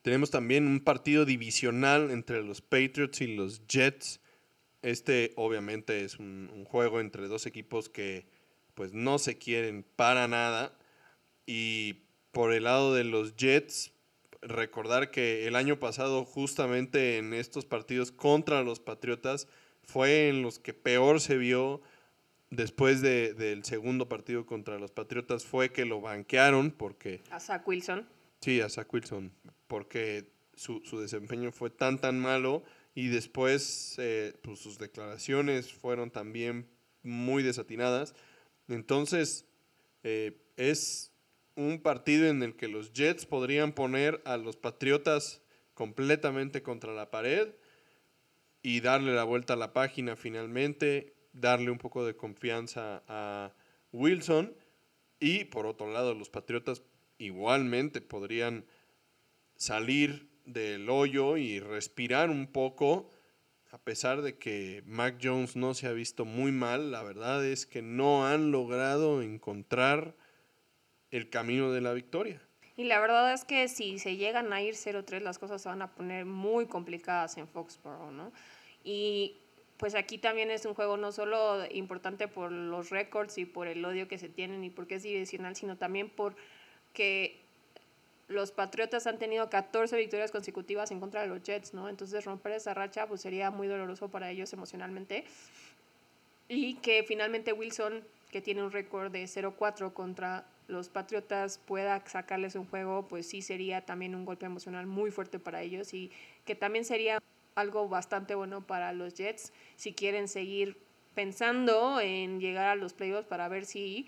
Tenemos 0.06 0.30
también 0.30 0.68
un 0.68 0.78
partido 0.78 1.24
divisional 1.24 2.12
entre 2.12 2.40
los 2.44 2.60
Patriots 2.60 3.20
y 3.22 3.34
los 3.34 3.66
Jets. 3.66 4.20
Este 4.80 5.32
obviamente 5.34 6.04
es 6.04 6.20
un, 6.20 6.64
juego 6.64 7.00
entre 7.00 7.26
dos 7.26 7.44
equipos 7.44 7.88
que 7.88 8.24
pues 8.76 8.92
no 8.92 9.18
se 9.18 9.36
quieren 9.36 9.84
para 9.96 10.28
nada. 10.28 10.78
Y 11.44 12.04
por 12.30 12.52
el 12.52 12.62
lado 12.62 12.94
de 12.94 13.02
los 13.02 13.34
Jets, 13.34 13.94
recordar 14.42 15.10
que 15.10 15.48
el 15.48 15.56
año 15.56 15.80
pasado 15.80 16.24
justamente 16.24 17.18
en 17.18 17.34
estos 17.34 17.64
partidos 17.64 18.12
contra 18.12 18.62
los 18.62 18.78
Patriotas 18.78 19.48
fue 19.82 20.28
en 20.28 20.40
los 20.40 20.60
que 20.60 20.72
peor 20.72 21.20
se 21.20 21.36
vio 21.36 21.82
después 22.50 23.02
de, 23.02 23.34
del 23.34 23.64
segundo 23.64 24.08
partido 24.08 24.46
contra 24.46 24.78
los 24.78 24.90
Patriotas 24.90 25.44
fue 25.44 25.72
que 25.72 25.84
lo 25.84 26.00
banquearon 26.00 26.70
porque... 26.70 27.22
A 27.30 27.40
Zach 27.40 27.66
Wilson. 27.66 28.08
Sí, 28.40 28.60
a 28.60 28.68
Zach 28.68 28.92
Wilson, 28.92 29.32
porque 29.66 30.30
su, 30.54 30.80
desempeño 31.00 31.52
fue 31.52 31.70
tan, 31.70 32.00
tan 32.00 32.18
malo 32.18 32.62
y 32.94 33.08
después 33.08 33.96
eh, 33.98 34.34
pues, 34.42 34.58
sus 34.58 34.78
declaraciones 34.78 35.72
fueron 35.72 36.10
también 36.10 36.68
muy 37.02 37.42
desatinadas. 37.42 38.14
Entonces, 38.68 39.46
eh, 40.02 40.40
es 40.56 41.12
un 41.56 41.80
partido 41.80 42.26
en 42.28 42.42
el 42.42 42.56
que 42.56 42.68
los 42.68 42.92
Jets 42.92 43.26
podrían 43.26 43.72
poner 43.72 44.22
a 44.24 44.36
los 44.36 44.56
Patriotas 44.56 45.42
completamente 45.74 46.62
contra 46.62 46.94
la 46.94 47.10
pared 47.10 47.48
y 48.62 48.80
darle 48.80 49.14
la 49.14 49.24
vuelta 49.24 49.54
a 49.54 49.56
la 49.56 49.72
página 49.72 50.16
finalmente 50.16 51.15
darle 51.36 51.70
un 51.70 51.78
poco 51.78 52.04
de 52.04 52.16
confianza 52.16 53.02
a 53.06 53.52
Wilson. 53.92 54.54
Y 55.20 55.44
por 55.44 55.66
otro 55.66 55.90
lado, 55.92 56.14
los 56.14 56.30
Patriotas 56.30 56.82
igualmente 57.18 58.00
podrían 58.00 58.66
salir 59.56 60.28
del 60.44 60.88
hoyo 60.90 61.36
y 61.36 61.60
respirar 61.60 62.30
un 62.30 62.46
poco, 62.46 63.10
a 63.70 63.78
pesar 63.78 64.22
de 64.22 64.38
que 64.38 64.82
Mac 64.86 65.18
Jones 65.22 65.56
no 65.56 65.74
se 65.74 65.86
ha 65.86 65.92
visto 65.92 66.24
muy 66.24 66.52
mal, 66.52 66.90
la 66.90 67.02
verdad 67.02 67.44
es 67.44 67.66
que 67.66 67.82
no 67.82 68.26
han 68.26 68.52
logrado 68.52 69.22
encontrar 69.22 70.14
el 71.10 71.30
camino 71.30 71.72
de 71.72 71.80
la 71.80 71.92
victoria. 71.92 72.42
Y 72.76 72.84
la 72.84 73.00
verdad 73.00 73.32
es 73.32 73.44
que 73.44 73.68
si 73.68 73.98
se 73.98 74.16
llegan 74.16 74.52
a 74.52 74.60
ir 74.60 74.74
0-3, 74.74 75.20
las 75.20 75.38
cosas 75.38 75.62
se 75.62 75.68
van 75.68 75.80
a 75.80 75.94
poner 75.94 76.26
muy 76.26 76.66
complicadas 76.66 77.38
en 77.38 77.48
Foxborough, 77.48 78.12
¿no? 78.12 78.32
Y 78.84 79.38
pues 79.78 79.94
aquí 79.94 80.18
también 80.18 80.50
es 80.50 80.64
un 80.64 80.74
juego 80.74 80.96
no 80.96 81.12
solo 81.12 81.64
importante 81.70 82.28
por 82.28 82.50
los 82.50 82.90
récords 82.90 83.38
y 83.38 83.44
por 83.44 83.66
el 83.68 83.84
odio 83.84 84.08
que 84.08 84.18
se 84.18 84.28
tienen 84.28 84.64
y 84.64 84.70
porque 84.70 84.96
es 84.96 85.02
divisional, 85.02 85.54
sino 85.56 85.76
también 85.76 86.08
por 86.08 86.34
que 86.92 87.38
los 88.28 88.50
Patriotas 88.50 89.06
han 89.06 89.18
tenido 89.18 89.48
14 89.48 89.96
victorias 89.96 90.32
consecutivas 90.32 90.90
en 90.90 91.00
contra 91.00 91.22
de 91.22 91.28
los 91.28 91.42
Jets, 91.42 91.74
¿no? 91.74 91.88
Entonces 91.88 92.24
romper 92.24 92.52
esa 92.52 92.74
racha 92.74 93.06
pues 93.06 93.20
sería 93.20 93.50
muy 93.50 93.68
doloroso 93.68 94.08
para 94.08 94.30
ellos 94.30 94.52
emocionalmente. 94.52 95.24
Y 96.48 96.74
que 96.76 97.04
finalmente 97.06 97.52
Wilson, 97.52 98.04
que 98.30 98.40
tiene 98.40 98.62
un 98.62 98.72
récord 98.72 99.12
de 99.12 99.24
0-4 99.24 99.92
contra 99.92 100.46
los 100.68 100.88
Patriotas 100.88 101.58
pueda 101.58 102.04
sacarles 102.06 102.56
un 102.56 102.66
juego, 102.66 103.06
pues 103.06 103.28
sí 103.28 103.42
sería 103.42 103.84
también 103.84 104.14
un 104.14 104.24
golpe 104.24 104.46
emocional 104.46 104.86
muy 104.86 105.10
fuerte 105.10 105.38
para 105.38 105.62
ellos 105.62 105.94
y 105.94 106.10
que 106.44 106.54
también 106.54 106.84
sería 106.84 107.20
algo 107.56 107.88
bastante 107.88 108.36
bueno 108.36 108.64
para 108.64 108.92
los 108.92 109.14
Jets 109.14 109.52
si 109.74 109.92
quieren 109.92 110.28
seguir 110.28 110.78
pensando 111.14 112.00
en 112.00 112.38
llegar 112.38 112.68
a 112.68 112.76
los 112.76 112.92
playoffs 112.92 113.26
para 113.26 113.48
ver 113.48 113.64
si 113.64 114.06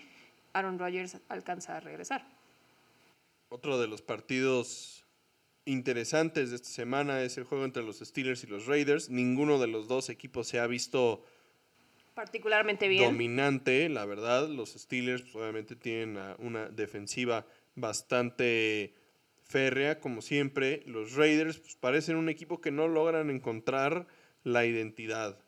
Aaron 0.53 0.79
Rodgers 0.79 1.17
alcanza 1.29 1.77
a 1.77 1.81
regresar. 1.81 2.25
Otro 3.49 3.81
de 3.81 3.89
los 3.89 4.03
partidos 4.03 5.05
interesantes 5.65 6.51
de 6.51 6.57
esta 6.57 6.69
semana 6.69 7.23
es 7.23 7.39
el 7.39 7.45
juego 7.45 7.65
entre 7.65 7.83
los 7.83 7.99
Steelers 7.99 8.45
y 8.45 8.47
los 8.47 8.67
Raiders. 8.67 9.09
Ninguno 9.11 9.59
de 9.59 9.67
los 9.67 9.89
dos 9.89 10.11
equipos 10.11 10.47
se 10.47 10.61
ha 10.61 10.67
visto 10.67 11.25
particularmente 12.15 12.89
bien. 12.89 13.05
Dominante, 13.05 13.89
la 13.89 14.05
verdad. 14.05 14.49
Los 14.49 14.71
Steelers 14.71 15.23
pues, 15.23 15.37
obviamente 15.37 15.77
tienen 15.77 16.19
una 16.39 16.69
defensiva 16.69 17.47
bastante 17.75 18.93
férrea, 19.49 20.01
como 20.01 20.23
siempre. 20.23 20.83
Los 20.87 21.15
Raiders 21.15 21.59
pues, 21.59 21.77
parecen 21.77 22.17
un 22.17 22.29
equipo 22.29 22.61
que 22.61 22.71
no 22.71 22.87
logran 22.87 23.31
encontrar 23.31 24.07
la 24.45 24.67
identidad. 24.67 25.41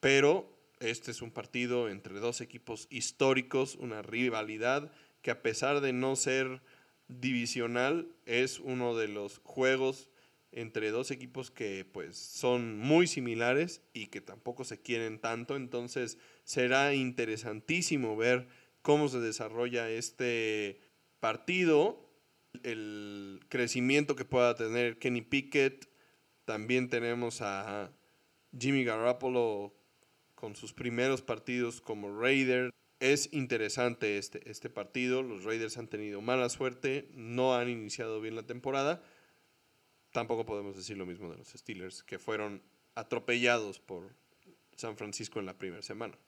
Pero 0.00 0.50
este 0.80 1.10
es 1.10 1.22
un 1.22 1.30
partido 1.30 1.88
entre 1.88 2.18
dos 2.20 2.40
equipos 2.40 2.88
históricos, 2.90 3.76
una 3.76 4.02
rivalidad 4.02 4.90
que 5.22 5.30
a 5.30 5.42
pesar 5.42 5.80
de 5.80 5.92
no 5.92 6.16
ser 6.16 6.62
divisional, 7.08 8.08
es 8.24 8.60
uno 8.60 8.96
de 8.96 9.08
los 9.08 9.40
juegos 9.44 10.08
entre 10.52 10.90
dos 10.90 11.10
equipos 11.10 11.50
que 11.50 11.84
pues 11.84 12.16
son 12.16 12.76
muy 12.78 13.06
similares 13.06 13.82
y 13.92 14.06
que 14.06 14.20
tampoco 14.20 14.64
se 14.64 14.80
quieren 14.80 15.20
tanto, 15.20 15.56
entonces 15.56 16.18
será 16.44 16.94
interesantísimo 16.94 18.16
ver 18.16 18.48
cómo 18.82 19.08
se 19.08 19.20
desarrolla 19.20 19.90
este 19.90 20.80
partido, 21.20 22.09
el 22.62 23.40
crecimiento 23.48 24.16
que 24.16 24.24
pueda 24.24 24.54
tener 24.54 24.98
Kenny 24.98 25.22
Pickett, 25.22 25.88
también 26.44 26.88
tenemos 26.88 27.42
a 27.42 27.92
Jimmy 28.58 28.84
Garoppolo 28.84 29.74
con 30.34 30.56
sus 30.56 30.72
primeros 30.72 31.22
partidos 31.22 31.80
como 31.80 32.18
Raider. 32.18 32.70
Es 32.98 33.32
interesante 33.32 34.18
este, 34.18 34.48
este 34.50 34.68
partido, 34.68 35.22
los 35.22 35.44
Raiders 35.44 35.78
han 35.78 35.88
tenido 35.88 36.20
mala 36.20 36.48
suerte, 36.48 37.08
no 37.14 37.54
han 37.54 37.68
iniciado 37.68 38.20
bien 38.20 38.34
la 38.34 38.42
temporada, 38.42 39.02
tampoco 40.12 40.44
podemos 40.44 40.76
decir 40.76 40.98
lo 40.98 41.06
mismo 41.06 41.30
de 41.30 41.38
los 41.38 41.48
Steelers, 41.48 42.02
que 42.02 42.18
fueron 42.18 42.62
atropellados 42.94 43.78
por 43.78 44.14
San 44.76 44.96
Francisco 44.96 45.40
en 45.40 45.46
la 45.46 45.56
primera 45.56 45.82
semana. 45.82 46.18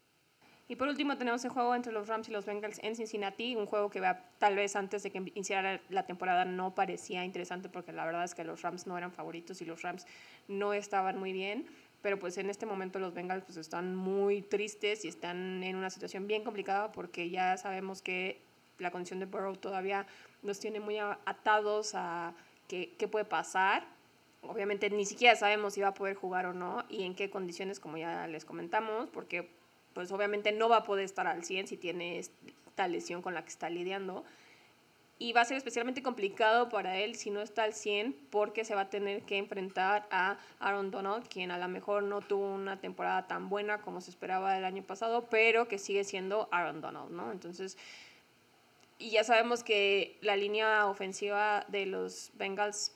Y 0.73 0.77
por 0.77 0.89
último 0.89 1.19
tenemos 1.19 1.45
el 1.45 1.51
juego 1.51 1.75
entre 1.75 1.93
los 1.93 2.09
Rams 2.09 2.31
y 2.31 2.33
los 2.33 2.47
Bengals 2.47 2.79
en 2.83 2.97
Cincinnati, 2.97 3.57
un 3.57 3.67
juego 3.67 3.91
que 3.91 4.01
tal 4.39 4.57
vez 4.57 4.75
antes 4.75 5.03
de 5.03 5.11
que 5.11 5.19
iniciara 5.19 5.83
la 5.91 6.07
temporada 6.07 6.47
no 6.47 6.75
parecía 6.75 7.27
interesante 7.27 7.69
porque 7.69 7.93
la 7.93 8.07
verdad 8.07 8.25
es 8.25 8.35
que 8.35 8.43
los 8.43 8.63
Rams 8.63 8.87
no 8.87 8.97
eran 8.97 9.13
favoritos 9.13 9.61
y 9.61 9.67
los 9.67 9.83
Rams 9.83 10.07
no 10.49 10.73
estaban 10.73 11.19
muy 11.19 11.35
bien, 11.35 11.67
pero 12.01 12.19
pues 12.19 12.39
en 12.39 12.49
este 12.49 12.65
momento 12.65 12.99
los 12.99 13.13
Bengals 13.13 13.45
pues 13.45 13.59
están 13.59 13.95
muy 13.95 14.41
tristes 14.41 15.05
y 15.05 15.09
están 15.09 15.63
en 15.63 15.77
una 15.77 15.91
situación 15.91 16.27
bien 16.27 16.43
complicada 16.43 16.91
porque 16.91 17.29
ya 17.29 17.59
sabemos 17.59 18.01
que 18.01 18.41
la 18.79 18.91
condición 18.91 19.21
de 19.21 19.27
Burrow 19.27 19.57
todavía 19.57 20.07
nos 20.41 20.59
tiene 20.59 20.81
muy 20.81 20.97
atados 20.99 21.95
a 21.95 22.33
qué, 22.67 22.97
puede 23.11 23.27
pasar. 23.27 23.87
Obviamente 24.41 24.89
ni 24.89 25.05
siquiera 25.05 25.37
sabemos 25.37 25.75
si 25.75 25.83
va 25.83 25.89
a 25.89 25.95
poder 25.95 26.15
jugar 26.15 26.47
o 26.47 26.55
no 26.55 26.83
y 26.89 27.03
en 27.03 27.15
qué 27.15 27.29
condiciones, 27.29 27.79
como 27.79 27.99
ya 27.99 28.27
les 28.27 28.47
comentamos, 28.47 29.11
porque 29.11 29.61
pues 29.95 30.13
obviamente 30.13 30.53
no 30.53 30.69
va 30.69 30.79
a 30.79 30.85
poder 30.85 31.05
estar 31.05 31.27
al 31.27 31.45
100 31.45 31.69
si 31.69 31.77
tiene 31.77 32.19
esta 32.19 32.89
lesión 32.89 33.23
con 33.23 33.35
la 33.35 33.43
que 33.43 33.51
está 33.51 33.71
lidiando. 33.71 34.25
Y 35.19 35.33
va 35.33 35.43
a 35.43 35.45
ser 35.45 35.57
especialmente 35.57 36.03
complicado 36.03 36.69
para 36.69 36.99
él 36.99 37.15
si 37.15 37.31
no 37.31 37.43
está 37.43 37.63
al 37.63 37.75
100 37.75 38.17
porque 38.31 38.65
se 38.65 38.75
va 38.75 38.83
a 38.83 38.91
tener 38.91 39.23
que 39.23 39.39
enfrentar 39.39 40.07
a 40.11 40.39
Aaron 40.59 40.91
Donald, 40.91 41.29
quien 41.29 41.53
a 41.53 41.59
lo 41.59 41.69
mejor 41.69 42.03
no 42.03 42.23
tuvo 42.23 42.53
una 42.53 42.81
temporada 42.81 43.29
tan 43.29 43.49
buena 43.49 43.83
como 43.83 44.01
se 44.01 44.11
esperaba 44.11 44.59
el 44.59 44.65
año 44.65 44.83
pasado, 44.83 45.27
pero 45.31 45.69
que 45.69 45.79
sigue 45.79 46.03
siendo 46.03 46.49
Aaron 46.51 46.81
Donald, 46.81 47.13
¿no? 47.13 47.31
Entonces 47.31 47.77
y 49.03 49.11
ya 49.11 49.25
sabemos 49.25 49.65
que 49.65 50.17
la 50.21 50.37
línea 50.37 50.87
ofensiva 50.87 51.67
de 51.67 51.87
los 51.87 52.31
Bengals 52.35 52.93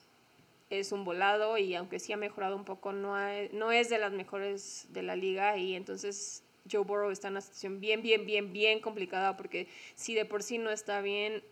es 0.71 0.93
un 0.93 1.05
volado 1.05 1.59
y 1.59 1.75
aunque 1.75 1.99
sí 1.99 2.13
ha 2.13 2.17
mejorado 2.17 2.55
un 2.55 2.65
poco, 2.65 2.93
no, 2.93 3.17
no 3.53 3.73
es 3.73 3.89
de 3.89 3.99
las 3.99 4.13
mejores 4.13 4.87
de 4.91 5.03
la 5.03 5.17
liga 5.17 5.57
y 5.57 5.75
entonces 5.75 6.45
Joe 6.71 6.85
Burrow 6.85 7.11
está 7.11 7.29
en 7.29 7.35
una 7.35 7.41
situación 7.41 7.81
bien, 7.81 8.03
bien, 8.03 8.27
bien, 8.27 8.53
bien 8.53 8.81
complicada 8.81 9.37
porque 9.37 9.69
si 9.95 10.15
de 10.15 10.25
por 10.25 10.43
sí 10.43 10.59
no 10.59 10.71
está 10.71 11.01
bien 11.01 11.43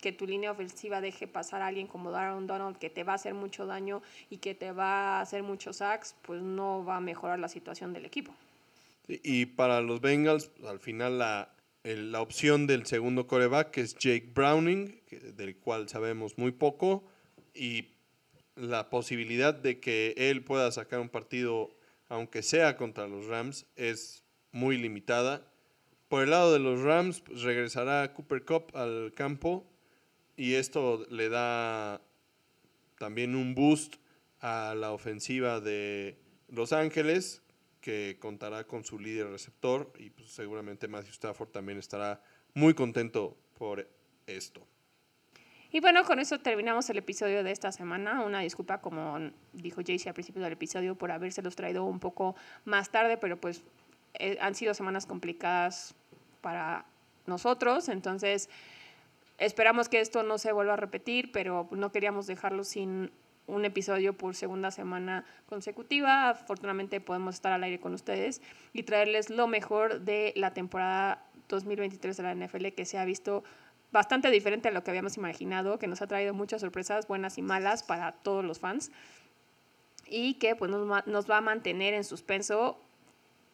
que 0.00 0.12
tu 0.12 0.26
línea 0.26 0.50
ofensiva 0.50 1.00
deje 1.00 1.26
pasar 1.26 1.60
a 1.62 1.66
alguien 1.66 1.86
como 1.86 2.10
Darren 2.10 2.46
Donald 2.46 2.78
que 2.78 2.90
te 2.90 3.04
va 3.04 3.12
a 3.12 3.16
hacer 3.16 3.34
mucho 3.34 3.66
daño 3.66 4.02
y 4.30 4.38
que 4.38 4.54
te 4.54 4.72
va 4.72 5.18
a 5.18 5.20
hacer 5.20 5.42
muchos 5.42 5.78
sacks, 5.78 6.14
pues 6.22 6.40
no 6.40 6.84
va 6.84 6.96
a 6.96 7.00
mejorar 7.00 7.38
la 7.38 7.48
situación 7.48 7.92
del 7.92 8.06
equipo. 8.06 8.34
Y 9.08 9.46
para 9.46 9.80
los 9.80 10.00
Bengals, 10.00 10.50
al 10.66 10.80
final 10.80 11.18
la, 11.18 11.50
la 11.82 12.20
opción 12.20 12.66
del 12.66 12.86
segundo 12.86 13.26
coreback, 13.26 13.78
es 13.78 13.94
Jake 13.96 14.30
Browning, 14.34 15.00
del 15.36 15.56
cual 15.56 15.88
sabemos 15.88 16.36
muy 16.36 16.52
poco, 16.52 17.04
y 17.54 17.88
la 18.54 18.90
posibilidad 18.90 19.54
de 19.54 19.80
que 19.80 20.14
él 20.16 20.44
pueda 20.44 20.70
sacar 20.70 21.00
un 21.00 21.08
partido, 21.08 21.70
aunque 22.08 22.42
sea 22.42 22.76
contra 22.76 23.08
los 23.08 23.26
Rams, 23.26 23.66
es 23.76 24.24
muy 24.58 24.76
limitada. 24.76 25.42
Por 26.08 26.24
el 26.24 26.30
lado 26.30 26.52
de 26.52 26.58
los 26.58 26.82
Rams, 26.82 27.20
pues, 27.20 27.42
regresará 27.42 28.12
Cooper 28.12 28.44
Cup 28.44 28.76
al 28.76 29.12
campo 29.14 29.64
y 30.36 30.54
esto 30.54 31.06
le 31.10 31.28
da 31.28 32.00
también 32.98 33.36
un 33.36 33.54
boost 33.54 33.96
a 34.40 34.74
la 34.76 34.92
ofensiva 34.92 35.60
de 35.60 36.18
Los 36.48 36.72
Ángeles, 36.72 37.42
que 37.80 38.16
contará 38.20 38.64
con 38.64 38.84
su 38.84 38.98
líder 38.98 39.28
receptor 39.28 39.92
y 39.98 40.10
pues, 40.10 40.30
seguramente 40.30 40.88
Matthew 40.88 41.12
Stafford 41.12 41.50
también 41.50 41.78
estará 41.78 42.22
muy 42.54 42.74
contento 42.74 43.36
por 43.56 43.88
esto. 44.26 44.66
Y 45.70 45.80
bueno, 45.80 46.02
con 46.04 46.18
eso 46.18 46.38
terminamos 46.40 46.88
el 46.88 46.96
episodio 46.96 47.44
de 47.44 47.50
esta 47.50 47.70
semana. 47.72 48.22
Una 48.22 48.40
disculpa, 48.40 48.80
como 48.80 49.18
dijo 49.52 49.82
Jaycee 49.86 50.08
al 50.08 50.14
principio 50.14 50.40
del 50.42 50.54
episodio, 50.54 50.94
por 50.96 51.10
habérselos 51.10 51.56
traído 51.56 51.84
un 51.84 52.00
poco 52.00 52.36
más 52.64 52.90
tarde, 52.90 53.18
pero 53.18 53.38
pues 53.38 53.62
eh, 54.18 54.38
han 54.40 54.54
sido 54.54 54.74
semanas 54.74 55.06
complicadas 55.06 55.94
para 56.40 56.84
nosotros. 57.26 57.88
Entonces, 57.88 58.48
esperamos 59.38 59.88
que 59.88 60.00
esto 60.00 60.22
no 60.22 60.38
se 60.38 60.52
vuelva 60.52 60.74
a 60.74 60.76
repetir, 60.76 61.32
pero 61.32 61.68
no 61.70 61.92
queríamos 61.92 62.26
dejarlo 62.26 62.64
sin 62.64 63.10
un 63.46 63.64
episodio 63.64 64.12
por 64.12 64.34
segunda 64.34 64.70
semana 64.70 65.24
consecutiva. 65.46 66.30
Afortunadamente 66.30 67.00
podemos 67.00 67.36
estar 67.36 67.52
al 67.52 67.64
aire 67.64 67.80
con 67.80 67.94
ustedes 67.94 68.42
y 68.72 68.82
traerles 68.84 69.30
lo 69.30 69.48
mejor 69.48 70.00
de 70.02 70.32
la 70.36 70.52
temporada 70.52 71.24
2023 71.48 72.16
de 72.16 72.22
la 72.22 72.34
NFL 72.34 72.66
que 72.68 72.84
se 72.84 72.98
ha 72.98 73.04
visto 73.04 73.42
bastante 73.90 74.30
diferente 74.30 74.68
a 74.68 74.70
lo 74.70 74.84
que 74.84 74.90
habíamos 74.90 75.16
imaginado, 75.16 75.78
que 75.78 75.86
nos 75.86 76.02
ha 76.02 76.06
traído 76.06 76.34
muchas 76.34 76.60
sorpresas 76.60 77.08
buenas 77.08 77.38
y 77.38 77.42
malas 77.42 77.82
para 77.82 78.12
todos 78.12 78.44
los 78.44 78.58
fans 78.58 78.92
y 80.06 80.34
que 80.34 80.54
pues 80.56 80.70
nos, 80.70 81.06
nos 81.06 81.30
va 81.30 81.38
a 81.38 81.40
mantener 81.40 81.94
en 81.94 82.04
suspenso, 82.04 82.78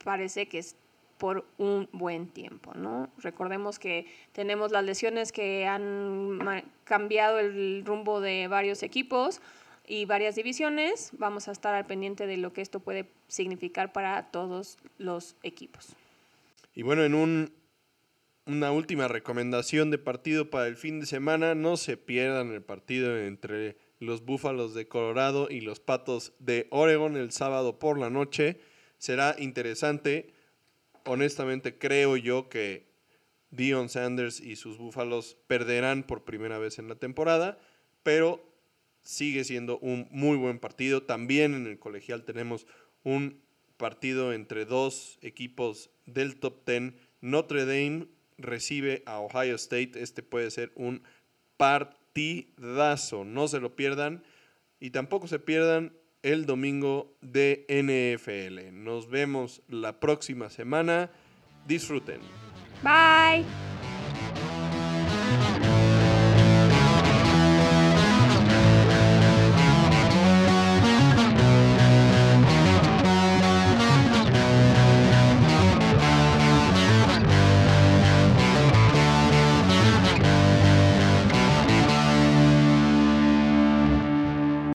parece 0.04 0.46
que 0.46 0.58
es 0.58 0.76
por 1.18 1.44
un 1.58 1.88
buen 1.92 2.28
tiempo, 2.28 2.74
¿no? 2.74 3.08
Recordemos 3.18 3.78
que 3.78 4.06
tenemos 4.32 4.72
las 4.72 4.84
lesiones 4.84 5.32
que 5.32 5.66
han 5.66 6.38
cambiado 6.84 7.38
el 7.38 7.82
rumbo 7.84 8.20
de 8.20 8.46
varios 8.48 8.82
equipos, 8.82 9.40
y 9.86 10.04
varias 10.06 10.34
divisiones. 10.34 11.10
Vamos 11.18 11.48
a 11.48 11.52
estar 11.52 11.74
al 11.74 11.86
pendiente 11.86 12.26
de 12.26 12.36
lo 12.36 12.52
que 12.52 12.62
esto 12.62 12.80
puede 12.80 13.06
significar 13.28 13.92
para 13.92 14.30
todos 14.30 14.78
los 14.98 15.36
equipos. 15.42 15.94
Y 16.74 16.82
bueno, 16.82 17.04
en 17.04 17.14
un, 17.14 17.52
una 18.46 18.72
última 18.72 19.08
recomendación 19.08 19.90
de 19.90 19.98
partido 19.98 20.50
para 20.50 20.66
el 20.66 20.76
fin 20.76 21.00
de 21.00 21.06
semana, 21.06 21.54
no 21.54 21.76
se 21.76 21.96
pierdan 21.96 22.52
el 22.52 22.62
partido 22.62 23.18
entre 23.18 23.76
los 24.00 24.24
Búfalos 24.24 24.74
de 24.74 24.88
Colorado 24.88 25.48
y 25.50 25.60
los 25.60 25.80
Patos 25.80 26.32
de 26.38 26.66
Oregon 26.70 27.16
el 27.16 27.30
sábado 27.30 27.78
por 27.78 27.98
la 27.98 28.10
noche. 28.10 28.60
Será 29.04 29.36
interesante. 29.38 30.32
Honestamente 31.04 31.76
creo 31.76 32.16
yo 32.16 32.48
que 32.48 32.86
Dion 33.50 33.90
Sanders 33.90 34.40
y 34.40 34.56
sus 34.56 34.78
Búfalos 34.78 35.36
perderán 35.46 36.04
por 36.04 36.24
primera 36.24 36.56
vez 36.56 36.78
en 36.78 36.88
la 36.88 36.94
temporada, 36.94 37.58
pero 38.02 38.42
sigue 39.02 39.44
siendo 39.44 39.78
un 39.80 40.08
muy 40.10 40.38
buen 40.38 40.58
partido. 40.58 41.02
También 41.02 41.52
en 41.52 41.66
el 41.66 41.78
colegial 41.78 42.24
tenemos 42.24 42.66
un 43.02 43.42
partido 43.76 44.32
entre 44.32 44.64
dos 44.64 45.18
equipos 45.20 45.90
del 46.06 46.36
top 46.36 46.64
10. 46.66 46.94
Notre 47.20 47.66
Dame 47.66 48.06
recibe 48.38 49.02
a 49.04 49.20
Ohio 49.20 49.56
State. 49.56 50.00
Este 50.02 50.22
puede 50.22 50.50
ser 50.50 50.72
un 50.76 51.02
partidazo. 51.58 53.26
No 53.26 53.48
se 53.48 53.60
lo 53.60 53.76
pierdan. 53.76 54.24
Y 54.80 54.92
tampoco 54.92 55.28
se 55.28 55.40
pierdan 55.40 55.92
el 56.24 56.46
domingo 56.46 57.14
de 57.20 57.66
NFL. 57.68 58.74
Nos 58.82 59.08
vemos 59.08 59.62
la 59.68 60.00
próxima 60.00 60.50
semana. 60.50 61.10
Disfruten. 61.68 62.20
Bye. 62.82 63.44